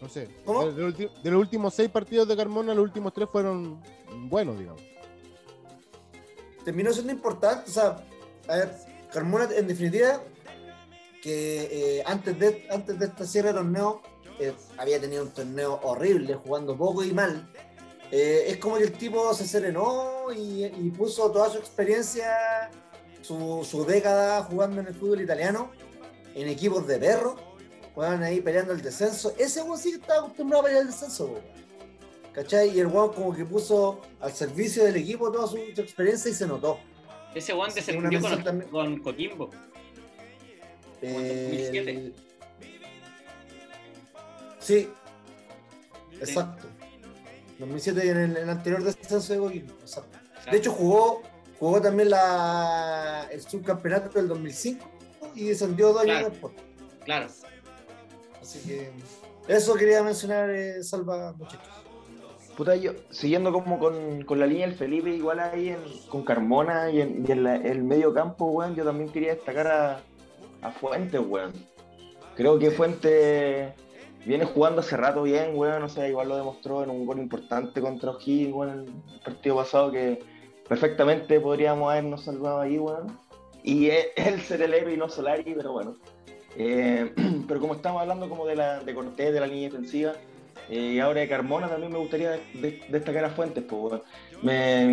No 0.00 0.08
sé. 0.08 0.28
¿Cómo? 0.44 0.70
De, 0.70 0.80
los 0.82 0.94
ulti- 0.94 1.10
de 1.22 1.30
los 1.30 1.40
últimos 1.40 1.74
seis 1.74 1.88
partidos 1.90 2.28
de 2.28 2.36
Carmona, 2.36 2.74
los 2.74 2.84
últimos 2.84 3.12
tres 3.12 3.28
fueron 3.30 3.80
buenos, 4.28 4.58
digamos. 4.58 4.80
terminó 6.64 6.92
siendo 6.92 7.12
importante. 7.12 7.70
O 7.70 7.72
sea, 7.72 8.04
a 8.48 8.56
ver, 8.56 8.70
Carmona, 9.12 9.48
en 9.56 9.66
definitiva, 9.66 10.20
que 11.22 11.98
eh, 11.98 12.02
antes, 12.06 12.38
de, 12.38 12.66
antes 12.70 12.98
de 12.98 13.06
esta 13.06 13.24
cierre 13.26 13.48
de 13.48 13.54
torneo, 13.54 14.02
eh, 14.38 14.52
había 14.76 15.00
tenido 15.00 15.22
un 15.24 15.30
torneo 15.30 15.80
horrible, 15.82 16.34
jugando 16.34 16.76
poco 16.76 17.02
y 17.02 17.12
mal. 17.12 17.50
Eh, 18.10 18.44
es 18.48 18.58
como 18.58 18.76
que 18.76 18.84
el 18.84 18.92
tipo 18.92 19.34
se 19.34 19.46
serenó 19.46 20.32
y, 20.34 20.64
y 20.64 20.90
puso 20.96 21.30
toda 21.30 21.50
su 21.50 21.58
experiencia, 21.58 22.70
su, 23.22 23.66
su 23.68 23.84
década 23.84 24.42
jugando 24.44 24.80
en 24.80 24.86
el 24.86 24.94
fútbol 24.94 25.20
italiano, 25.20 25.70
en 26.34 26.48
equipos 26.48 26.86
de 26.86 26.98
perro, 26.98 27.36
jugaban 27.98 28.22
ahí 28.22 28.40
peleando 28.40 28.72
el 28.72 28.80
descenso. 28.80 29.34
Ese 29.36 29.60
weón 29.60 29.76
sí 29.76 29.90
que 29.90 29.96
estaba 29.96 30.20
acostumbrado 30.20 30.60
a 30.62 30.66
pelear 30.66 30.82
el 30.82 30.88
descenso, 30.92 31.26
weón. 31.26 31.42
¿Cachai? 32.32 32.70
Y 32.76 32.78
el 32.78 32.86
weón 32.86 33.12
como 33.12 33.34
que 33.34 33.44
puso 33.44 34.00
al 34.20 34.32
servicio 34.32 34.84
del 34.84 34.94
equipo 34.98 35.32
toda 35.32 35.48
su, 35.48 35.56
su 35.74 35.80
experiencia 35.80 36.30
y 36.30 36.34
se 36.34 36.46
notó. 36.46 36.78
Ese 37.34 37.52
murió 37.54 38.02
mención 38.20 38.34
con, 38.34 38.44
también. 38.44 38.70
con 38.70 38.98
Coquimbo. 39.00 39.50
Eh, 41.02 41.70
2007. 41.72 42.12
Sí, 44.60 44.88
exacto. 46.20 46.68
2007 47.58 48.06
y 48.06 48.08
en 48.10 48.16
el, 48.16 48.36
el 48.36 48.48
anterior 48.48 48.84
descenso 48.84 49.32
de 49.32 49.38
Coquimbo. 49.40 49.72
Exacto. 49.80 50.18
De 50.48 50.56
hecho, 50.56 50.70
jugó, 50.70 51.22
jugó 51.58 51.80
también 51.82 52.10
la, 52.10 53.26
el 53.32 53.42
subcampeonato 53.42 54.10
del 54.20 54.28
2005 54.28 54.88
y 55.34 55.48
descendió 55.48 55.92
dos 55.92 56.02
años 56.02 56.12
Claro. 56.18 56.30
después. 56.30 56.52
claro. 57.04 57.28
Así 58.48 58.60
que 58.66 58.90
eso 59.46 59.74
quería 59.74 60.02
mencionar, 60.02 60.48
eh, 60.48 60.82
Salva, 60.82 61.34
muchachos. 61.36 61.68
Puta, 62.56 62.74
yo, 62.76 62.92
siguiendo 63.10 63.52
como 63.52 63.78
con, 63.78 64.22
con 64.24 64.40
la 64.40 64.46
línea 64.46 64.66
del 64.66 64.74
Felipe, 64.74 65.10
igual 65.10 65.38
ahí 65.38 65.68
en- 65.68 66.08
con 66.08 66.24
Carmona 66.24 66.90
y 66.90 67.02
en, 67.02 67.26
y 67.28 67.30
en 67.32 67.46
el 67.46 67.82
medio 67.84 68.14
campo, 68.14 68.46
weón, 68.46 68.74
yo 68.74 68.84
también 68.84 69.10
quería 69.10 69.34
destacar 69.34 69.66
a, 69.66 70.00
a 70.62 70.70
Fuentes, 70.72 71.20
weón. 71.20 71.52
Creo 72.36 72.58
que 72.58 72.70
Fuentes 72.70 73.74
viene 74.24 74.46
jugando 74.46 74.80
hace 74.80 74.96
rato 74.96 75.24
bien, 75.24 75.50
weón, 75.54 75.82
o 75.82 75.88
sea, 75.90 76.08
igual 76.08 76.30
lo 76.30 76.36
demostró 76.38 76.82
en 76.82 76.88
un 76.88 77.04
gol 77.04 77.18
importante 77.18 77.82
contra 77.82 78.12
O'Higgins, 78.12 78.54
weón, 78.54 78.70
en 78.70 79.12
el 79.12 79.20
partido 79.20 79.56
pasado 79.56 79.92
que 79.92 80.20
perfectamente 80.66 81.38
podríamos 81.38 81.92
habernos 81.92 82.24
salvado 82.24 82.60
ahí, 82.60 82.78
weón. 82.78 83.14
Y 83.62 83.90
es 83.90 84.06
él 84.16 84.40
ser 84.40 84.62
el 84.62 84.72
héroe 84.72 84.94
y 84.94 84.96
no 84.96 85.10
Solari, 85.10 85.54
pero 85.54 85.72
bueno. 85.72 85.96
Eh, 86.56 87.12
pero 87.48 87.60
como 87.60 87.74
estamos 87.74 88.00
hablando 88.00 88.28
como 88.28 88.46
de, 88.46 88.56
la, 88.56 88.80
de 88.80 88.94
Cortés, 88.94 89.32
de 89.32 89.40
la 89.40 89.46
línea 89.46 89.68
defensiva, 89.70 90.12
eh, 90.70 90.92
y 90.94 91.00
ahora 91.00 91.20
de 91.20 91.28
Carmona 91.28 91.68
también 91.68 91.92
me 91.92 91.98
gustaría 91.98 92.30
de- 92.32 92.40
de- 92.54 92.80
destacar 92.88 93.24
a 93.24 93.30
Fuentes, 93.30 93.64
pues, 93.64 94.00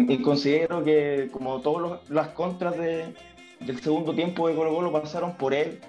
y 0.09 0.21
considero 0.21 0.83
que 0.83 1.29
como 1.31 1.59
todas 1.61 1.99
las 2.09 2.29
contras 2.29 2.77
de- 2.77 3.13
del 3.59 3.79
segundo 3.81 4.13
tiempo 4.13 4.47
de 4.47 4.55
Colo 4.55 4.73
Colo 4.73 4.91
pasaron 4.91 5.35
por 5.37 5.53
él, 5.53 5.79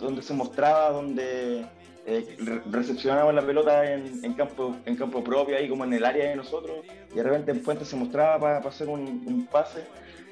donde 0.00 0.22
se 0.22 0.34
mostraba, 0.34 0.90
donde 0.90 1.64
eh, 2.08 2.36
re- 2.38 2.60
recepcionaba 2.70 3.32
la 3.32 3.42
pelota 3.42 3.92
en, 3.92 4.24
en 4.24 4.32
campo, 4.34 4.76
en 4.86 4.94
campo 4.96 5.24
propio, 5.24 5.56
ahí 5.56 5.68
como 5.68 5.84
en 5.84 5.92
el 5.92 6.04
área 6.04 6.28
de 6.30 6.36
nosotros, 6.36 6.76
y 7.12 7.16
de 7.16 7.22
repente 7.22 7.50
en 7.50 7.62
Fuentes 7.62 7.88
se 7.88 7.96
mostraba 7.96 8.38
para 8.38 8.58
hacer 8.58 8.88
un, 8.88 9.24
un 9.26 9.46
pase, 9.50 9.80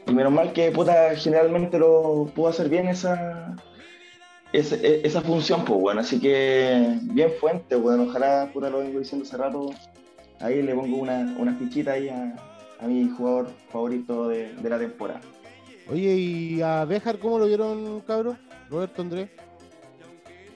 y 0.07 0.13
menos 0.13 0.31
mal 0.33 0.53
que 0.53 0.71
puta 0.71 1.17
generalmente 1.17 1.79
lo 1.79 2.31
pudo 2.35 2.49
hacer 2.49 2.69
bien 2.69 2.87
esa, 2.87 3.57
esa, 4.59 4.77
esa 4.77 5.21
función, 5.21 5.65
pues 5.65 5.81
bueno, 5.81 6.01
así 6.01 6.21
que 6.21 6.97
bien 7.03 7.31
Fuentes, 7.41 7.81
bueno, 7.81 8.05
ojalá, 8.05 8.51
puta 8.53 8.71
lo 8.71 8.79
vengo 8.79 8.99
diciendo 9.01 9.27
hace 9.27 9.37
rato, 9.37 9.71
ahí 10.41 10.63
le 10.63 10.75
pongo 10.75 10.97
una, 10.99 11.35
una 11.39 11.55
fichita 11.57 11.93
ahí 11.93 12.09
a, 12.09 12.35
a 12.81 12.87
mi 12.87 13.09
jugador 13.09 13.49
favorito 13.71 14.29
de, 14.29 14.55
de 14.55 14.71
la 14.71 14.79
temporada. 14.79 15.21
Oye, 15.91 16.15
¿y 16.15 16.63
a 16.63 16.85
Béjar 16.85 17.19
cómo 17.19 17.39
lo 17.39 17.47
vieron, 17.47 18.01
cabros? 18.07 18.37
Roberto 18.71 19.03
Andrés. 19.03 19.29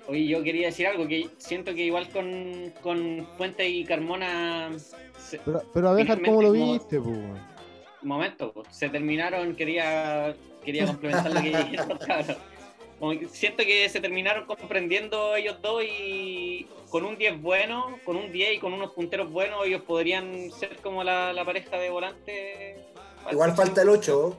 Oye, 0.09 0.27
yo 0.27 0.43
quería 0.43 0.69
decir 0.69 0.87
algo, 0.87 1.07
que 1.07 1.29
siento 1.37 1.75
que 1.75 1.85
igual 1.85 2.09
con, 2.09 2.73
con 2.81 3.27
Fuente 3.37 3.69
y 3.69 3.85
Carmona, 3.85 4.71
se- 5.19 5.39
Pero, 5.45 5.63
pero 5.75 5.89
a 5.91 5.93
Béjar, 5.95 6.23
¿cómo 6.23 6.41
lo 6.41 6.53
viste, 6.53 6.99
po, 7.01 7.11
weón? 7.11 7.39
momento, 8.01 8.55
se 8.71 8.89
terminaron, 8.89 9.55
quería, 9.57 10.35
quería 10.65 10.87
complementar 10.87 11.33
lo 11.33 11.43
que 11.43 11.49
dijeron, 11.65 11.99
como 11.99 12.35
siento 13.31 13.65
que 13.65 13.89
se 13.89 14.01
terminaron 14.01 14.47
comprendiendo 14.47 15.37
ellos 15.37 15.61
dos 15.63 15.83
y 15.85 16.67
con 16.91 17.05
un 17.05 17.17
10 17.17 17.41
bueno, 17.41 17.99
con 18.05 18.17
un 18.17 18.33
10 18.33 18.55
y 18.55 18.59
con 18.59 18.73
unos 18.73 18.93
punteros 18.93 19.31
buenos, 19.31 19.67
ellos 19.67 19.83
podrían 19.83 20.51
ser 20.51 20.77
como 20.79 21.05
la, 21.05 21.33
la 21.33 21.45
pareja 21.45 21.77
de 21.77 21.91
volante. 21.91 22.77
Igual 23.31 23.55
falta 23.55 23.83
el 23.83 23.91
8. 23.91 24.37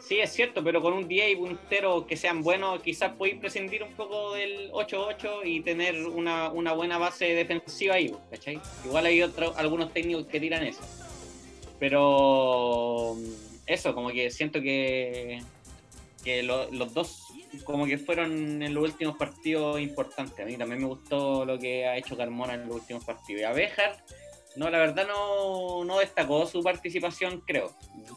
Sí, 0.00 0.18
es 0.18 0.32
cierto, 0.32 0.64
pero 0.64 0.82
con 0.82 0.92
un 0.94 1.06
10 1.06 1.32
y 1.32 1.36
punteros 1.36 2.06
que 2.06 2.16
sean 2.16 2.42
buenos, 2.42 2.82
quizás 2.82 3.12
podéis 3.12 3.38
prescindir 3.38 3.82
un 3.84 3.92
poco 3.92 4.34
del 4.34 4.70
8-8 4.72 5.40
y 5.44 5.60
tener 5.60 6.06
una, 6.06 6.50
una, 6.50 6.72
buena 6.72 6.98
base 6.98 7.26
defensiva 7.26 7.94
ahí, 7.94 8.14
¿cachai? 8.30 8.60
Igual 8.84 9.06
hay 9.06 9.22
otros 9.22 9.56
algunos 9.56 9.92
técnicos 9.92 10.26
que 10.26 10.40
tiran 10.40 10.64
eso. 10.64 10.82
Pero 11.78 13.16
eso, 13.66 13.94
como 13.94 14.10
que 14.10 14.30
siento 14.30 14.60
que, 14.60 15.40
que 16.22 16.42
los 16.42 16.94
dos 16.94 17.26
como 17.64 17.86
que 17.86 17.98
fueron 17.98 18.62
en 18.62 18.74
los 18.74 18.84
últimos 18.84 19.16
partidos 19.16 19.80
importantes. 19.80 20.40
A 20.40 20.44
mí 20.44 20.56
también 20.56 20.80
me 20.80 20.88
gustó 20.88 21.44
lo 21.44 21.58
que 21.58 21.86
ha 21.86 21.96
hecho 21.96 22.16
Carmona 22.16 22.54
en 22.54 22.66
los 22.66 22.76
últimos 22.76 23.04
partidos. 23.04 23.42
Y 23.42 23.44
a 23.44 23.52
Bejar, 23.52 24.02
no, 24.56 24.70
la 24.70 24.78
verdad 24.78 25.06
no, 25.06 25.84
no 25.84 25.98
destacó 25.98 26.46
su 26.46 26.62
participación, 26.62 27.42
creo. 27.46 27.72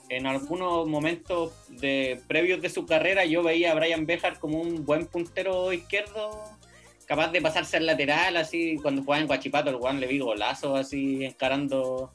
En 0.10 0.26
algunos 0.26 0.88
momentos 0.88 1.54
de, 1.70 2.22
previos 2.28 2.62
de 2.62 2.70
su 2.70 2.86
carrera 2.86 3.26
yo 3.26 3.44
veía 3.44 3.72
a 3.72 3.76
Brian 3.76 4.06
Bejar 4.06 4.40
como 4.40 4.62
un 4.62 4.86
buen 4.86 5.08
puntero 5.08 5.72
izquierdo, 5.74 6.44
capaz 7.06 7.32
de 7.32 7.42
pasarse 7.42 7.78
al 7.78 7.86
lateral, 7.86 8.38
así 8.38 8.78
cuando 8.82 9.04
jugaba 9.04 9.22
en 9.22 9.28
Guachipato, 9.28 9.70
el 9.70 9.78
Juan 9.78 10.00
le 10.00 10.08
vi 10.08 10.20
golazo, 10.20 10.76
así 10.76 11.24
encarando. 11.24 12.12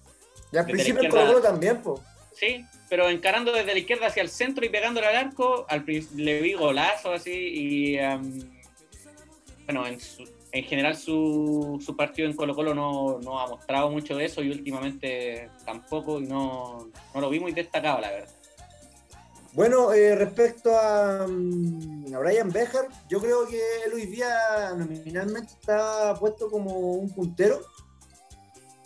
Y 0.53 0.57
al 0.57 0.67
principio 0.67 1.03
el 1.03 1.09
Colo 1.09 1.41
también, 1.41 1.81
pues. 1.83 2.01
Sí, 2.33 2.65
pero 2.89 3.09
encarando 3.09 3.53
desde 3.53 3.73
la 3.73 3.79
izquierda 3.79 4.07
hacia 4.07 4.23
el 4.23 4.29
centro 4.29 4.65
y 4.65 4.69
pegándole 4.69 5.07
al 5.07 5.17
arco, 5.17 5.67
al 5.69 5.85
le 6.15 6.41
vi 6.41 6.55
golazo 6.55 7.13
así 7.13 7.33
y 7.33 7.97
bueno, 9.67 9.87
en, 9.87 9.99
en 10.53 10.65
general 10.65 10.97
su, 10.97 11.81
su, 11.85 11.97
partido 11.97 12.29
en 12.29 12.37
Colo 12.37 12.55
Colo 12.55 12.75
no, 12.75 13.21
no, 13.21 13.41
ha 13.41 13.47
mostrado 13.47 13.91
mucho 13.91 14.17
de 14.17 14.25
eso 14.25 14.43
y 14.43 14.51
últimamente 14.51 15.51
tampoco 15.65 16.21
y 16.21 16.27
no, 16.27 16.89
no 17.15 17.21
lo 17.21 17.31
vi 17.31 17.41
muy 17.41 17.53
destacado, 17.53 18.01
la 18.01 18.11
verdad. 18.11 18.31
Bueno, 19.53 19.93
eh, 19.93 20.15
respecto 20.15 20.77
a, 20.77 21.25
a, 21.25 21.27
Brian 21.27 22.51
Bejar, 22.51 22.89
yo 23.09 23.21
creo 23.21 23.47
que 23.49 23.61
él 23.85 23.95
hoy 23.95 24.07
día 24.07 24.75
nominalmente 24.77 25.53
está 25.53 26.15
puesto 26.15 26.49
como 26.51 26.73
un 26.73 27.13
puntero, 27.13 27.61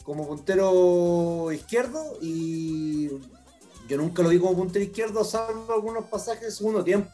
como 0.04 0.26
puntero 0.26 1.52
izquierdo 1.52 2.18
y 2.22 3.10
yo 3.88 3.96
nunca 3.96 4.22
lo 4.22 4.30
vi 4.30 4.38
como 4.38 4.56
puntero 4.56 4.84
izquierdo, 4.84 5.24
salvo 5.24 5.72
algunos 5.72 6.04
pasajes 6.04 6.42
de 6.42 6.50
segundo 6.50 6.82
tiempo. 6.82 7.10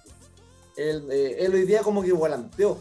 Él, 0.77 1.07
eh, 1.11 1.49
hoy 1.53 1.67
día 1.67 1.83
como 1.83 2.03
que 2.03 2.13
volanteó. 2.13 2.79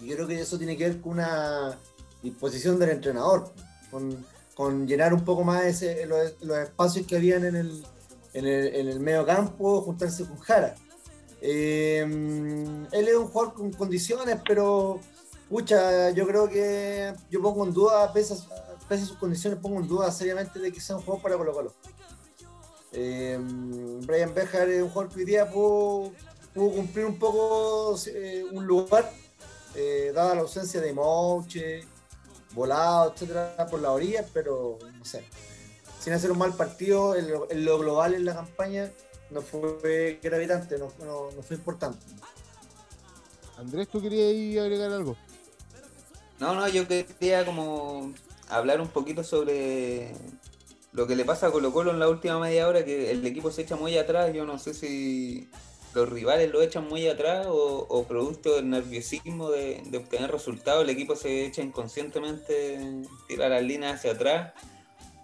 Y 0.00 0.06
yo 0.06 0.16
creo 0.16 0.28
que 0.28 0.40
eso 0.40 0.58
tiene 0.58 0.76
que 0.76 0.88
ver 0.88 1.00
con 1.00 1.12
una 1.12 1.78
disposición 2.22 2.78
del 2.78 2.90
entrenador, 2.90 3.52
con, 3.90 4.86
llenar 4.86 5.12
un 5.12 5.24
poco 5.24 5.44
más 5.44 5.64
ese, 5.64 6.06
los, 6.06 6.34
espacios 6.62 7.06
que 7.06 7.16
habían 7.16 7.44
en 7.44 7.56
el, 7.56 7.84
en 8.32 8.46
el, 8.46 8.74
en 8.74 8.88
el 8.88 9.00
medio 9.00 9.26
campo, 9.26 9.82
juntarse 9.82 10.24
con 10.24 10.38
Jara. 10.38 10.74
Eh, 11.40 12.00
él 12.00 13.08
es 13.08 13.14
un 13.14 13.26
jugador 13.26 13.54
con 13.54 13.72
condiciones, 13.72 14.38
pero 14.46 15.00
pucha, 15.48 16.10
yo 16.10 16.26
creo 16.26 16.48
que 16.48 17.12
yo 17.30 17.42
pongo 17.42 17.66
en 17.66 17.72
duda, 17.72 18.12
pese 18.12 18.34
a, 18.34 18.88
pese 18.88 19.02
a 19.02 19.06
sus 19.06 19.18
condiciones, 19.18 19.58
pongo 19.58 19.80
en 19.80 19.86
duda 19.86 20.10
seriamente 20.10 20.58
de 20.58 20.72
que 20.72 20.80
sea 20.80 20.96
un 20.96 21.02
juego 21.02 21.20
para 21.20 21.36
Colo 21.36 21.52
Colo. 21.52 21.74
Eh, 22.96 23.38
Brian 24.06 24.32
Bejar 24.34 24.68
es 24.68 24.82
un 24.82 24.88
jugador 24.88 25.12
que 25.12 25.20
hoy 25.20 25.24
día 25.24 25.50
pudo, 25.50 26.12
cumplir 26.54 27.06
un 27.06 27.18
poco 27.18 27.98
eh, 28.06 28.44
un 28.52 28.66
lugar, 28.66 29.10
eh, 29.74 30.12
dada 30.14 30.36
la 30.36 30.42
ausencia 30.42 30.80
de 30.80 30.92
Moche, 30.92 31.84
volado, 32.52 33.12
etcétera, 33.12 33.66
por 33.68 33.80
la 33.80 33.90
orilla, 33.90 34.24
pero 34.32 34.78
no 34.96 35.04
sé. 35.04 35.24
Sin 35.98 36.12
hacer 36.12 36.30
un 36.30 36.38
mal 36.38 36.54
partido, 36.54 37.16
en 37.16 37.64
lo, 37.64 37.78
global 37.78 38.14
en 38.14 38.24
la 38.24 38.34
campaña 38.34 38.92
no 39.30 39.40
fue 39.40 40.20
gravitante, 40.22 40.78
no, 40.78 40.88
fue 40.88 41.56
importante. 41.56 41.98
Andrés, 43.56 43.88
¿tú 43.88 44.00
querías 44.00 44.62
agregar 44.62 44.92
algo? 44.92 45.16
No, 46.38 46.54
no, 46.54 46.68
yo 46.68 46.86
quería 46.86 47.44
como 47.44 48.12
hablar 48.48 48.80
un 48.80 48.88
poquito 48.88 49.24
sobre 49.24 50.12
lo 50.94 51.08
que 51.08 51.16
le 51.16 51.24
pasa 51.24 51.48
a 51.48 51.50
Colo 51.50 51.72
Colo 51.72 51.90
en 51.90 51.98
la 51.98 52.08
última 52.08 52.38
media 52.38 52.68
hora, 52.68 52.84
que 52.84 53.10
el 53.10 53.26
equipo 53.26 53.50
se 53.50 53.62
echa 53.62 53.74
muy 53.76 53.98
atrás, 53.98 54.32
yo 54.32 54.46
no 54.46 54.58
sé 54.58 54.74
si 54.74 55.50
los 55.92 56.08
rivales 56.08 56.50
lo 56.50 56.62
echan 56.62 56.88
muy 56.88 57.08
atrás 57.08 57.46
o, 57.48 58.04
producto 58.08 58.54
del 58.54 58.70
nerviosismo 58.70 59.50
de, 59.50 59.82
obtener 59.96 60.30
resultados, 60.30 60.84
el 60.84 60.90
equipo 60.90 61.16
se 61.16 61.46
echa 61.46 61.62
inconscientemente, 61.62 62.78
tira 63.26 63.48
las 63.48 63.62
líneas 63.64 63.96
hacia 63.96 64.12
atrás, 64.12 64.52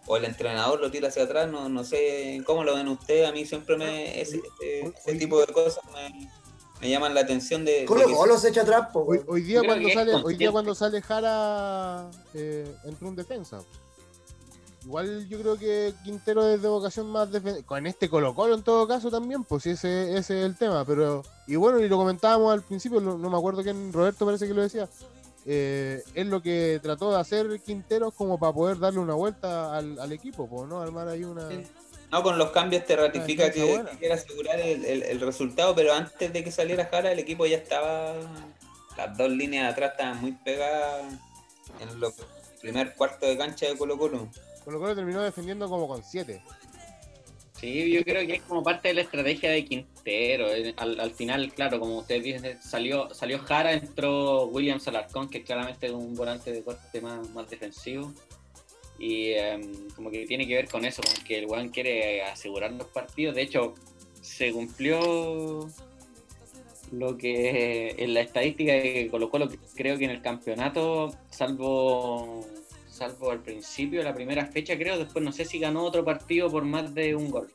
o 0.06 0.16
el 0.16 0.24
entrenador 0.24 0.80
lo 0.80 0.90
tira 0.90 1.06
hacia 1.06 1.22
atrás, 1.22 1.48
no, 1.48 1.68
no 1.68 1.84
sé 1.84 2.42
cómo 2.44 2.64
lo 2.64 2.74
ven 2.74 2.88
ustedes, 2.88 3.28
a 3.28 3.32
mí 3.32 3.46
siempre 3.46 3.76
me 3.76 4.20
ese, 4.20 4.40
tipo 5.20 5.40
de 5.40 5.52
cosas 5.52 5.84
me, 6.80 6.90
llaman 6.90 7.14
la 7.14 7.20
atención 7.20 7.64
de... 7.64 7.84
Colo 7.84 8.12
Colo 8.12 8.38
se 8.38 8.48
echa 8.48 8.62
atrás, 8.62 8.88
hoy, 8.92 9.42
día 9.42 9.62
cuando 9.64 9.88
sale, 9.88 10.14
hoy 10.14 10.36
día 10.36 10.50
cuando 10.50 10.74
sale 10.74 11.00
Jara 11.00 12.10
eh, 12.34 12.74
entró 12.84 13.08
un 13.08 13.14
defensa. 13.14 13.62
Igual 14.84 15.28
yo 15.28 15.38
creo 15.40 15.58
que 15.58 15.92
Quintero 16.04 16.48
es 16.48 16.62
de 16.62 16.68
vocación 16.68 17.10
más 17.10 17.28
con 17.66 17.86
este 17.86 18.08
Colo 18.08 18.34
Colo 18.34 18.54
en 18.54 18.62
todo 18.62 18.88
caso 18.88 19.10
también, 19.10 19.44
pues 19.44 19.66
ese, 19.66 20.16
ese 20.16 20.40
es 20.40 20.46
el 20.46 20.56
tema, 20.56 20.84
pero 20.86 21.22
y 21.46 21.56
bueno, 21.56 21.80
y 21.80 21.88
lo 21.88 21.98
comentábamos 21.98 22.52
al 22.52 22.62
principio, 22.62 23.00
no, 23.00 23.18
me 23.18 23.36
acuerdo 23.36 23.62
quién, 23.62 23.92
Roberto 23.92 24.24
parece 24.24 24.48
que 24.48 24.54
lo 24.54 24.62
decía, 24.62 24.88
eh, 25.44 26.02
es 26.14 26.26
lo 26.26 26.40
que 26.40 26.80
trató 26.82 27.12
de 27.12 27.20
hacer 27.20 27.60
Quintero 27.60 28.10
como 28.10 28.38
para 28.38 28.54
poder 28.54 28.78
darle 28.78 29.00
una 29.00 29.14
vuelta 29.14 29.76
al, 29.76 30.12
equipo, 30.12 30.48
pues, 30.48 30.66
¿no? 30.68 30.80
Armar 30.80 31.08
ahí 31.08 31.24
una... 31.24 31.48
No, 32.10 32.22
con 32.22 32.38
los 32.38 32.50
cambios 32.50 32.84
te 32.86 32.96
ratifica 32.96 33.52
que, 33.52 33.84
quiere 33.98 34.14
asegurar 34.14 34.58
el, 34.58 35.20
resultado, 35.20 35.74
pero 35.74 35.92
antes 35.92 36.32
de 36.32 36.42
que 36.42 36.50
saliera 36.50 36.88
Jara 36.90 37.12
el 37.12 37.18
equipo 37.18 37.46
ya 37.46 37.58
estaba, 37.58 38.14
las 38.96 39.16
dos 39.16 39.30
líneas 39.30 39.64
de 39.64 39.70
atrás 39.72 39.90
estaban 39.92 40.20
muy 40.20 40.32
pegadas 40.32 41.04
en 41.78 42.00
los 42.00 42.14
primer 42.60 42.94
cuarto 42.94 43.26
de 43.26 43.38
cancha 43.38 43.66
de 43.66 43.76
Colo 43.76 43.98
Colo. 43.98 44.28
Con 44.64 44.74
lo 44.74 44.80
cual 44.80 44.94
terminó 44.94 45.22
defendiendo 45.22 45.68
como 45.68 45.88
con 45.88 46.02
7. 46.02 46.42
Sí, 47.60 47.92
yo 47.92 48.02
creo 48.04 48.26
que 48.26 48.36
es 48.36 48.42
como 48.42 48.62
parte 48.62 48.88
de 48.88 48.94
la 48.94 49.00
estrategia 49.02 49.50
de 49.50 49.66
Quintero. 49.66 50.48
Eh, 50.48 50.74
al, 50.78 51.10
final, 51.10 51.52
claro, 51.52 51.78
como 51.78 51.98
ustedes 51.98 52.22
dicen, 52.22 52.58
salió, 52.62 53.12
salió 53.12 53.38
Jara, 53.40 53.72
entró 53.72 54.46
William 54.46 54.80
Salarcón, 54.80 55.28
que 55.28 55.42
claramente 55.42 55.86
es 55.86 55.92
un 55.92 56.14
volante 56.14 56.52
de 56.52 56.62
corte 56.62 57.00
más, 57.02 57.28
más 57.30 57.50
defensivo. 57.50 58.14
Y 58.98 59.32
em, 59.32 59.90
como 59.94 60.10
que 60.10 60.26
tiene 60.26 60.46
que 60.46 60.54
ver 60.54 60.68
con 60.68 60.86
eso, 60.86 61.02
con 61.02 61.22
que 61.24 61.38
el 61.38 61.46
Juan 61.46 61.68
quiere 61.68 62.22
asegurar 62.22 62.72
los 62.72 62.86
partidos. 62.86 63.34
De 63.34 63.42
hecho, 63.42 63.74
se 64.22 64.52
cumplió 64.52 65.68
lo 66.92 67.18
que 67.18 67.94
en 67.98 68.14
la 68.14 68.20
estadística 68.20 68.72
que 68.80 69.08
colocó, 69.10 69.38
lo 69.38 69.48
que 69.48 69.58
creo 69.74 69.98
que 69.98 70.06
en 70.06 70.10
el 70.10 70.22
campeonato, 70.22 71.14
salvo 71.30 72.46
salvo 73.00 73.30
al 73.30 73.40
principio, 73.40 74.02
la 74.02 74.12
primera 74.12 74.44
fecha 74.44 74.76
creo, 74.76 74.98
después 74.98 75.24
no 75.24 75.32
sé 75.32 75.46
si 75.46 75.58
ganó 75.58 75.84
otro 75.84 76.04
partido 76.04 76.50
por 76.50 76.66
más 76.66 76.94
de 76.94 77.16
un 77.16 77.30
gol. 77.30 77.50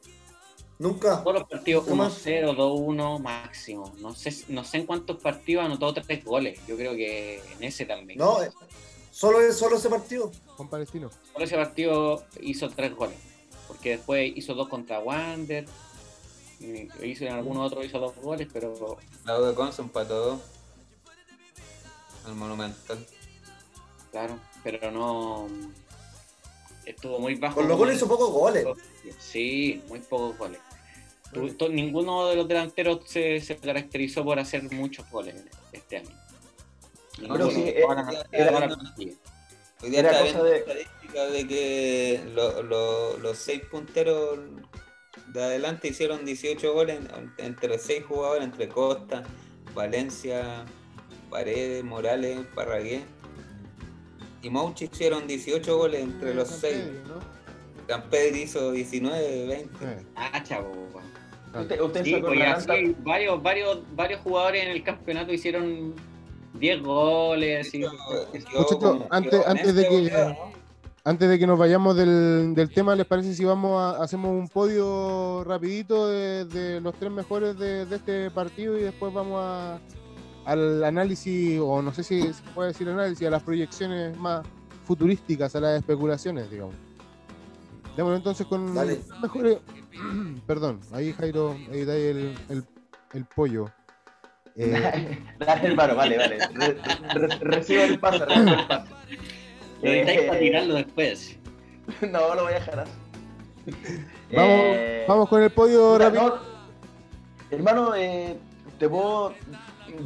Nunca. 0.79 1.23
Todos 1.23 1.35
los 1.35 1.47
partidos 1.47 1.87
1-0, 1.87 2.55
2-1 2.55 3.19
máximo. 3.19 3.93
No 3.99 4.13
sé, 4.15 4.35
no 4.47 4.63
sé 4.63 4.77
en 4.77 4.87
cuántos 4.87 5.21
partidos 5.21 5.63
anotó 5.63 5.93
tres 5.93 6.25
goles. 6.25 6.59
Yo 6.67 6.75
creo 6.75 6.95
que 6.95 7.41
en 7.53 7.63
ese 7.63 7.85
también. 7.85 8.17
No, 8.17 8.41
eh, 8.41 8.51
solo, 9.11 9.39
solo 9.53 9.77
ese 9.77 9.87
partido. 9.87 10.31
Con 10.57 10.67
Palestino. 10.67 11.11
Solo 11.31 11.45
ese 11.45 11.55
partido 11.55 12.25
hizo 12.41 12.67
tres 12.69 12.93
goles. 12.95 13.17
Porque 13.67 13.91
después 13.91 14.33
hizo 14.35 14.55
dos 14.55 14.67
contra 14.67 14.99
Wander. 14.99 15.65
Hizo 16.59 17.25
en 17.25 17.33
algunos 17.33 17.67
otros 17.67 17.85
hizo 17.85 17.99
dos 17.99 18.15
goles, 18.17 18.47
pero. 18.51 18.97
La 19.25 19.39
de 19.39 19.53
Conson 19.53 19.89
para 19.89 20.07
todo. 20.07 20.41
El 22.27 22.33
Monumental. 22.33 23.05
Claro 24.11 24.39
pero 24.65 24.89
no. 24.91 25.47
Estuvo 26.85 27.19
muy 27.19 27.35
bajo. 27.35 27.55
Con 27.55 27.67
los 27.67 27.77
goles 27.77 27.97
hizo 27.97 28.07
pocos 28.07 28.31
goles. 28.31 28.65
Sí, 29.19 29.81
muy 29.87 29.99
pocos 29.99 30.37
goles. 30.37 30.59
Ninguno 31.69 32.27
de 32.27 32.35
los 32.35 32.47
delanteros 32.47 33.01
se, 33.05 33.41
caracterizó 33.61 34.23
por 34.25 34.39
hacer 34.39 34.63
muchos 34.71 35.09
goles 35.11 35.35
este 35.71 35.97
año. 35.97 36.17
Pero 37.19 37.49
sí, 37.51 37.73
era, 38.31 38.69
Hoy 39.81 39.89
día 39.89 40.01
está 40.01 40.23
viendo 40.23 40.43
de... 40.43 40.57
estadística 40.57 41.25
de 41.27 41.47
que 41.47 42.23
los 42.33 43.37
seis 43.37 43.61
punteros 43.69 44.39
de 45.27 45.43
adelante 45.43 45.89
hicieron 45.89 46.25
18 46.25 46.73
goles 46.73 46.99
entre 47.37 47.77
seis 47.77 48.03
jugadores, 48.03 48.45
entre 48.45 48.67
Costa, 48.67 49.23
Valencia, 49.73 50.65
Paredes, 51.29 51.83
Morales, 51.83 52.39
Parragué 52.55 53.03
y 54.45 54.49
Mouchi 54.51 54.85
hicieron 54.85 55.25
18 55.27 55.75
goles 55.77 56.01
entre 56.03 56.35
los 56.35 56.47
6. 56.47 56.75
¿no? 57.07 57.15
Campedri 57.87 58.43
hizo 58.43 58.71
19, 58.71 59.47
20. 59.47 60.05
Ah, 60.15 60.43
chavo. 60.43 60.71
Usted, 61.59 61.81
usted 61.81 62.03
Sí, 62.03 62.15
pues, 62.21 62.41
así 62.41 62.95
varios, 62.99 63.41
varios, 63.41 63.79
varios 63.95 64.19
jugadores 64.21 64.63
en 64.65 64.69
el 64.71 64.83
campeonato 64.83 65.33
hicieron 65.33 65.95
10 66.59 66.81
goles. 66.83 67.71
Muchachos, 67.73 69.01
antes- 69.09 69.47
antes 69.47 69.75
de 69.75 69.87
que- 69.87 70.35
Antes 71.07 71.29
de 71.29 71.37
que 71.37 71.45
nos 71.45 71.59
vayamos 71.59 71.95
del, 71.95 72.55
del 72.55 72.71
tema, 72.73 72.95
¿les 72.95 73.05
parece 73.05 73.35
si 73.35 73.45
vamos 73.45 73.79
a 73.79 74.01
hacemos 74.03 74.31
un 74.31 74.47
podio 74.49 75.43
rapidito 75.43 76.07
de, 76.09 76.45
de 76.45 76.81
los 76.81 76.95
tres 76.95 77.11
mejores 77.11 77.57
de, 77.59 77.85
de 77.85 77.95
este 77.95 78.31
partido 78.31 78.75
y 78.75 78.81
después 78.81 79.13
vamos 79.13 79.39
a, 79.39 79.79
al 80.45 80.83
análisis, 80.83 81.59
o 81.61 81.81
no 81.81 81.93
sé 81.93 82.03
si 82.03 82.21
se 82.33 82.43
puede 82.53 82.69
decir 82.69 82.87
análisis, 82.89 83.27
a 83.27 83.31
las 83.31 83.43
proyecciones 83.43 84.15
más 84.17 84.45
futurísticas, 84.85 85.55
a 85.55 85.59
las 85.59 85.79
especulaciones, 85.79 86.49
digamos. 86.49 86.75
Démoslo 87.97 88.17
entonces 88.17 88.45
con 88.47 88.73
mejores... 88.73 89.59
Perdón, 90.47 90.81
ahí 90.91 91.13
Jairo, 91.13 91.51
ahí 91.71 91.79
está 91.79 91.93
ahí 91.93 92.01
el, 92.03 92.35
el, 92.49 92.63
el 93.13 93.25
pollo. 93.25 93.71
Eh, 94.57 95.19
Dale, 95.39 95.67
hermano, 95.67 95.95
vale, 95.95 96.17
vale. 96.17 96.37
Re- 96.53 96.77
re- 97.13 97.39
recibo 97.41 97.83
el 97.83 97.99
pase, 97.99 98.25
recibo 98.25 98.51
el. 98.51 98.67
Lo 99.81 99.89
evitáis 99.91 100.21
para 100.21 100.37
Eh, 100.37 100.41
tirarlo 100.41 100.73
después. 100.75 101.37
No, 102.11 102.33
lo 102.35 102.43
voy 102.43 102.51
a 102.53 102.55
dejar 102.55 102.79
así. 102.79 102.91
vamos, 104.33 104.59
Eh, 104.59 105.05
vamos 105.07 105.29
con 105.29 105.43
el 105.43 105.49
podio 105.51 105.93
Puta, 105.93 106.05
rápido. 106.05 106.27
no, 106.29 107.55
hermano, 107.57 107.95
eh, 107.95 108.37
te 108.79 108.89
puedo. 108.89 109.33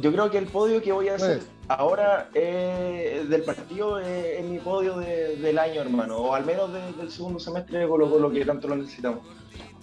Yo 0.00 0.12
creo 0.12 0.30
que 0.30 0.38
el 0.38 0.46
podio 0.46 0.80
que 0.82 0.92
voy 0.92 1.08
a 1.08 1.14
hacer 1.16 1.38
Pues. 1.38 1.50
ahora 1.68 2.28
eh, 2.34 3.24
del 3.28 3.42
partido 3.42 3.98
eh, 4.00 4.38
es 4.40 4.44
mi 4.44 4.58
podio 4.58 4.96
de- 4.98 5.36
del 5.36 5.58
año, 5.58 5.80
hermano, 5.80 6.16
o 6.18 6.34
al 6.34 6.44
menos 6.44 6.72
de- 6.72 6.92
del 6.92 7.10
segundo 7.10 7.38
semestre 7.38 7.86
Colo 7.88 8.10
Colo 8.10 8.30
que 8.30 8.44
tanto 8.44 8.68
lo 8.68 8.76
necesitamos. 8.76 9.20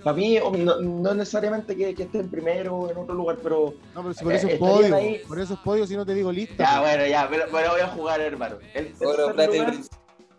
Para 0.04 0.16
mí, 0.16 0.38
no, 0.60 0.80
no 0.80 1.14
necesariamente 1.16 1.76
que, 1.76 1.94
que 1.96 2.04
esté 2.04 2.20
en 2.20 2.30
primero 2.30 2.76
o 2.76 2.90
en 2.92 2.98
otro 2.98 3.16
lugar, 3.16 3.38
pero 3.42 3.74
No, 3.96 4.02
pero 4.04 4.14
si 4.14 4.24
por 4.24 4.34
Eh, 4.34 4.36
eso 4.38 4.48
es 4.48 4.54
estarían 4.54 4.76
podio, 4.82 4.96
ahí. 4.96 5.22
por 5.28 5.40
eso 5.40 5.54
es 5.56 5.60
podio 5.60 5.88
si 5.88 5.96
no 5.98 6.06
te 6.06 6.14
digo 6.14 6.32
lista. 6.32 6.56
ya, 6.64 6.80
pues. 6.80 6.96
bueno, 6.98 7.08
ya, 7.10 7.28
pero, 7.30 7.44
pero 7.52 7.72
voy 7.72 7.82
a 7.82 7.88
jugar, 7.88 8.22
hermano. 8.22 8.58
El 8.74 8.94
tercer 8.94 9.08
lugar, 9.30 9.50
bronce. 9.50 9.90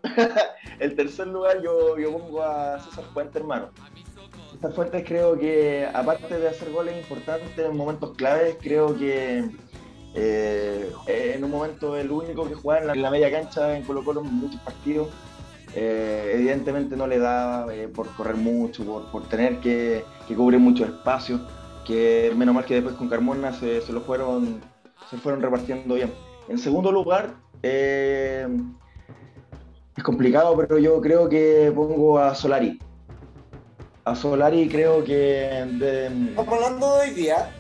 el 0.79 0.95
tercer 0.95 1.27
lugar 1.27 1.61
yo, 1.61 1.99
yo 1.99 2.13
pongo 2.13 2.43
a 2.43 2.79
César 2.81 3.05
Fuentes, 3.13 3.37
hermano. 3.37 3.71
César 4.59 4.73
Fuentes 4.73 5.05
creo 5.07 5.39
que, 5.39 5.87
aparte 5.95 6.37
de 6.37 6.49
hacer 6.49 6.73
goles 6.73 6.97
importantes 6.97 7.57
en 7.57 7.77
momentos 7.77 8.17
claves, 8.17 8.57
creo 8.61 8.97
que 8.99 9.49
eh, 10.15 10.93
en 11.07 11.45
un 11.45 11.51
momento 11.53 11.97
el 11.97 12.11
único 12.11 12.49
que 12.49 12.57
juega 12.57 12.93
en 12.93 13.01
la, 13.01 13.11
media 13.11 13.31
cancha 13.31 13.77
en 13.77 13.85
Colo 13.85 14.03
Colo 14.03 14.23
en 14.23 14.35
muchos 14.35 14.61
partidos. 14.63 15.09
Eh, 15.77 16.33
evidentemente 16.35 16.97
no 16.97 17.07
le 17.07 17.21
da 17.21 17.73
eh, 17.73 17.87
por 17.87 18.09
correr 18.17 18.35
mucho, 18.35 18.85
por, 18.85 19.13
por 19.13 19.29
tener 19.29 19.61
que, 19.61 20.03
cubrir 20.27 20.59
mucho 20.59 20.85
espacio, 20.85 21.41
que 21.85 22.33
menos 22.37 22.53
mal 22.53 22.65
que 22.65 22.75
después 22.75 22.97
con 22.97 23.09
Carmona 23.09 23.53
se, 23.53 23.81
se 23.81 23.93
lo 23.93 24.01
fueron, 24.01 24.61
se 25.09 25.19
fueron 25.19 25.41
repartiendo 25.41 25.95
bien. 25.95 26.13
En 26.49 26.59
segundo 26.59 26.91
lugar, 26.91 27.35
eh, 27.63 28.49
es 29.97 30.03
complicado, 30.03 30.57
pero 30.57 30.79
yo 30.79 31.01
creo 31.01 31.29
que 31.29 31.71
pongo 31.73 32.19
a 32.19 32.35
Solari. 32.35 32.81
A 34.09 34.15
Solari 34.15 34.69
creo 34.69 35.05
que 35.05 35.13
de- 35.79 36.07
Estamos 36.07 36.55
hablando 36.55 36.95
de 36.97 37.01
hoy 37.03 37.11
día. 37.11 37.51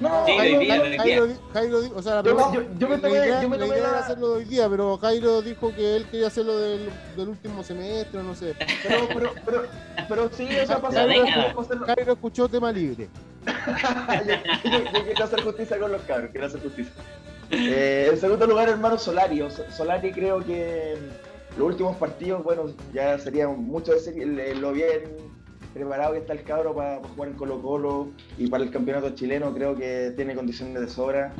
no, 0.00 0.26
Sí, 0.26 0.36
no, 0.36 0.42
de 0.42 0.52
no, 0.52 0.58
día, 0.60 0.76
Jairo, 0.98 1.26
Jairo 1.54 1.80
di- 1.80 1.90
o 1.94 2.02
sea, 2.02 2.16
la 2.16 2.22
Yo, 2.22 2.34
pregunta- 2.36 2.52
yo- 2.54 2.78
yo 2.78 2.88
me 2.88 2.98
tomé, 2.98 3.12
idea, 3.16 3.42
yo 3.42 3.48
me 3.48 3.56
la 3.56 3.64
tomé 3.64 3.76
idea 3.78 3.86
la- 3.86 3.96
era 3.96 4.04
hacerlo 4.04 4.32
hoy 4.34 4.44
día, 4.44 4.68
pero 4.68 4.98
Jairo 4.98 5.40
dijo 5.40 5.74
que 5.74 5.96
él 5.96 6.04
quería 6.10 6.26
hacerlo 6.26 6.58
del, 6.58 6.90
del 7.16 7.28
último 7.30 7.62
semestre, 7.64 8.22
no 8.22 8.34
sé. 8.34 8.54
Pero, 8.82 9.08
pero, 9.14 9.32
pero, 9.46 9.62
pero 10.08 10.30
sí, 10.30 10.46
o 10.62 10.66
sea. 10.66 10.80
Jairo 11.86 12.12
escuchó 12.12 12.48
tema 12.48 12.70
libre. 12.70 13.08
yo, 13.46 14.70
yo- 14.70 14.92
yo 14.92 15.04
quiero 15.04 15.24
hacer 15.24 15.40
justicia 15.42 15.78
con 15.78 15.90
los 15.92 16.02
cabros, 16.02 16.30
quiero 16.32 16.46
hacer 16.48 16.60
justicia. 16.60 16.92
Eh, 17.50 18.08
en 18.12 18.18
segundo 18.20 18.44
lugar, 18.44 18.68
hermano 18.68 18.98
Solari. 18.98 19.40
Solari 19.70 20.10
creo 20.10 20.44
que 20.44 20.96
los 21.56 21.68
últimos 21.68 21.96
partidos, 21.96 22.42
bueno, 22.42 22.64
ya 22.92 23.16
sería 23.20 23.46
mucho 23.46 23.92
decir 23.92 24.16
lo 24.60 24.72
bien 24.72 25.04
preparado 25.76 26.12
que 26.12 26.18
está 26.20 26.32
el 26.32 26.42
cabro 26.42 26.74
para, 26.74 27.00
jugar 27.02 27.28
en 27.30 27.36
Colo 27.36 27.62
Colo 27.62 28.08
y 28.38 28.48
para 28.48 28.64
el 28.64 28.70
campeonato 28.70 29.10
chileno, 29.10 29.52
creo 29.54 29.76
que 29.76 30.12
tiene 30.16 30.34
condiciones 30.34 30.80
de 30.80 30.88
sobra. 30.88 31.34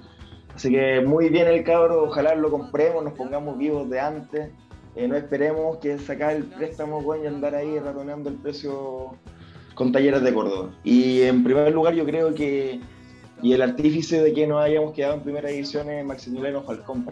Así 0.54 0.70
que 0.70 1.00
muy 1.00 1.28
bien 1.28 1.48
el 1.48 1.64
cabro, 1.64 2.04
ojalá 2.04 2.34
lo 2.34 2.50
compremos, 2.50 3.02
nos 3.04 3.14
pongamos 3.14 3.58
vivos 3.58 3.90
de 3.90 4.00
antes. 4.00 4.50
Eh, 4.94 5.08
no 5.08 5.16
esperemos 5.16 5.78
que 5.78 5.98
sacar 5.98 6.36
el 6.36 6.44
préstamo 6.44 7.02
bueno, 7.02 7.24
y 7.24 7.26
andar 7.26 7.54
ahí 7.54 7.78
ratoneando 7.78 8.30
el 8.30 8.36
precio 8.36 9.14
con 9.74 9.92
talleres 9.92 10.22
de 10.22 10.32
Córdoba. 10.32 10.70
Y 10.84 11.22
en 11.22 11.44
primer 11.44 11.72
lugar 11.72 11.94
yo 11.94 12.06
creo 12.06 12.34
que 12.34 12.80
y 13.42 13.52
el 13.52 13.62
artífice 13.62 14.22
de 14.22 14.32
que 14.32 14.46
nos 14.46 14.62
hayamos 14.62 14.92
quedado 14.92 15.14
en 15.14 15.20
primera 15.20 15.48
división 15.50 15.90
es 15.90 16.04
Maximiliano 16.04 16.62
Falcón. 16.62 17.04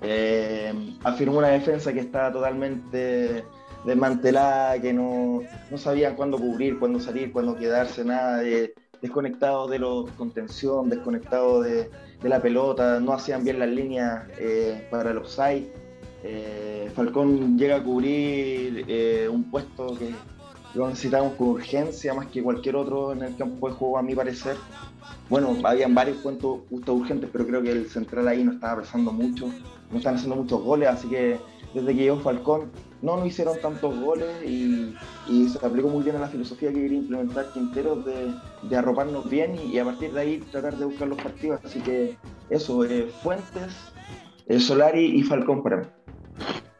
Eh, 0.00 0.72
afirmó 1.02 1.38
una 1.38 1.48
defensa 1.48 1.92
que 1.92 2.00
estaba 2.00 2.32
totalmente 2.32 3.44
desmantelada, 3.84 4.80
que 4.80 4.92
no, 4.92 5.42
no 5.70 5.78
sabían 5.78 6.16
cuándo 6.16 6.38
cubrir, 6.38 6.78
cuándo 6.78 7.00
salir, 7.00 7.32
cuándo 7.32 7.56
quedarse, 7.56 8.04
nada 8.04 8.38
de 8.38 8.74
desconectado 9.00 9.68
de 9.68 9.78
los 9.78 10.10
contención, 10.12 10.90
desconectado 10.90 11.62
de, 11.62 11.90
de 12.22 12.28
la 12.28 12.40
pelota, 12.40 13.00
no 13.00 13.12
hacían 13.12 13.44
bien 13.44 13.58
las 13.58 13.68
líneas 13.68 14.24
eh, 14.38 14.86
para 14.90 15.10
el 15.10 15.18
offside. 15.18 15.68
Eh, 16.24 16.90
Falcón 16.94 17.56
llega 17.56 17.76
a 17.76 17.82
cubrir 17.82 18.84
eh, 18.88 19.28
un 19.30 19.44
puesto 19.50 19.96
que 19.96 20.12
lo 20.74 20.88
necesitamos 20.88 21.34
con 21.34 21.48
urgencia 21.48 22.12
más 22.12 22.26
que 22.26 22.42
cualquier 22.42 22.76
otro 22.76 23.12
en 23.12 23.22
el 23.22 23.36
campo 23.36 23.68
de 23.68 23.74
juego, 23.74 23.98
a 23.98 24.02
mi 24.02 24.14
parecer. 24.14 24.56
Bueno, 25.30 25.56
habían 25.64 25.94
varios 25.94 26.18
puntos 26.18 26.60
justo 26.68 26.94
urgentes, 26.94 27.30
pero 27.32 27.46
creo 27.46 27.62
que 27.62 27.70
el 27.70 27.88
central 27.88 28.28
ahí 28.28 28.42
no 28.42 28.52
estaba 28.52 28.80
pesando 28.80 29.12
mucho, 29.12 29.46
no 29.90 29.98
están 29.98 30.16
haciendo 30.16 30.36
muchos 30.36 30.62
goles, 30.62 30.88
así 30.88 31.08
que 31.08 31.38
desde 31.72 31.94
que 31.94 32.02
llegó 32.02 32.18
Falcón 32.18 32.70
no 33.02 33.16
nos 33.16 33.26
hicieron 33.26 33.58
tantos 33.60 33.98
goles 33.98 34.28
y, 34.44 34.94
y 35.28 35.48
se 35.48 35.64
aplicó 35.64 35.88
muy 35.88 36.02
bien 36.02 36.16
a 36.16 36.20
la 36.20 36.28
filosofía 36.28 36.70
que 36.70 36.80
quería 36.80 36.98
implementar 36.98 37.52
Quinteros 37.52 38.04
de, 38.04 38.34
de 38.62 38.76
arroparnos 38.76 39.28
bien 39.30 39.56
y, 39.56 39.72
y 39.72 39.78
a 39.78 39.84
partir 39.84 40.12
de 40.12 40.20
ahí 40.20 40.38
tratar 40.50 40.76
de 40.76 40.84
buscar 40.84 41.08
los 41.08 41.20
partidos. 41.20 41.60
Así 41.64 41.80
que 41.80 42.16
eso, 42.50 42.84
eh, 42.84 43.10
Fuentes, 43.22 43.72
eh, 44.46 44.58
Solari 44.58 45.18
y 45.18 45.22
Falcón 45.22 45.62
para 45.62 45.76
mí. 45.78 45.86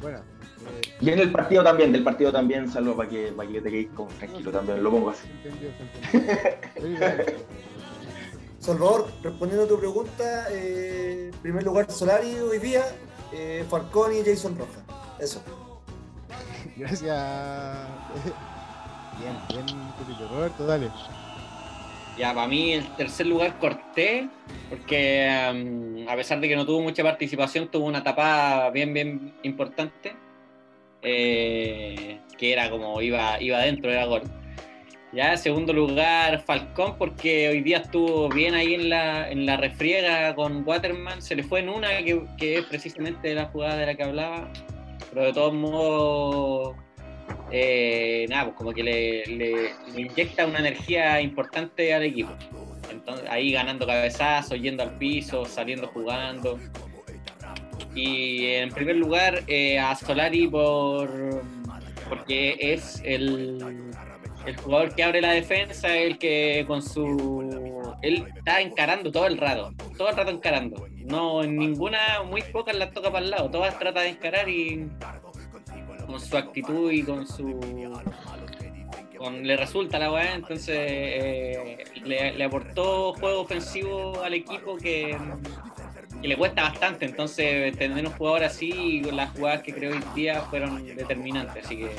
Bueno, 0.00 0.18
eh, 0.18 0.80
Y 1.00 1.10
en 1.10 1.18
el 1.20 1.30
partido 1.32 1.62
también, 1.62 1.92
del 1.92 2.04
partido 2.04 2.32
también, 2.32 2.70
salvo 2.70 2.96
para 2.96 3.08
que, 3.08 3.32
para 3.32 3.48
que 3.48 3.60
te 3.60 3.70
quedes 3.70 3.88
como 3.94 4.08
tranquilo 4.10 4.50
también, 4.50 4.82
lo 4.82 4.90
pongo 4.90 5.10
así. 5.10 5.28
Salvador, 8.58 9.06
respondiendo 9.22 9.64
a 9.64 9.68
tu 9.68 9.78
pregunta, 9.78 10.46
eh, 10.50 11.30
en 11.32 11.40
primer 11.40 11.62
lugar 11.62 11.90
Solari 11.90 12.34
hoy 12.34 12.58
día, 12.58 12.84
eh, 13.32 13.64
Falcón 13.68 14.12
y 14.12 14.22
Jason 14.24 14.58
Rojas. 14.58 14.82
Eso. 15.20 15.40
Gracias. 16.78 17.88
Bien, 19.18 19.34
bien, 19.48 19.66
Pepito. 19.98 20.28
Roberto, 20.28 20.64
dale. 20.64 20.88
Ya, 22.16 22.32
para 22.32 22.46
mí 22.46 22.72
el 22.72 22.86
tercer 22.94 23.26
lugar 23.26 23.58
corté, 23.58 24.28
porque 24.70 25.28
um, 25.50 26.08
a 26.08 26.14
pesar 26.14 26.38
de 26.38 26.48
que 26.48 26.54
no 26.54 26.64
tuvo 26.64 26.82
mucha 26.82 27.02
participación, 27.02 27.68
tuvo 27.68 27.86
una 27.86 28.04
tapada 28.04 28.70
bien, 28.70 28.94
bien 28.94 29.34
importante, 29.42 30.14
eh, 31.02 32.20
que 32.36 32.52
era 32.52 32.70
como 32.70 33.02
iba, 33.02 33.42
iba 33.42 33.58
adentro, 33.58 33.90
era 33.90 34.04
gol. 34.04 34.22
Ya, 35.12 35.36
segundo 35.36 35.72
lugar, 35.72 36.42
Falcón, 36.42 36.96
porque 36.96 37.48
hoy 37.48 37.62
día 37.62 37.78
estuvo 37.78 38.28
bien 38.28 38.54
ahí 38.54 38.74
en 38.74 38.88
la, 38.88 39.30
en 39.30 39.46
la 39.46 39.56
refriega 39.56 40.34
con 40.36 40.62
Waterman, 40.64 41.22
se 41.22 41.34
le 41.34 41.42
fue 41.42 41.60
en 41.60 41.70
una, 41.70 41.88
que, 42.04 42.22
que 42.36 42.58
es 42.58 42.64
precisamente 42.66 43.34
la 43.34 43.46
jugada 43.46 43.76
de 43.76 43.86
la 43.86 43.94
que 43.94 44.02
hablaba, 44.02 44.48
pero 45.10 45.26
de 45.26 45.32
todos 45.32 45.54
modos 45.54 46.76
eh, 47.50 48.26
nada, 48.28 48.44
pues 48.44 48.56
como 48.56 48.72
que 48.72 48.82
le, 48.82 49.72
inyecta 49.96 50.46
una 50.46 50.58
energía 50.58 51.20
importante 51.20 51.94
al 51.94 52.02
equipo. 52.04 52.32
Ahí 53.30 53.52
ganando 53.52 53.86
cabezazos, 53.86 54.60
yendo 54.60 54.82
al 54.82 54.98
piso, 54.98 55.44
saliendo 55.44 55.88
jugando. 55.88 56.58
Y 57.94 58.46
en 58.46 58.70
primer 58.70 58.96
lugar, 58.96 59.42
eh, 59.46 59.78
a 59.78 59.94
Solari 59.94 60.46
por 60.46 61.42
porque 62.08 62.56
es 62.58 63.02
el, 63.04 63.92
el 64.46 64.56
jugador 64.56 64.94
que 64.94 65.04
abre 65.04 65.20
la 65.20 65.32
defensa, 65.32 65.94
el 65.96 66.18
que 66.18 66.64
con 66.66 66.82
su. 66.82 67.77
Él 68.02 68.26
está 68.36 68.60
encarando 68.60 69.10
todo 69.10 69.26
el 69.26 69.38
rato, 69.38 69.72
todo 69.96 70.08
el 70.10 70.16
rato 70.16 70.30
encarando. 70.30 70.86
No, 70.96 71.42
en 71.42 71.56
ninguna, 71.56 72.22
muy 72.24 72.42
pocas 72.42 72.76
las 72.76 72.92
toca 72.92 73.10
para 73.10 73.24
el 73.24 73.30
lado, 73.30 73.50
todas 73.50 73.78
trata 73.78 74.00
de 74.00 74.10
encarar 74.10 74.48
y 74.48 74.88
con 76.06 76.20
su 76.20 76.36
actitud 76.36 76.90
y 76.90 77.02
con 77.02 77.26
su 77.26 77.60
con, 79.18 79.46
le 79.46 79.56
resulta 79.56 79.98
la 79.98 80.12
weá, 80.12 80.34
entonces 80.34 80.76
eh, 80.78 81.84
le, 82.04 82.44
aportó 82.44 83.12
juego 83.14 83.40
ofensivo 83.40 84.22
al 84.22 84.34
equipo 84.34 84.76
que, 84.76 85.16
le 86.22 86.36
cuesta 86.36 86.62
bastante, 86.62 87.04
entonces 87.04 87.76
tener 87.76 88.06
un 88.06 88.12
jugador 88.12 88.44
así 88.44 89.02
las 89.12 89.30
jugadas 89.30 89.62
que 89.62 89.72
creo 89.72 89.92
hoy 89.92 90.02
día 90.14 90.40
fueron 90.42 90.84
determinantes, 90.86 91.64
así 91.64 91.76
que 91.76 91.90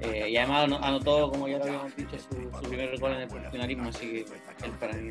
Eh, 0.00 0.28
y 0.30 0.36
además 0.36 0.64
ano- 0.64 0.78
anotó, 0.82 1.30
como 1.30 1.48
ya 1.48 1.58
lo 1.58 1.64
habíamos 1.64 1.96
dicho, 1.96 2.16
su, 2.18 2.50
su 2.62 2.68
primer 2.68 2.98
gol 2.98 3.12
en 3.12 3.20
el 3.22 3.28
profesionalismo, 3.28 3.88
así 3.88 4.06
que 4.06 4.26
él 4.64 4.70
para 4.80 4.92
mí. 4.94 5.10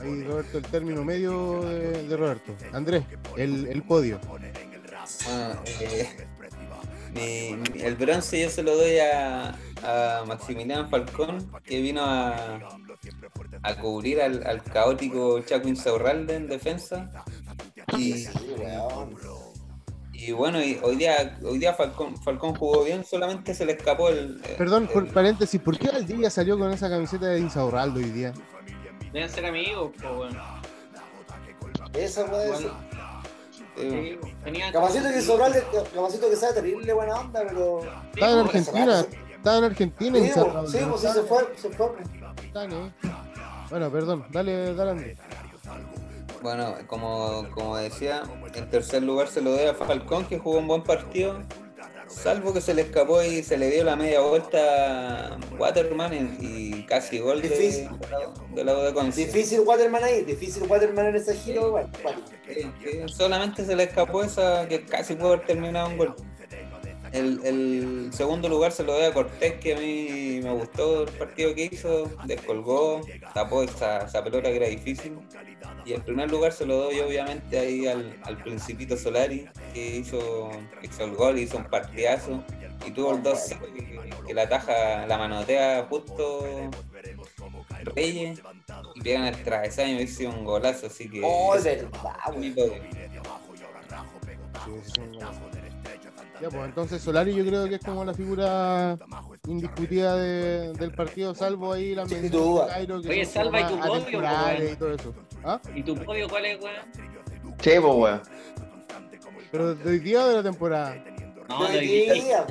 Ahí 0.00 0.22
Roberto, 0.24 0.58
el 0.58 0.64
término 0.64 1.04
medio 1.04 1.62
de, 1.62 2.02
de 2.08 2.16
Roberto. 2.16 2.54
Andrés, 2.72 3.04
el, 3.36 3.66
el 3.68 3.82
podio. 3.82 4.18
Bueno, 4.24 5.62
eh, 7.14 7.56
mi- 7.74 7.82
el 7.82 7.94
bronce 7.96 8.40
yo 8.42 8.48
se 8.50 8.62
lo 8.62 8.74
doy 8.76 8.98
a, 8.98 9.50
a 9.82 10.24
Maximiliano 10.26 10.88
Falcón, 10.88 11.50
que 11.62 11.80
vino 11.82 12.02
a, 12.04 12.58
a 13.62 13.74
cubrir 13.76 14.20
al, 14.22 14.44
al 14.46 14.62
caótico 14.62 15.40
Chaco 15.42 15.68
Insaurralde 15.68 16.36
en 16.36 16.46
defensa. 16.48 17.10
Y. 17.98 18.24
y 20.28 20.32
bueno, 20.32 20.62
y 20.62 20.78
hoy 20.82 20.96
día, 20.96 21.38
hoy 21.44 21.58
día 21.58 21.74
Falcón, 21.74 22.16
Falcón 22.22 22.54
jugó 22.54 22.84
bien, 22.84 23.04
solamente 23.04 23.54
se 23.54 23.64
le 23.64 23.72
escapó 23.72 24.08
el. 24.08 24.40
Perdón, 24.56 24.88
por 24.92 25.06
paréntesis, 25.08 25.60
¿por 25.60 25.78
qué 25.78 25.88
Valdivia 25.88 26.30
salió 26.30 26.58
con 26.58 26.70
esa 26.72 26.88
camiseta 26.88 27.26
de 27.26 27.40
Insaurraldo 27.40 27.98
hoy 27.98 28.10
día? 28.10 28.32
Deben 29.12 29.28
ser 29.28 29.46
amigos, 29.46 29.90
pues 30.00 30.14
bueno. 30.14 30.40
Esa 31.94 32.24
puede 32.26 32.48
Bueno, 32.52 32.70
ser. 33.76 33.84
eh, 33.84 34.20
Capacito 34.72 35.08
que 35.10 35.20
sobrar, 35.20 35.52
capacito 35.94 36.30
que 36.30 36.36
sea 36.36 36.54
terrible 36.54 36.92
buena 36.92 37.16
onda, 37.20 37.42
pero. 37.46 37.80
Estaba 38.14 38.32
en 38.32 38.38
Argentina, 38.38 39.04
estaba 39.36 39.58
en 39.58 39.64
Argentina 39.64 40.18
Sí, 40.18 40.24
Insaurraldo. 40.26 40.60
pues, 40.62 40.72
sí, 40.72 40.88
pues 40.88 41.00
sí, 41.00 41.08
se 41.08 41.22
fue, 41.22 41.54
se 41.56 41.70
fue. 41.70 41.86
Bueno, 43.70 43.90
perdón, 43.90 44.24
dale, 44.30 44.74
dale 44.74 44.90
Andrés. 44.90 45.18
Bueno, 46.42 46.74
como, 46.86 47.48
como 47.54 47.76
decía, 47.76 48.22
en 48.54 48.68
tercer 48.70 49.02
lugar 49.02 49.28
se 49.28 49.40
lo 49.40 49.52
doy 49.52 49.66
a 49.66 49.74
Falcón, 49.74 50.24
que 50.26 50.38
jugó 50.38 50.58
un 50.58 50.66
buen 50.66 50.82
partido. 50.82 51.40
Salvo 52.08 52.52
que 52.52 52.60
se 52.60 52.74
le 52.74 52.82
escapó 52.82 53.22
y 53.22 53.42
se 53.42 53.56
le 53.56 53.70
dio 53.70 53.84
la 53.84 53.96
media 53.96 54.20
vuelta 54.20 55.28
a 55.34 55.38
Waterman 55.58 56.12
en- 56.12 56.36
y 56.40 56.84
casi 56.84 57.18
gol 57.20 57.40
de, 57.40 57.48
Difícil. 57.48 57.88
de 58.54 58.64
la 58.64 58.74
de 58.74 58.92
Conce. 58.92 59.24
Difícil 59.24 59.60
Waterman 59.60 60.04
ahí, 60.04 60.22
difícil 60.22 60.64
Waterman 60.68 61.06
en 61.06 61.16
ese 61.16 61.34
giro, 61.34 61.68
igual. 61.68 61.90
Bueno, 62.02 62.20
Eh, 62.48 63.06
solamente 63.06 63.64
se 63.64 63.74
le 63.74 63.84
escapó 63.84 64.22
esa 64.24 64.68
que 64.68 64.84
casi 64.84 65.14
pudo 65.14 65.28
haber 65.34 65.46
terminado 65.46 65.88
un 65.88 65.96
gol. 65.96 66.14
El, 67.12 67.40
el 67.44 68.10
segundo 68.12 68.48
lugar 68.48 68.72
se 68.72 68.84
lo 68.84 68.94
doy 68.94 69.04
a 69.04 69.12
Cortés, 69.12 69.54
que 69.60 69.74
a 69.74 69.78
mí 69.78 70.40
me 70.42 70.50
gustó 70.52 71.02
el 71.02 71.10
partido 71.10 71.54
que 71.54 71.68
hizo, 71.70 72.10
descolgó, 72.24 73.02
tapó 73.34 73.62
esa, 73.62 74.06
esa 74.06 74.24
pelota 74.24 74.48
que 74.48 74.56
era 74.56 74.68
difícil. 74.68 75.18
Y 75.84 75.92
el 75.92 76.02
primer 76.02 76.30
lugar 76.30 76.52
se 76.52 76.64
lo 76.64 76.76
doy 76.76 77.00
obviamente 77.00 77.58
ahí 77.58 77.86
al, 77.86 78.18
al 78.22 78.42
Principito 78.42 78.96
Solari, 78.96 79.48
que 79.74 79.96
hizo, 79.96 80.50
hizo 80.82 81.04
el 81.04 81.14
gol, 81.14 81.38
hizo 81.38 81.58
un 81.58 81.64
partidazo 81.64 82.42
y 82.86 82.90
tuvo 82.90 83.14
el 83.14 83.22
2 83.22 83.38
que, 83.48 84.00
que 84.26 84.34
la 84.34 84.48
taja, 84.48 85.06
la 85.06 85.18
manotea 85.18 85.86
justo 85.88 86.46
Reyes 87.94 88.40
y 88.94 89.00
pegan 89.00 89.24
el 89.26 89.42
travesaño 89.42 90.00
y 90.00 90.02
hizo 90.02 90.28
un 90.28 90.44
golazo, 90.44 90.86
así 90.86 91.08
que 91.08 91.20
oh, 91.24 91.54
es 91.54 91.66
Ya, 96.40 96.48
pues 96.50 96.64
entonces 96.64 97.00
Solari 97.02 97.34
yo 97.34 97.44
creo 97.44 97.68
que 97.68 97.76
es 97.76 97.80
como 97.84 98.04
la 98.04 98.14
figura 98.14 98.96
indiscutida 99.46 100.16
de- 100.16 100.72
del 100.72 100.92
partido, 100.92 101.34
salvo 101.34 101.72
ahí 101.72 101.94
la 101.94 102.04
mención 102.04 102.64
de 102.66 102.66
Cairo, 102.72 103.00
que 103.02 103.08
Oye, 103.08 103.24
salva 103.24 103.60
y 103.60 103.64
tu 103.66 103.78
podio, 103.78 104.20
pues, 104.56 104.72
y 104.72 104.76
todo 104.76 104.92
eso. 104.94 105.14
¿Ah? 105.44 105.60
¿Y 105.74 105.82
tu 105.84 105.94
podio 105.96 106.28
cuál 106.28 106.46
es, 106.46 106.60
weón? 106.60 106.74
Sí, 107.60 107.70
pues, 107.80 107.82
weón. 107.94 108.22
Pero 109.52 109.74
de 109.74 109.90
hoy 109.90 109.98
día 110.00 110.24
o 110.24 110.28
de 110.28 110.34
la 110.36 110.42
temporada. 110.42 110.96
No, 111.48 111.68
De 111.68 111.78
hoy 111.78 111.86
día. 111.86 112.46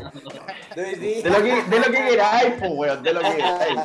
De 0.75 0.83
hoy 0.85 0.95
día. 0.95 1.23
De 1.23 1.29
lo 1.29 1.37
que, 1.43 1.63
de 1.63 1.79
lo 1.79 1.85
que 1.85 1.91
queráis, 2.09 2.53
pues, 2.59 2.71
weón. 2.75 3.03
De 3.03 3.13
lo 3.13 3.19
que 3.21 3.35
queráis. 3.35 3.79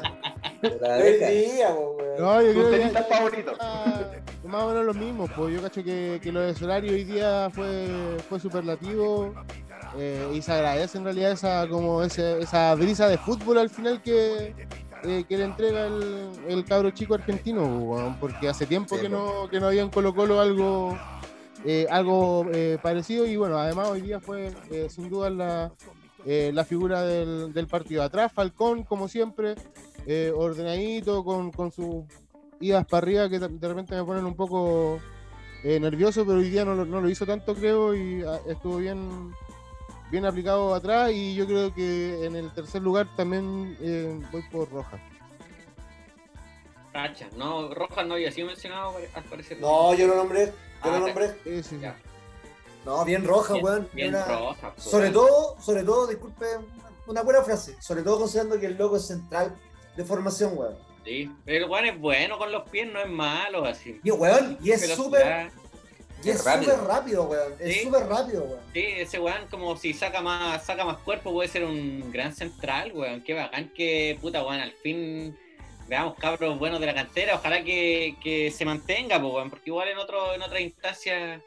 De 0.63 1.27
hoy 1.27 1.45
día, 1.47 1.69
weón. 1.71 1.97
No, 2.19 2.43
yo 2.43 2.53
Tus 2.53 2.67
creo 2.69 2.93
que 2.93 3.03
favoritos. 3.15 3.57
Ah, 3.61 4.03
más 4.45 4.63
o 4.63 4.69
menos 4.69 4.85
lo 4.85 4.95
mismo, 4.95 5.27
pues 5.35 5.55
yo 5.55 5.61
cacho 5.63 5.83
que, 5.83 6.21
que 6.23 6.31
lo 6.31 6.41
de 6.41 6.55
Solari 6.55 6.89
hoy 6.91 7.03
día 7.05 7.51
fue, 7.53 8.17
fue 8.29 8.39
superlativo 8.39 9.35
eh, 9.99 10.31
y 10.35 10.43
se 10.43 10.53
agradece 10.53 10.99
en 10.99 11.05
realidad 11.05 11.33
esa 11.33 11.67
como 11.69 12.03
ese- 12.03 12.41
esa 12.43 12.75
brisa 12.75 13.09
de 13.09 13.19
fútbol 13.19 13.59
al 13.59 13.71
final 13.71 14.03
que, 14.03 14.55
eh, 15.05 15.25
que 15.29 15.37
le 15.39 15.45
entrega 15.45 15.87
el, 15.87 16.31
el 16.49 16.65
cabro 16.65 16.91
chico 16.91 17.15
argentino, 17.15 17.63
weón, 17.65 18.19
porque 18.19 18.49
hace 18.49 18.67
tiempo 18.67 18.97
que 18.97 19.09
pues. 19.09 19.13
no, 19.13 19.49
que 19.51 19.61
no 19.61 19.69
había 19.69 19.83
en 19.83 19.91
Colo 19.91 20.15
Colo 20.15 20.41
algo, 20.41 20.97
eh, 21.65 21.87
algo 21.91 22.47
eh, 22.53 22.79
parecido 22.83 23.27
y 23.27 23.37
bueno, 23.37 23.59
además 23.59 23.89
hoy 23.89 24.01
día 24.03 24.21
fue 24.21 24.53
sin 24.89 25.09
duda 25.09 25.31
la, 25.31 25.73
la 26.25 26.65
figura 26.65 27.03
del, 27.03 27.53
del 27.53 27.67
partido. 27.67 28.03
Atrás 28.03 28.33
Falcón, 28.33 28.83
como 28.85 29.07
siempre, 29.09 29.55
ordenadito, 30.35 31.25
con, 31.25 31.51
con 31.53 31.71
sus 31.73 32.05
idas 32.61 32.87
para 32.87 32.99
arriba 33.03 33.29
que 33.29 33.39
de 33.39 33.69
repente 33.69 33.95
me 33.95 34.05
ponen 34.05 34.25
un 34.25 34.35
poco 34.35 34.99
eh, 35.63 35.79
nervioso, 35.81 36.25
pero 36.25 36.39
hoy 36.39 36.49
día 36.51 36.65
no 36.65 36.75
lo, 36.75 36.85
no 36.85 37.01
lo 37.01 37.09
hizo 37.11 37.27
tanto, 37.27 37.55
creo, 37.55 37.95
y 37.95 38.23
ah, 38.23 38.39
estuvo 38.49 38.77
bien, 38.79 39.33
bien 40.11 40.25
aplicado 40.27 40.75
atrás. 40.75 41.11
Y 41.13 41.35
yo 41.35 41.47
creo 41.47 41.75
que 41.75 42.25
en 42.25 42.37
el 42.37 42.53
tercer 42.53 42.83
lugar 42.83 43.09
también 43.17 43.77
eh, 43.81 44.21
voy 44.33 44.43
por 44.51 44.71
Roja. 44.71 44.99
Cacha, 46.93 47.29
no, 47.37 47.73
Rojas 47.75 48.07
no 48.07 48.15
había 48.15 48.33
sido 48.33 48.47
mencionado 48.47 48.95
al 49.15 49.25
parecer. 49.25 49.61
No, 49.61 49.93
yo 49.95 50.07
lo 50.07 50.17
nombré. 50.17 50.47
Yo 50.47 50.53
Ah, 50.83 50.99
lo 50.99 51.07
nombré. 51.07 51.29
Sí, 51.45 51.57
sí, 51.57 51.63
sí. 51.63 51.79
Ya. 51.81 51.97
No, 52.87 53.05
bien 53.05 53.25
roja, 53.25 53.55
Bien, 53.55 53.65
weón. 53.65 53.89
bien 53.93 54.09
Una- 54.11 54.25
Rojas, 54.25 54.73
po, 54.77 54.81
Sobre 54.81 55.11
todo, 55.11 55.57
sobre 55.61 55.83
todo, 55.83 56.07
disculpe, 56.07 56.47
una 57.07 57.23
buena 57.23 57.43
frase. 57.43 57.77
Sobre 57.83 58.03
todo 58.03 58.19
considerando 58.21 58.59
que 58.61 58.67
el 58.67 58.77
loco 58.79 58.97
es 58.97 59.07
central 59.07 59.55
de 59.97 60.05
formación, 60.05 60.57
weón. 60.57 60.77
Sí, 61.05 61.31
pero 61.45 61.65
el 61.65 61.71
weón 61.71 61.85
es 61.87 62.01
bueno 62.01 62.39
con 62.39 62.51
los 62.53 62.69
pies, 62.71 62.91
no 62.93 63.01
es 63.01 63.09
malo 63.09 63.65
así. 63.65 64.01
Y 64.03 64.11
weón, 64.13 64.57
y 64.63 64.71
es 64.71 64.95
súper, 64.95 65.51
y 66.27 66.31
es 66.31 66.39
súper 66.43 66.79
rápido, 66.87 67.25
weón. 67.25 67.53
Es 67.61 67.75
Sí. 67.75 67.81
súper 67.85 68.07
rápido, 68.07 68.45
weón. 68.45 68.61
Sí, 68.73 68.85
ese 68.87 69.19
weón 69.21 69.47
como 69.51 69.77
si 69.77 69.93
saca 69.93 70.21
más, 70.21 70.65
saca 70.65 70.85
más 70.85 70.99
cuerpo 70.99 71.33
puede 71.33 71.49
ser 71.49 71.65
un 71.65 72.11
gran 72.13 72.35
central, 72.35 72.93
weón. 72.95 73.23
Qué 73.23 73.35
bacán 73.35 73.73
que, 73.75 74.19
puta 74.21 74.43
weón, 74.45 74.61
al 74.61 74.73
fin 74.73 75.37
veamos 75.89 76.17
cabros 76.17 76.59
buenos 76.59 76.81
de 76.81 76.87
la 76.87 76.95
cantera. 76.95 77.37
Ojalá 77.37 77.63
que, 77.63 78.17
que 78.23 78.51
se 78.51 78.65
mantenga, 78.65 79.21
pues, 79.21 79.33
weón, 79.33 79.51
porque 79.51 79.71
igual 79.71 79.89
en 79.89 79.99
otro, 79.99 80.35
en 80.35 80.43
otra 80.43 80.61
instancia 80.61 81.41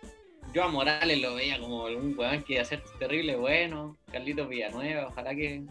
yo 0.54 0.64
a 0.64 0.68
Morales 0.68 1.22
lo 1.22 1.36
veía 1.36 1.60
como 1.60 1.84
un 1.86 2.18
weón 2.18 2.44
que 2.44 2.54
iba 2.54 2.62
a 2.62 2.66
ser 2.66 2.84
terrible 2.98 3.36
bueno. 3.36 3.98
Carlitos 4.12 4.48
Villanueva, 4.48 5.08
ojalá 5.08 5.36
que. 5.36 5.64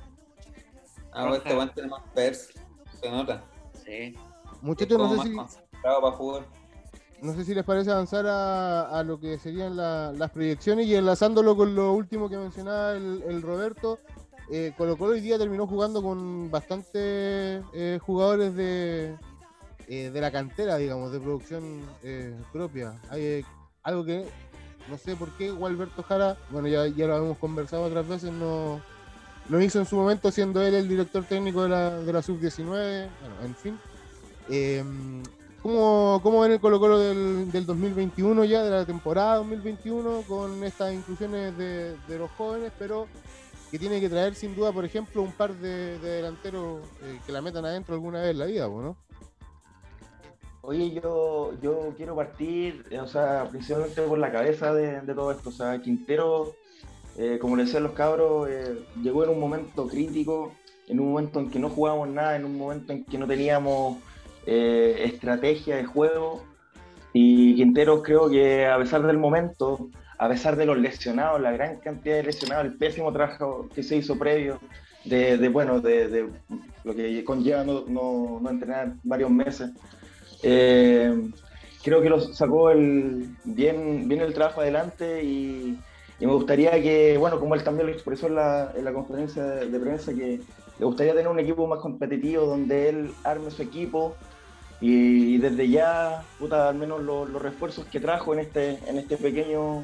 Ah, 1.12 1.32
este 1.34 1.54
weón 1.54 1.72
tiene 1.74 1.88
más 1.88 2.02
pers, 2.14 2.50
se 3.00 3.10
nota. 3.10 3.42
Sí. 3.84 4.14
Muchachos, 4.60 4.98
no 4.98 5.08
más 5.08 5.22
sé, 5.22 5.28
si, 5.28 5.34
concentrado 5.34 6.00
para 6.02 6.16
jugar. 6.16 6.46
No 7.22 7.34
sé 7.34 7.44
si 7.44 7.54
les 7.54 7.64
parece 7.64 7.90
avanzar 7.90 8.26
a, 8.26 8.90
a 8.98 9.02
lo 9.02 9.18
que 9.18 9.38
serían 9.38 9.76
la- 9.76 10.12
las 10.12 10.30
proyecciones 10.30 10.86
y 10.86 10.94
enlazándolo 10.94 11.56
con 11.56 11.74
lo 11.74 11.92
último 11.92 12.28
que 12.28 12.36
mencionaba 12.36 12.92
el, 12.92 13.22
el 13.28 13.42
Roberto. 13.42 13.98
Eh, 14.50 14.72
Colo 14.78 14.96
Colo 14.96 15.12
hoy 15.12 15.20
día 15.20 15.36
terminó 15.38 15.66
jugando 15.66 16.02
con 16.02 16.50
bastantes 16.50 17.62
eh, 17.74 17.98
jugadores 18.00 18.54
de, 18.54 19.14
eh, 19.88 20.10
de 20.10 20.20
la 20.20 20.30
cantera, 20.30 20.76
digamos, 20.76 21.12
de 21.12 21.20
producción 21.20 21.82
eh, 22.02 22.34
propia. 22.52 22.94
Algo 23.82 24.04
que 24.04 24.26
no 24.90 24.96
sé 24.96 25.16
por 25.16 25.30
qué 25.32 25.50
Gualberto 25.50 26.02
Jara, 26.02 26.36
bueno, 26.50 26.68
ya, 26.68 26.86
ya 26.86 27.06
lo 27.06 27.16
hemos 27.18 27.38
conversado 27.38 27.82
otras 27.84 28.08
veces, 28.08 28.32
no 28.32 28.80
lo 29.50 29.60
hizo 29.60 29.78
en 29.80 29.86
su 29.86 29.96
momento 29.96 30.30
siendo 30.30 30.62
él 30.62 30.74
el 30.74 30.88
director 30.88 31.24
técnico 31.24 31.62
de 31.64 31.68
la, 31.70 31.98
de 32.00 32.12
la 32.12 32.22
sub-19, 32.22 32.64
bueno, 32.66 33.34
en 33.44 33.54
fin. 33.54 33.78
¿Cómo, 35.62 36.20
¿Cómo 36.22 36.40
ven 36.40 36.52
el 36.52 36.60
Colo 36.60 36.80
Colo 36.80 36.98
del, 36.98 37.50
del 37.50 37.66
2021 37.66 38.44
ya, 38.44 38.62
de 38.62 38.70
la 38.70 38.84
temporada 38.84 39.36
2021, 39.36 40.22
con 40.26 40.62
estas 40.64 40.92
inclusiones 40.92 41.56
de, 41.56 41.96
de 42.08 42.18
los 42.18 42.30
jóvenes, 42.32 42.72
pero 42.78 43.06
que 43.70 43.78
tiene 43.78 44.00
que 44.00 44.08
traer 44.08 44.34
sin 44.34 44.54
duda, 44.54 44.72
por 44.72 44.84
ejemplo, 44.84 45.22
un 45.22 45.32
par 45.32 45.54
de, 45.54 45.98
de 45.98 46.08
delanteros 46.08 46.82
eh, 47.02 47.18
que 47.26 47.32
la 47.32 47.42
metan 47.42 47.64
adentro 47.64 47.94
alguna 47.94 48.20
vez 48.20 48.30
en 48.30 48.38
la 48.38 48.46
vida, 48.46 48.66
¿no? 48.66 48.96
Oye, 50.62 50.90
yo, 50.90 51.52
yo 51.62 51.94
quiero 51.96 52.16
partir, 52.16 52.84
eh, 52.90 52.98
o 52.98 53.06
sea, 53.06 53.46
principalmente 53.50 54.02
por 54.02 54.18
la 54.18 54.32
cabeza 54.32 54.72
de, 54.72 55.00
de 55.00 55.14
todo 55.14 55.32
esto. 55.32 55.50
O 55.50 55.52
sea, 55.52 55.80
Quintero, 55.80 56.54
eh, 57.16 57.38
como 57.40 57.56
le 57.56 57.64
decían 57.64 57.82
los 57.82 57.92
cabros, 57.92 58.48
llegó 59.02 59.24
en 59.24 59.30
un 59.30 59.40
momento 59.40 59.86
crítico, 59.86 60.52
en 60.86 61.00
un 61.00 61.10
momento 61.10 61.40
en 61.40 61.50
que 61.50 61.58
no 61.58 61.70
jugábamos 61.70 62.08
nada, 62.08 62.36
en 62.36 62.44
un 62.44 62.56
momento 62.56 62.92
en 62.92 63.04
que 63.04 63.18
no 63.18 63.26
teníamos 63.26 63.98
eh, 64.50 65.04
estrategia 65.04 65.76
de 65.76 65.84
juego. 65.84 66.42
Y 67.12 67.54
Quintero 67.56 68.02
creo 68.02 68.30
que 68.30 68.66
a 68.66 68.78
pesar 68.78 69.06
del 69.06 69.18
momento, 69.18 69.90
a 70.18 70.26
pesar 70.26 70.56
de 70.56 70.64
los 70.64 70.78
lesionados, 70.78 71.38
la 71.38 71.52
gran 71.52 71.76
cantidad 71.80 72.16
de 72.16 72.22
lesionados, 72.22 72.64
el 72.64 72.78
pésimo 72.78 73.12
trabajo 73.12 73.68
que 73.74 73.82
se 73.82 73.96
hizo 73.96 74.18
previo, 74.18 74.58
de, 75.04 75.36
de, 75.36 75.48
bueno, 75.50 75.80
de, 75.80 76.08
de 76.08 76.28
lo 76.84 76.94
que 76.94 77.22
conlleva 77.24 77.62
no, 77.62 77.84
no, 77.86 78.48
entrenar 78.48 78.94
varios 79.02 79.30
meses. 79.30 79.70
Eh, 80.42 81.30
creo 81.82 82.00
que 82.00 82.08
lo 82.08 82.18
sacó 82.18 82.70
el, 82.70 83.28
bien, 83.44 84.08
bien 84.08 84.22
el 84.22 84.32
trabajo 84.32 84.62
adelante 84.62 85.22
y, 85.22 85.78
me 86.20 86.32
gustaría 86.32 86.72
que, 86.82 87.16
bueno, 87.18 87.38
como 87.38 87.54
él 87.54 87.62
también 87.62 87.86
lo 87.86 87.92
expresó 87.92 88.26
en 88.26 88.34
la, 88.36 88.72
en 88.74 88.84
la 88.84 88.92
conferencia 88.92 89.44
de, 89.44 89.78
prensa, 89.78 90.12
que 90.12 90.40
le 90.78 90.84
gustaría 90.84 91.12
tener 91.12 91.28
un 91.28 91.38
equipo 91.38 91.66
más 91.66 91.80
competitivo 91.80 92.44
donde 92.44 92.88
él 92.88 93.10
arme 93.22 93.50
su 93.50 93.62
equipo 93.62 94.16
y, 94.80 95.38
desde 95.38 95.68
ya, 95.68 96.22
puta, 96.38 96.68
al 96.68 96.76
menos 96.76 97.02
los 97.02 97.42
refuerzos 97.42 97.86
que 97.86 98.00
trajo 98.00 98.32
en 98.32 98.40
este, 98.40 98.78
en 98.86 98.98
este 98.98 99.16
pequeño 99.16 99.82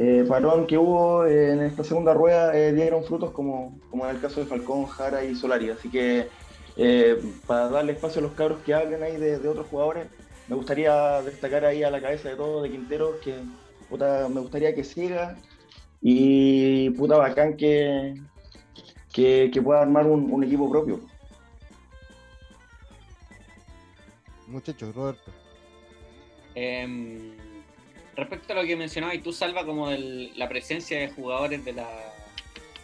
eh, 0.00 0.24
parón 0.28 0.68
que 0.68 0.78
hubo 0.78 1.26
en 1.26 1.60
esta 1.60 1.82
segunda 1.82 2.14
rueda 2.14 2.56
eh, 2.56 2.72
dieron 2.72 3.02
frutos 3.02 3.32
como, 3.32 3.76
como 3.90 4.08
en 4.08 4.14
el 4.14 4.22
caso 4.22 4.38
de 4.38 4.46
Falcón, 4.46 4.86
Jara 4.86 5.24
y 5.24 5.34
Solari. 5.34 5.70
Así 5.70 5.90
que 5.90 6.28
eh, 6.76 7.20
para 7.46 7.68
darle 7.68 7.92
espacio 7.92 8.20
a 8.20 8.22
los 8.22 8.32
cabros 8.34 8.60
que 8.64 8.74
hablen 8.74 9.02
ahí 9.02 9.16
de, 9.16 9.36
otros 9.48 9.66
jugadores, 9.66 10.06
me 10.46 10.54
gustaría 10.54 11.20
destacar 11.22 11.64
ahí 11.64 11.82
a 11.82 11.90
la 11.90 12.00
cabeza 12.00 12.28
de 12.28 12.36
todo 12.36 12.62
de 12.62 12.70
Quintero 12.70 13.18
que 13.20 13.34
me 13.90 14.40
gustaría 14.40 14.74
que 14.74 14.84
siga 14.84 15.36
y 16.00 16.90
puta 16.90 17.16
bacán 17.16 17.56
que, 17.56 18.14
que, 19.12 19.60
pueda 19.64 19.82
armar 19.82 20.06
un, 20.06 20.44
equipo 20.44 20.70
propio. 20.70 21.00
Muchachos, 24.48 24.94
Roberto. 24.94 25.30
Em, 26.54 27.36
respecto 28.16 28.52
a 28.52 28.56
lo 28.56 28.64
que 28.64 28.76
mencionabas 28.76 29.16
y 29.16 29.20
tú, 29.20 29.32
Salva, 29.32 29.64
como 29.64 29.90
la 29.90 30.48
presencia 30.48 30.98
de 30.98 31.10
jugadores 31.10 31.64
de 31.64 31.74
la 31.74 31.88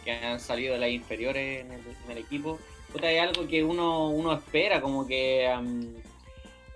que 0.03 0.11
han 0.11 0.39
salido 0.39 0.73
de 0.75 0.79
las 0.79 0.91
inferiores 0.91 1.65
en 1.65 2.11
el, 2.11 2.17
equipo, 2.17 2.59
hay 3.01 3.17
algo 3.17 3.47
que 3.47 3.63
uno, 3.63 4.09
uno 4.09 4.31
espera, 4.33 4.79
como 4.79 5.07
que 5.07 5.49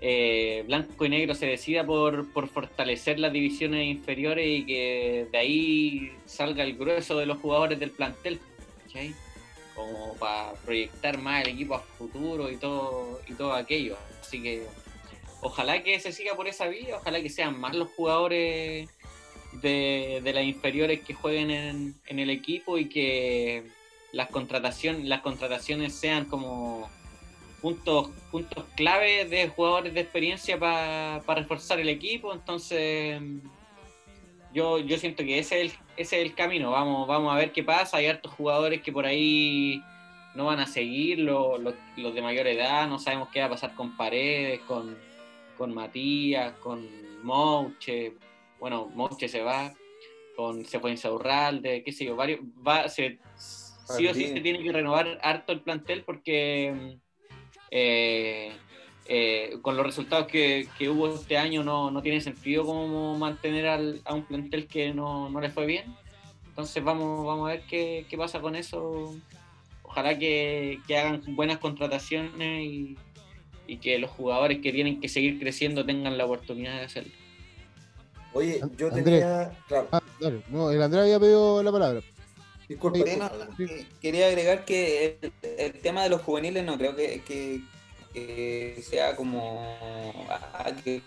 eh, 0.00 0.64
blanco 0.66 1.04
y 1.04 1.08
negro 1.08 1.34
se 1.34 1.46
decida 1.46 1.86
por, 1.86 2.26
fortalecer 2.48 3.20
las 3.20 3.32
divisiones 3.32 3.86
inferiores 3.86 4.46
y 4.46 4.66
que 4.66 5.28
de 5.30 5.38
ahí 5.38 6.12
salga 6.26 6.64
el 6.64 6.76
grueso 6.76 7.16
de 7.16 7.26
los 7.26 7.38
jugadores 7.38 7.78
del 7.78 7.92
plantel, 7.92 8.40
como 9.86 10.14
para 10.14 10.52
proyectar 10.64 11.18
más 11.18 11.44
el 11.44 11.50
equipo 11.50 11.74
a 11.74 11.80
futuro 11.80 12.50
y 12.50 12.56
todo, 12.56 13.20
y 13.28 13.34
todo 13.34 13.52
aquello. 13.52 13.96
Así 14.20 14.42
que 14.42 14.66
ojalá 15.40 15.82
que 15.82 15.98
se 16.00 16.12
siga 16.12 16.34
por 16.34 16.48
esa 16.48 16.66
vía, 16.68 16.96
ojalá 16.96 17.20
que 17.20 17.28
sean 17.28 17.58
más 17.58 17.74
los 17.74 17.88
jugadores 17.90 18.88
de, 19.52 20.20
las 20.22 20.44
inferiores 20.44 21.00
que 21.00 21.14
jueguen 21.14 21.50
en, 21.50 21.94
en 22.06 22.18
el 22.18 22.30
equipo 22.30 22.78
y 22.78 22.88
que 22.88 23.64
las 24.12 24.28
contrataciones, 24.28 25.04
las 25.06 25.20
contrataciones 25.20 25.94
sean 25.94 26.24
como 26.24 26.88
puntos, 27.60 28.10
puntos 28.30 28.64
clave 28.76 29.26
de 29.26 29.48
jugadores 29.48 29.94
de 29.94 30.00
experiencia 30.00 30.58
para 30.58 31.20
reforzar 31.34 31.80
el 31.80 31.88
equipo. 31.88 32.32
Entonces, 32.32 33.20
yo, 34.52 34.78
yo 34.78 34.98
siento 34.98 35.22
que 35.24 35.38
ese 35.38 35.62
es, 35.62 35.72
el, 35.72 35.78
ese 35.96 36.20
es 36.20 36.26
el 36.26 36.34
camino. 36.34 36.70
Vamos, 36.70 37.06
vamos 37.06 37.32
a 37.32 37.36
ver 37.36 37.52
qué 37.52 37.62
pasa. 37.62 37.98
Hay 37.98 38.06
hartos 38.06 38.32
jugadores 38.32 38.82
que 38.82 38.92
por 38.92 39.06
ahí 39.06 39.82
no 40.34 40.46
van 40.46 40.60
a 40.60 40.66
seguir, 40.66 41.20
los, 41.20 41.60
los, 41.96 42.14
de 42.14 42.22
mayor 42.22 42.46
edad. 42.46 42.88
No 42.88 42.98
sabemos 42.98 43.28
qué 43.32 43.40
va 43.40 43.46
a 43.46 43.50
pasar 43.50 43.74
con 43.74 43.96
Paredes, 43.96 44.60
con, 44.60 44.96
con 45.56 45.74
Matías, 45.74 46.54
con 46.58 46.88
Mouche. 47.22 48.14
Bueno, 48.58 48.90
Mouche 48.94 49.28
se 49.28 49.42
va, 49.42 49.72
con 50.36 50.64
se 50.64 50.80
fue 50.80 50.94
de 50.94 51.82
qué 51.84 51.92
sé 51.92 52.04
yo, 52.04 52.16
varios. 52.16 52.40
Va, 52.66 52.88
se, 52.88 53.18
sí 53.36 54.06
o 54.06 54.14
sí 54.14 54.28
se 54.28 54.40
tiene 54.40 54.62
que 54.62 54.72
renovar 54.72 55.18
harto 55.22 55.52
el 55.52 55.60
plantel 55.60 56.02
porque 56.04 56.98
eh, 57.70 58.52
eh, 59.12 59.58
con 59.60 59.76
los 59.76 59.84
resultados 59.84 60.28
que, 60.28 60.68
hubo 60.88 61.12
este 61.12 61.36
año 61.36 61.64
no, 61.64 62.00
tiene 62.00 62.20
sentido 62.20 62.64
como 62.64 63.18
mantener 63.18 63.66
a 64.04 64.14
un 64.14 64.24
plantel 64.24 64.68
que 64.68 64.94
no, 64.94 65.28
no, 65.28 65.40
le 65.40 65.50
fue 65.50 65.66
bien. 65.66 65.96
Entonces 66.46 66.84
vamos, 66.84 67.26
vamos 67.26 67.48
a 67.48 67.54
ver 67.54 67.62
qué, 67.68 68.06
pasa 68.16 68.40
con 68.40 68.54
eso. 68.54 69.12
Ojalá 69.82 70.16
que, 70.16 70.78
hagan 70.90 71.22
buenas 71.34 71.58
contrataciones 71.58 72.64
y, 72.64 72.96
que 73.82 73.98
los 73.98 74.10
jugadores 74.12 74.60
que 74.60 74.72
tienen 74.72 75.00
que 75.00 75.08
seguir 75.08 75.40
creciendo 75.40 75.84
tengan 75.84 76.16
la 76.16 76.26
oportunidad 76.26 76.78
de 76.78 76.84
hacerlo. 76.84 77.12
Oye, 78.32 78.60
yo 78.76 78.92
tenía. 78.92 79.52
Claro. 79.66 79.88
Ah, 79.90 80.00
no, 80.48 80.70
el 80.70 80.80
Andrés 80.80 81.02
había 81.02 81.18
pedido 81.18 81.64
la 81.64 81.72
palabra. 81.72 82.00
Quería 84.00 84.28
agregar 84.28 84.64
que 84.64 85.18
el, 85.42 85.72
tema 85.80 86.04
de 86.04 86.10
los 86.10 86.22
juveniles 86.22 86.64
no 86.64 86.78
creo 86.78 86.94
que, 86.94 87.60
sea 88.82 89.14
como 89.14 89.62
ah, 90.28 90.70
que 90.82 91.02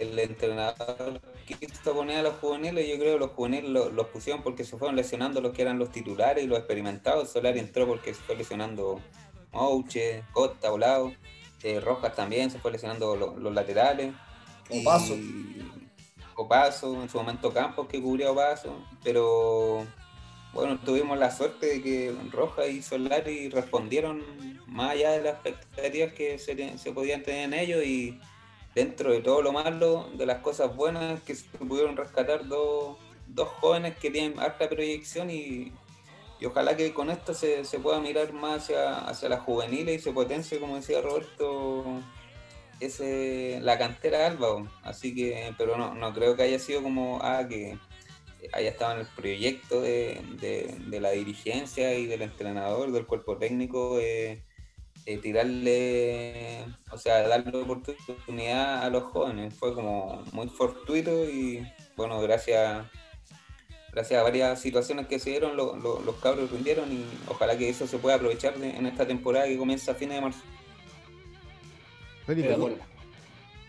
el, 0.00 0.18
entrenador 0.18 1.20
quiso 1.46 1.94
poner 1.94 2.18
a 2.18 2.22
los 2.22 2.34
juveniles. 2.36 2.88
Yo 2.88 2.98
creo 2.98 3.14
que 3.14 3.20
los 3.20 3.30
juveniles 3.32 3.70
los, 3.70 4.06
pusieron 4.08 4.42
porque 4.42 4.64
se 4.64 4.76
fueron 4.78 4.96
lesionando 4.96 5.40
los 5.40 5.52
que 5.52 5.62
eran 5.62 5.78
los 5.78 5.90
titulares 5.90 6.44
y 6.44 6.46
los 6.46 6.58
experimentados. 6.58 7.30
Solari 7.30 7.60
entró 7.60 7.86
porque 7.86 8.14
se 8.14 8.22
fue 8.22 8.36
lesionando 8.36 9.00
Mouche, 9.52 10.24
Costa, 10.32 10.70
Volado. 10.70 11.12
Eh, 11.62 11.80
Rojas 11.80 12.14
también 12.14 12.50
se 12.50 12.58
fue 12.58 12.72
lesionando 12.72 13.16
los, 13.16 13.52
laterales. 13.52 14.14
Opaso. 14.70 15.14
Opaso, 16.36 17.02
en 17.02 17.08
su 17.08 17.18
momento 17.18 17.52
Campos 17.52 17.86
que 17.86 18.00
cubrió 18.00 18.32
Opaso. 18.32 18.78
Pero 19.04 19.84
bueno, 20.56 20.78
tuvimos 20.82 21.18
la 21.18 21.30
suerte 21.30 21.66
de 21.66 21.82
que 21.82 22.14
Roja 22.32 22.66
y 22.66 22.80
Solari 22.80 23.50
respondieron 23.50 24.24
más 24.66 24.92
allá 24.92 25.12
de 25.12 25.22
las 25.22 25.34
expectativas 25.44 26.14
que 26.14 26.38
se, 26.38 26.92
podían 26.92 27.22
tener 27.22 27.44
en 27.44 27.52
ellos 27.52 27.84
y 27.84 28.18
dentro 28.74 29.12
de 29.12 29.20
todo 29.20 29.42
lo 29.42 29.52
malo, 29.52 30.08
de 30.14 30.24
las 30.24 30.38
cosas 30.38 30.74
buenas 30.74 31.20
que 31.24 31.34
se 31.34 31.46
pudieron 31.58 31.94
rescatar 31.94 32.48
dos, 32.48 32.96
jóvenes 33.60 33.98
que 33.98 34.10
tienen 34.10 34.40
alta 34.40 34.66
proyección 34.66 35.30
y, 35.30 35.74
ojalá 36.46 36.74
que 36.74 36.94
con 36.94 37.10
esto 37.10 37.34
se, 37.34 37.62
pueda 37.82 38.00
mirar 38.00 38.32
más 38.32 38.62
hacia, 38.62 39.00
hacia 39.00 39.28
las 39.28 39.40
juveniles 39.40 40.00
y 40.00 40.04
se 40.04 40.12
potencie, 40.12 40.58
como 40.58 40.76
decía 40.76 41.02
Roberto, 41.02 42.00
ese, 42.80 43.58
la 43.60 43.76
cantera 43.76 44.26
Alba. 44.26 44.66
Así 44.82 45.14
que, 45.14 45.54
pero 45.58 45.76
no, 45.76 45.94
no 45.94 46.14
creo 46.14 46.34
que 46.34 46.44
haya 46.44 46.58
sido 46.58 46.82
como, 46.82 47.18
ah, 47.20 47.46
que 47.46 47.78
haya 48.52 48.70
estado 48.70 48.94
en 48.94 49.00
el 49.00 49.06
proyecto 49.06 49.80
de, 49.80 50.22
la 51.00 51.10
dirigencia 51.10 51.94
y 51.94 52.06
del 52.06 52.22
entrenador, 52.22 52.92
del 52.92 53.06
cuerpo 53.06 53.36
técnico, 53.36 53.98
eh, 54.00 54.42
eh, 55.06 55.18
tirarle, 55.18 56.64
o 56.90 56.98
sea, 56.98 57.26
darle 57.28 57.56
oportunidad 57.58 58.84
a 58.84 58.90
los 58.90 59.04
jóvenes. 59.04 59.54
Fue 59.54 59.74
como 59.74 60.24
muy 60.32 60.48
fortuito 60.48 61.24
y 61.24 61.66
bueno, 61.96 62.20
gracias, 62.20 62.86
gracias 63.92 64.20
a 64.20 64.24
varias 64.24 64.60
situaciones 64.60 65.06
que 65.06 65.18
se 65.18 65.30
dieron, 65.30 65.56
los 65.56 66.16
cabros 66.22 66.50
rindieron 66.50 66.92
y 66.92 67.04
ojalá 67.28 67.56
que 67.56 67.68
eso 67.68 67.86
se 67.86 67.98
pueda 67.98 68.16
aprovechar 68.16 68.54
en 68.62 68.86
esta 68.86 69.06
temporada 69.06 69.46
que 69.46 69.56
comienza 69.56 69.92
a 69.92 69.94
fines 69.94 70.16
de 70.16 70.20
marzo. 70.22 70.40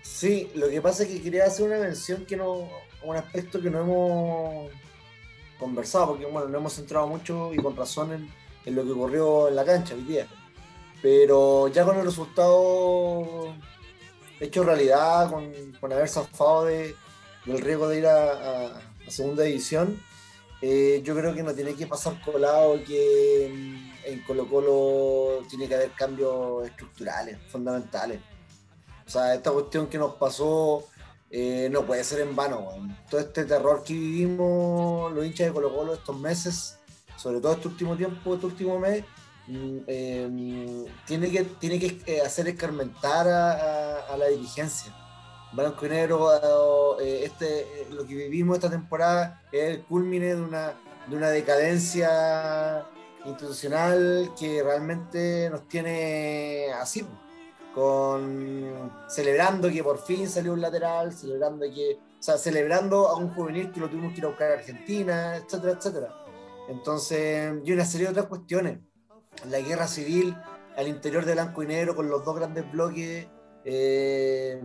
Sí, 0.01 0.49
lo 0.55 0.69
que 0.69 0.81
pasa 0.81 1.03
es 1.03 1.09
que 1.09 1.21
quería 1.21 1.45
hacer 1.45 1.67
una 1.67 1.77
mención 1.77 2.25
que 2.25 2.35
no, 2.35 2.67
un 3.07 3.15
aspecto 3.15 3.61
que 3.61 3.69
no 3.69 3.81
hemos 3.81 4.71
conversado, 5.59 6.09
porque 6.09 6.25
bueno, 6.25 6.47
no 6.49 6.57
hemos 6.57 6.73
centrado 6.73 7.07
mucho 7.07 7.53
y 7.53 7.57
con 7.57 7.75
razón 7.75 8.29
en, 8.65 8.75
lo 8.75 8.83
que 8.83 8.91
ocurrió 8.91 9.47
en 9.47 9.55
la 9.55 9.63
cancha 9.63 9.95
hoy 9.95 10.03
día. 10.03 10.27
Pero 11.01 11.69
ya 11.69 11.85
con 11.85 11.97
el 11.97 12.05
resultado 12.05 13.53
hecho 14.39 14.63
realidad, 14.63 15.31
con, 15.31 15.93
haber 15.93 16.09
zafado 16.09 16.65
de, 16.65 16.95
del 17.45 17.61
riesgo 17.61 17.87
de 17.87 17.99
ir 17.99 18.07
a, 18.07 18.81
segunda 19.07 19.43
división, 19.43 20.01
eh, 20.61 21.01
yo 21.03 21.15
creo 21.15 21.33
que 21.33 21.43
no 21.43 21.53
tiene 21.53 21.75
que 21.75 21.87
pasar 21.87 22.19
colado 22.21 22.83
que 22.83 23.45
en 24.03 24.23
Colo 24.25 24.49
Colo 24.49 25.45
tiene 25.49 25.67
que 25.67 25.75
haber 25.75 25.91
cambios 25.91 26.67
estructurales, 26.67 27.37
fundamentales. 27.49 28.19
O 29.05 29.09
sea, 29.09 29.33
esta 29.33 29.51
cuestión 29.51 29.87
que 29.87 29.97
nos 29.97 30.15
pasó 30.15 30.85
eh, 31.29 31.69
no 31.71 31.85
puede 31.85 32.03
ser 32.03 32.21
en 32.21 32.35
vano. 32.35 32.67
Todo 33.09 33.21
este 33.21 33.45
terror 33.45 33.83
que 33.83 33.93
vivimos 33.93 35.11
los 35.11 35.25
hinchas 35.25 35.47
de 35.47 35.53
Colo 35.53 35.73
Colo 35.73 35.93
estos 35.93 36.17
meses, 36.17 36.79
sobre 37.17 37.39
todo 37.41 37.53
este 37.53 37.67
último 37.67 37.95
tiempo, 37.97 38.35
este 38.35 38.45
último 38.45 38.79
mes, 38.79 39.03
mm, 39.47 39.77
em, 39.87 40.85
tiene, 41.05 41.29
que, 41.31 41.43
tiene 41.43 41.79
que 41.79 42.01
eh, 42.05 42.21
hacer 42.21 42.47
escarmentar 42.47 43.27
a, 43.27 44.17
la 44.17 44.27
dirigencia. 44.27 44.93
Blanco 45.53 45.85
y 45.85 45.89
Negro, 45.89 46.99
eh, 46.99 47.25
este, 47.25 47.87
lo 47.91 48.05
que 48.05 48.15
vivimos 48.15 48.57
esta 48.57 48.69
temporada 48.69 49.41
es 49.51 49.75
el 49.75 49.83
culmine 49.83 50.35
de 50.35 50.41
una, 50.41 50.73
de 51.07 51.15
una 51.15 51.29
decadencia 51.29 52.85
institucional 53.25 54.31
que 54.39 54.63
realmente 54.63 55.49
nos 55.49 55.67
tiene 55.67 56.67
así 56.79 57.05
con 57.77 58.91
celebrando 59.07 59.69
que 59.69 59.83
por 59.83 59.99
fin 59.99 60.27
salió 60.27 60.53
un 60.53 60.61
lateral, 60.61 61.13
celebrando 61.13 61.63
que, 61.71 61.99
o 62.19 62.23
sea, 62.23 62.35
celebrando 62.35 63.07
a 63.07 63.17
un 63.17 63.29
juvenil 63.35 63.71
que 63.71 63.79
lo 63.79 63.87
tuvimos 63.87 64.13
que 64.13 64.17
ir 64.17 64.25
a 64.25 64.29
buscar 64.29 64.49
a 64.49 64.53
Argentina, 64.55 65.35
etcétera, 65.35 65.73
etcétera. 65.73 66.25
Entonces, 66.69 67.53
y 67.63 67.71
una 67.71 67.85
serie 67.85 68.07
de 68.07 68.11
otras 68.13 68.25
cuestiones. 68.25 68.79
La 69.47 69.59
guerra 69.59 69.87
civil 69.87 70.35
al 70.75 70.87
interior 70.87 71.23
de 71.23 71.33
blanco 71.33 71.61
y 71.61 71.67
negro 71.67 71.95
con 71.95 72.09
los 72.09 72.25
dos 72.25 72.35
grandes 72.35 72.69
bloques, 72.71 73.27
eh, 73.63 74.59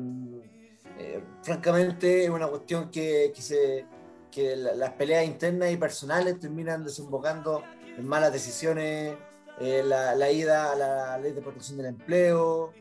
eh, 0.98 1.24
francamente 1.42 2.24
es 2.24 2.30
una 2.30 2.48
cuestión 2.48 2.90
que, 2.90 3.30
que, 3.34 3.42
se, 3.42 3.84
que 4.30 4.56
las 4.56 4.92
peleas 4.92 5.26
internas 5.26 5.70
y 5.70 5.76
personales 5.76 6.40
terminan 6.40 6.82
desembocando 6.82 7.62
en 7.94 8.08
malas 8.08 8.32
decisiones, 8.32 9.16
eh, 9.60 9.82
la, 9.84 10.30
ida 10.30 10.72
a 10.72 10.76
la 10.76 11.18
ley 11.18 11.32
de 11.32 11.42
protección 11.42 11.76
del 11.76 11.86
empleo, 11.86 12.72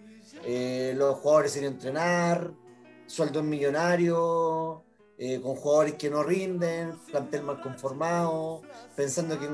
eh, 0.44 0.94
los 0.98 1.18
jugadores 1.20 1.54
sin 1.54 1.64
entrenar, 1.64 2.52
sueldos 3.08 3.44
millonarios, 3.44 4.80
eh, 5.18 5.40
con 5.40 5.56
jugadores 5.56 5.94
que 5.96 6.10
no 6.10 6.24
rinden, 6.24 6.98
plantel 7.12 7.44
mal 7.44 7.62
conformado, 7.62 8.64
pensando 8.96 9.40
que, 9.40 9.48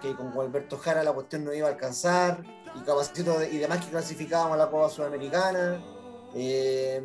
que, 0.00 0.16
con 0.16 0.32
Alberto 0.38 0.78
Jara 0.78 1.02
la 1.02 1.12
cuestión 1.12 1.44
no 1.44 1.52
iba 1.52 1.68
a 1.68 1.72
alcanzar, 1.72 2.42
y 2.74 2.80
capacito 2.84 3.42
y 3.44 3.58
demás 3.58 3.84
que 3.84 3.90
clasificábamos 3.90 4.54
a 4.54 4.56
la 4.56 4.70
Copa 4.70 4.88
Sudamericana, 4.88 5.82
eh, 6.34 7.02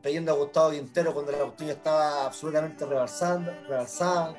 pidiendo 0.00 0.32
a 0.32 0.36
Gustavo 0.36 0.70
Quintero 0.70 1.12
cuando 1.12 1.32
la 1.32 1.38
cuestión 1.38 1.70
estaba 1.70 2.24
absolutamente 2.26 2.86
rebalsada, 2.86 4.34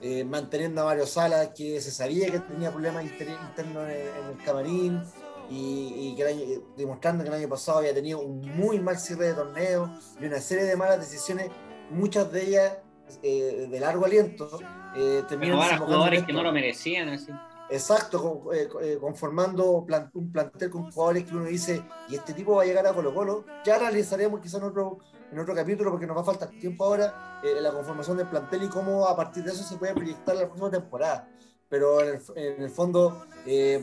eh, 0.00 0.24
manteniendo 0.24 0.80
a 0.80 0.86
Mario 0.86 1.06
Salas 1.06 1.50
que 1.54 1.80
se 1.80 1.90
sabía 1.90 2.30
que 2.30 2.40
tenía 2.40 2.70
problemas 2.70 3.04
internos 3.04 3.88
en, 3.90 4.38
el 4.38 4.44
camarín, 4.44 5.02
y, 5.50 6.14
que 6.16 6.62
demostrando 6.76 7.24
que 7.24 7.28
el 7.28 7.34
año 7.34 7.48
pasado 7.48 7.78
había 7.78 7.92
tenido 7.92 8.20
un 8.20 8.40
muy 8.56 8.78
mal 8.78 8.98
cierre 8.98 9.28
de 9.28 9.34
torneo 9.34 9.90
y 10.20 10.26
una 10.26 10.40
serie 10.40 10.64
de 10.64 10.76
malas 10.76 11.00
decisiones, 11.00 11.50
muchas 11.90 12.30
de 12.32 12.46
ellas 12.46 12.78
eh, 13.22 13.66
de 13.70 13.80
largo 13.80 14.04
aliento. 14.04 14.48
Eh, 14.96 15.22
a 15.28 15.78
jugadores 15.78 16.24
que 16.24 16.32
no 16.32 16.42
lo 16.42 16.52
merecían. 16.52 17.08
Así. 17.08 17.32
Exacto, 17.70 18.50
eh, 18.52 18.68
eh, 18.82 18.98
conformando 19.00 19.86
un 20.14 20.32
plantel 20.32 20.70
con 20.70 20.90
jugadores 20.90 21.24
que 21.24 21.36
uno 21.36 21.44
dice, 21.44 21.84
y 22.08 22.16
este 22.16 22.34
tipo 22.34 22.56
va 22.56 22.62
a 22.62 22.66
llegar 22.66 22.84
a 22.84 22.92
Colo 22.92 23.14
Colo. 23.14 23.44
Ya 23.64 23.76
analizaremos 23.76 24.40
quizás 24.40 24.60
en 24.60 24.66
otro, 24.66 24.98
en 25.30 25.38
otro 25.38 25.54
capítulo, 25.54 25.92
porque 25.92 26.04
nos 26.04 26.16
va 26.16 26.22
a 26.22 26.24
faltar 26.24 26.50
tiempo 26.50 26.84
ahora, 26.84 27.40
en 27.44 27.62
la 27.62 27.70
conformación 27.70 28.16
del 28.16 28.26
plantel 28.26 28.64
y 28.64 28.68
cómo 28.68 29.06
a 29.06 29.14
partir 29.16 29.44
de 29.44 29.52
eso 29.52 29.62
se 29.62 29.76
puede 29.76 29.94
proyectar 29.94 30.34
la 30.34 30.46
próxima 30.46 30.68
temporada. 30.68 31.28
Pero 31.68 32.00
en 32.00 32.60
el, 32.60 32.70
fondo, 32.70 33.24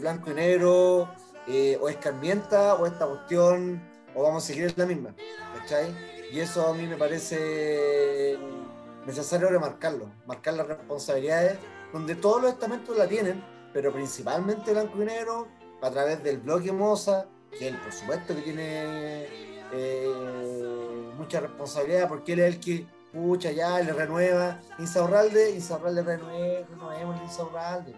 blanco 0.02 0.32
y 0.32 0.34
negro, 0.34 1.10
o 1.82 1.90
escarmienta, 1.90 2.76
o 2.76 2.86
esta 2.86 3.06
cuestión, 3.06 3.82
o 4.16 4.24
vamos 4.24 4.44
a 4.44 4.48
seguir 4.48 4.66
en 4.66 4.74
la 4.76 4.86
misma. 4.86 5.16
¿Cachai? 5.58 5.96
Y 6.32 6.40
eso 6.40 6.68
a 6.68 6.74
mí 6.74 6.86
me 6.86 6.98
parece 6.98 8.38
necesario 9.06 9.50
remarcarlo, 9.50 10.12
marcar 10.26 10.56
las 10.56 10.68
responsabilidades, 10.68 11.58
donde 11.94 12.16
todos 12.16 12.42
los 12.42 12.52
estamentos 12.52 12.98
la 12.98 13.08
tienen, 13.08 13.42
pero 13.72 13.94
principalmente 13.94 14.72
Blanco 14.72 15.02
y 15.02 15.06
Negro, 15.06 15.48
a 15.82 15.90
través 15.90 16.22
del 16.24 16.40
bloque 16.40 16.72
Moza, 16.74 17.26
que 17.58 17.70
él 17.70 17.78
por 17.78 17.94
supuesto 17.94 18.36
que 18.36 18.42
tiene 18.42 19.28
eh, 19.72 21.12
mucha 21.18 21.40
responsabilidad, 21.40 22.10
porque 22.10 22.34
él 22.34 22.40
es 22.40 22.56
el 22.56 22.60
que, 22.60 22.86
pucha, 23.14 23.52
ya 23.52 23.80
le 23.80 23.94
renueva. 23.94 24.60
Insaurralde, 24.80 25.52
Insaurralde 25.52 26.04
renueva, 26.04 26.68
renovemos 26.70 27.22
Insaurralde. 27.24 27.94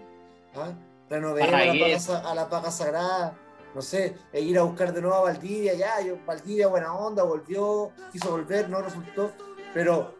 ¿ah? 0.56 0.74
Renovemos 1.10 2.10
a 2.10 2.36
la, 2.36 2.50
paga, 2.50 2.72
sagrada. 2.72 3.38
No 3.74 3.82
sé, 3.82 4.18
e 4.34 4.42
ir 4.42 4.58
a 4.58 4.64
buscar 4.64 4.92
de 4.94 5.02
nuevo 5.02 5.16
a 5.16 5.22
Valdivia, 5.22 5.76
ya, 5.76 6.02
yo, 6.02 6.18
Valdivia, 6.26 6.68
buena 6.68 6.92
onda, 6.96 7.22
volvió, 7.22 7.92
quiso 8.12 8.32
volver, 8.32 8.68
no 8.68 8.82
resultó, 8.82 9.32
pero 9.76 10.16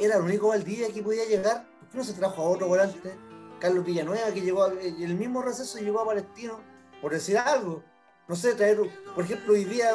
era 0.00 0.16
el 0.16 0.22
único 0.22 0.48
Valdivia 0.48 0.92
que 0.92 1.02
podía 1.02 1.24
llegar, 1.24 1.66
¿por 1.80 1.88
qué 1.88 1.98
no 1.98 2.04
se 2.04 2.12
trajo 2.12 2.42
a 2.42 2.48
otro 2.48 2.68
volante? 2.68 3.12
Carlos 3.58 3.84
Villanueva, 3.84 4.32
que 4.32 4.40
llegó, 4.40 4.66
el 4.66 5.16
mismo 5.16 5.42
receso 5.42 5.78
llegó 5.78 6.00
a 6.00 6.06
Palestino, 6.06 6.60
por 7.00 7.12
decir 7.12 7.36
algo, 7.38 7.82
no 8.28 8.36
sé, 8.36 8.54
traer, 8.54 8.78
por 9.14 9.24
ejemplo, 9.24 9.52
hoy 9.52 9.64
día, 9.64 9.92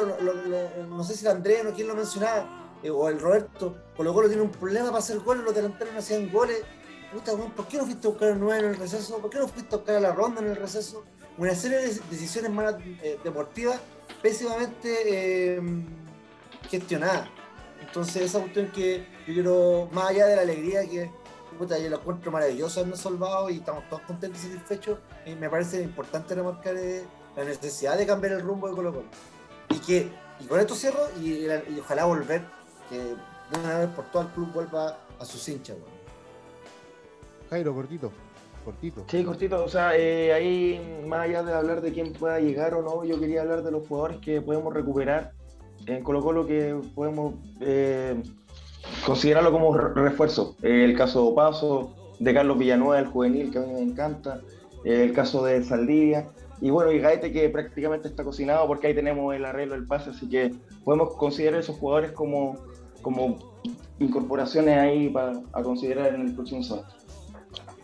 no 0.88 1.02
sé 1.02 1.14
si 1.14 1.24
el 1.24 1.32
Andrés 1.32 1.64
o 1.66 1.72
quién 1.72 1.88
lo 1.88 1.94
mencionaba, 1.94 2.76
eh, 2.82 2.90
o 2.90 3.08
el 3.08 3.18
Roberto, 3.18 3.76
Colo 3.96 4.14
Colo 4.14 4.28
tiene 4.28 4.42
un 4.42 4.50
problema 4.50 4.86
para 4.86 4.98
hacer 4.98 5.18
goles, 5.20 5.44
los 5.44 5.54
delanteros 5.54 5.92
no 5.92 5.98
hacían 5.98 6.30
goles, 6.30 6.62
Puta, 7.12 7.32
¿por 7.32 7.66
qué 7.68 7.78
no 7.78 7.84
fuiste 7.84 8.06
a 8.06 8.10
buscar 8.10 8.32
a 8.32 8.34
nueve 8.34 8.66
en 8.66 8.70
el 8.70 8.76
receso? 8.76 9.18
¿Por 9.18 9.30
qué 9.30 9.38
no 9.38 9.48
fuiste 9.48 9.74
a 9.74 9.78
buscar 9.78 9.96
a 9.96 10.00
la 10.00 10.12
ronda 10.12 10.40
en 10.40 10.48
el 10.48 10.56
receso? 10.56 11.04
Una 11.38 11.54
serie 11.54 11.78
de 11.78 11.88
decisiones 12.10 12.50
más 12.50 12.74
eh, 13.02 13.18
deportivas 13.24 13.80
pésimamente 14.20 15.56
eh, 15.56 15.60
gestionadas. 16.68 17.28
Entonces, 17.80 18.22
esa 18.22 18.40
cuestión 18.40 18.70
que 18.72 19.06
yo 19.26 19.34
quiero, 19.34 19.88
más 19.92 20.10
allá 20.10 20.26
de 20.26 20.36
la 20.36 20.42
alegría 20.42 20.86
que 20.86 21.10
puta, 21.58 21.78
yo 21.78 21.90
lo 21.90 21.96
encuentro 21.96 22.30
maravilloso 22.30 22.80
habernos 22.80 23.00
salvado 23.00 23.50
y 23.50 23.56
estamos 23.56 23.86
todos 23.88 24.02
contentos 24.02 24.42
y 24.44 24.52
satisfechos, 24.52 24.98
y 25.26 25.34
me 25.34 25.50
parece 25.50 25.82
importante 25.82 26.34
remarcar 26.34 26.76
eh, 26.76 27.04
la 27.36 27.44
necesidad 27.44 27.98
de 27.98 28.06
cambiar 28.06 28.34
el 28.34 28.40
rumbo 28.40 28.68
de 28.68 28.74
Colo 28.74 28.92
Colo. 28.92 29.06
Y 29.70 29.78
que, 29.80 30.10
y 30.40 30.44
con 30.46 30.60
esto 30.60 30.74
cierro, 30.74 31.08
y, 31.20 31.46
ojalá 31.80 32.04
volver, 32.04 32.42
que 32.88 32.98
de 32.98 33.58
una 33.58 33.80
vez 33.80 33.88
por 33.88 34.10
todo 34.10 34.22
el 34.22 34.28
club 34.28 34.52
vuelva 34.52 34.98
a 35.18 35.24
sus 35.24 35.46
hinchas. 35.48 35.76
Jairo, 37.50 37.74
cortito. 37.74 38.12
Cortito. 38.64 39.04
Sí, 39.08 39.24
cortito. 39.24 39.64
O 39.64 39.68
sea, 39.68 39.96
eh, 39.96 40.32
ahí, 40.32 41.02
más 41.06 41.20
allá 41.20 41.42
de 41.42 41.54
hablar 41.54 41.80
de 41.80 41.92
quién 41.92 42.12
pueda 42.12 42.38
llegar 42.40 42.74
o 42.74 42.82
no, 42.82 43.04
yo 43.04 43.18
quería 43.18 43.42
hablar 43.42 43.62
de 43.62 43.70
los 43.70 43.86
jugadores 43.86 44.18
que 44.18 44.42
podemos 44.42 44.74
recuperar 44.74 45.32
en 45.86 46.02
Colo 46.02 46.22
Colo 46.22 46.46
que 46.46 46.76
podemos 46.94 47.34
eh, 47.60 48.20
considerarlo 49.06 49.52
como 49.52 49.76
refuerzo. 49.76 50.56
el 50.62 50.96
caso 50.96 51.28
de 51.28 51.34
Paso, 51.34 51.94
de 52.18 52.34
Carlos 52.34 52.58
Villanueva, 52.58 52.98
el 52.98 53.06
juvenil, 53.06 53.50
que 53.50 53.58
a 53.58 53.62
mí 53.62 53.72
me 53.72 53.82
encanta. 53.82 54.40
el 54.84 55.12
caso 55.12 55.44
de 55.44 55.64
Saldivia. 55.64 56.28
Y 56.60 56.70
bueno, 56.70 56.90
y 56.90 56.98
Gaete 56.98 57.32
que 57.32 57.48
prácticamente 57.48 58.08
está 58.08 58.24
cocinado 58.24 58.66
porque 58.66 58.88
ahí 58.88 58.94
tenemos 58.94 59.34
el 59.34 59.44
arreglo 59.44 59.74
del 59.74 59.86
pase, 59.86 60.10
así 60.10 60.28
que 60.28 60.52
podemos 60.84 61.14
considerar 61.14 61.60
esos 61.60 61.76
jugadores 61.76 62.10
como, 62.12 62.56
como 63.00 63.38
incorporaciones 64.00 64.76
ahí 64.76 65.08
para 65.08 65.40
a 65.52 65.62
considerar 65.62 66.14
en 66.14 66.22
el 66.22 66.34
próximo 66.34 66.62
sábado. 66.62 66.88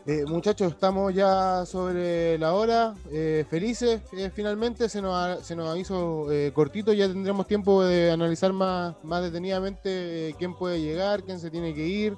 Eh, 0.07 0.27
muchachos, 0.27 0.73
estamos 0.73 1.15
ya 1.15 1.65
sobre 1.65 2.37
la 2.37 2.53
hora, 2.53 2.95
eh, 3.11 3.47
felices, 3.49 4.03
eh, 4.13 4.31
finalmente. 4.35 4.87
Se 4.91 5.01
nos, 5.01 5.41
se 5.47 5.57
nos 5.57 5.79
hizo 5.79 6.27
cortito, 6.53 6.93
ya 6.93 7.09
tendremos 7.09 7.47
tiempo 7.47 7.83
de 7.83 8.11
analizar 8.11 8.53
más, 8.53 8.97
más 9.03 9.23
detenidamente 9.23 10.35
quién 10.39 10.55
puede 10.55 10.83
llegar, 10.83 11.23
quién 11.23 11.41
se 11.41 11.51
tiene 11.51 11.75
que 11.75 11.87
ir 11.87 12.17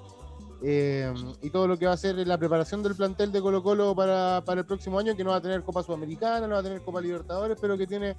y 0.62 1.51
todo 1.51 1.68
lo 1.68 1.78
que 1.78 1.87
va 1.87 1.93
a 1.93 1.97
ser 1.97 2.16
la 2.26 2.39
preparación 2.39 2.82
del 2.82 2.97
plantel 2.97 3.30
de 3.30 3.41
Colo 3.41 3.62
Colo 3.62 3.95
para, 3.95 4.43
para, 4.45 4.62
el 4.62 4.66
próximo 4.66 4.99
año, 4.99 5.14
que 5.14 5.22
no 5.22 5.30
va 5.30 5.37
a 5.37 5.41
tener 5.41 5.62
Copa 5.62 5.84
Sudamericana, 5.84 6.49
no 6.49 6.55
va 6.55 6.61
a 6.61 6.64
tener 6.64 6.80
Copa 6.80 7.01
Libertadores, 7.01 7.57
pero 7.61 7.78
que 7.78 7.87
tiene, 7.87 8.16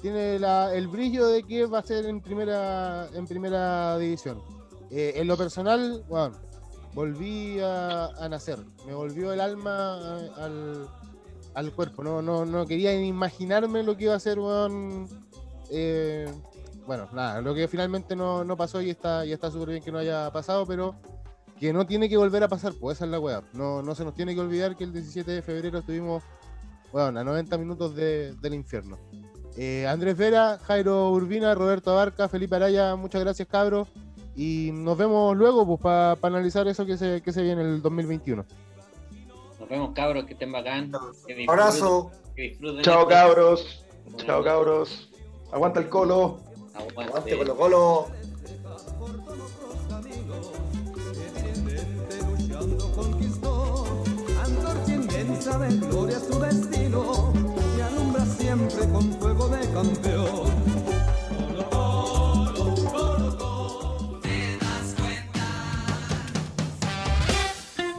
tiene 0.00 0.36
el 0.36 0.86
brillo 0.86 1.26
de 1.26 1.42
que 1.42 1.66
va 1.66 1.80
a 1.80 1.82
ser 1.82 2.06
en 2.06 2.20
primera, 2.20 3.08
en 3.12 3.26
primera 3.26 3.98
división. 3.98 4.40
en 4.90 5.26
lo 5.26 5.36
personal, 5.36 6.04
bueno, 6.08 6.36
volví 6.96 7.58
a, 7.60 8.26
nacer, 8.30 8.58
me 8.86 8.94
volvió 8.94 9.30
el 9.30 9.40
alma 9.42 10.18
al, 11.54 11.72
cuerpo, 11.72 12.02
no, 12.02 12.22
no, 12.22 12.46
no 12.46 12.66
quería 12.66 12.98
imaginarme 12.98 13.82
lo 13.82 13.98
que 13.98 14.04
iba 14.04 14.14
a 14.14 14.18
ser, 14.18 14.38
eh, 15.70 16.26
bueno, 16.86 17.06
nada, 17.12 17.42
lo 17.42 17.54
que 17.54 17.68
finalmente 17.68 18.16
no, 18.16 18.46
pasó 18.56 18.80
y 18.80 18.88
está 18.88 19.26
y 19.26 19.32
está 19.32 19.50
súper 19.50 19.68
bien 19.68 19.82
que 19.82 19.92
no 19.92 19.98
haya 19.98 20.32
pasado, 20.32 20.64
pero 20.64 20.94
que 21.60 21.70
no 21.70 21.86
tiene 21.86 22.08
que 22.08 22.16
volver 22.16 22.42
a 22.42 22.48
pasar, 22.48 22.72
pues 22.80 22.96
esa 22.96 23.04
es 23.04 23.10
la 23.10 23.20
weá. 23.20 23.42
No, 23.52 23.82
no 23.82 23.94
se 23.94 24.02
nos 24.02 24.14
tiene 24.14 24.34
que 24.34 24.40
olvidar 24.40 24.74
que 24.74 24.84
el 24.84 24.92
17 24.94 25.30
de 25.30 25.42
febrero 25.42 25.80
estuvimos, 25.80 26.22
bueno, 26.92 27.20
a 27.20 27.24
90 27.24 27.58
minutos 27.58 27.94
del 27.94 28.54
infierno. 28.54 28.96
Eh, 29.58 29.86
Andrés 29.86 30.16
Vera, 30.16 30.58
Jairo 30.62 31.10
Urbina, 31.10 31.54
Roberto 31.54 31.90
Abarca, 31.90 32.26
Felipe 32.26 32.56
Araya, 32.56 32.96
muchas 32.96 33.20
gracias 33.20 33.48
cabros. 33.48 33.88
Y 34.36 34.70
nos 34.72 34.98
vemos 34.98 35.36
luego 35.36 35.66
pues, 35.66 35.80
para 35.80 36.18
analizar 36.22 36.68
eso 36.68 36.84
que 36.84 36.96
se, 36.96 37.22
que 37.22 37.32
se 37.32 37.42
viene 37.42 37.62
en 37.62 37.68
el 37.68 37.82
2021. 37.82 38.44
Nos 39.58 39.68
vemos, 39.68 39.90
cabros, 39.94 40.24
que 40.26 40.34
estén 40.34 40.52
bacán. 40.52 40.92
Abrazo. 41.48 42.10
Chao, 42.82 43.08
cabros. 43.08 43.84
Chao, 44.18 44.44
cabros. 44.44 45.10
Aguanta 45.50 45.80
el 45.80 45.88
colo. 45.88 46.38
Aguante, 46.74 47.36
colo, 47.36 47.56
colo. 47.56 48.08
de 55.46 55.76
gloria 55.76 56.18
su 56.18 56.40
destino, 56.40 57.32
y 57.78 57.80
alumbra 57.80 58.26
siempre 58.26 58.88
con 58.88 59.12
fuego 59.20 59.48
de 59.48 59.60
campeón. 59.70 60.55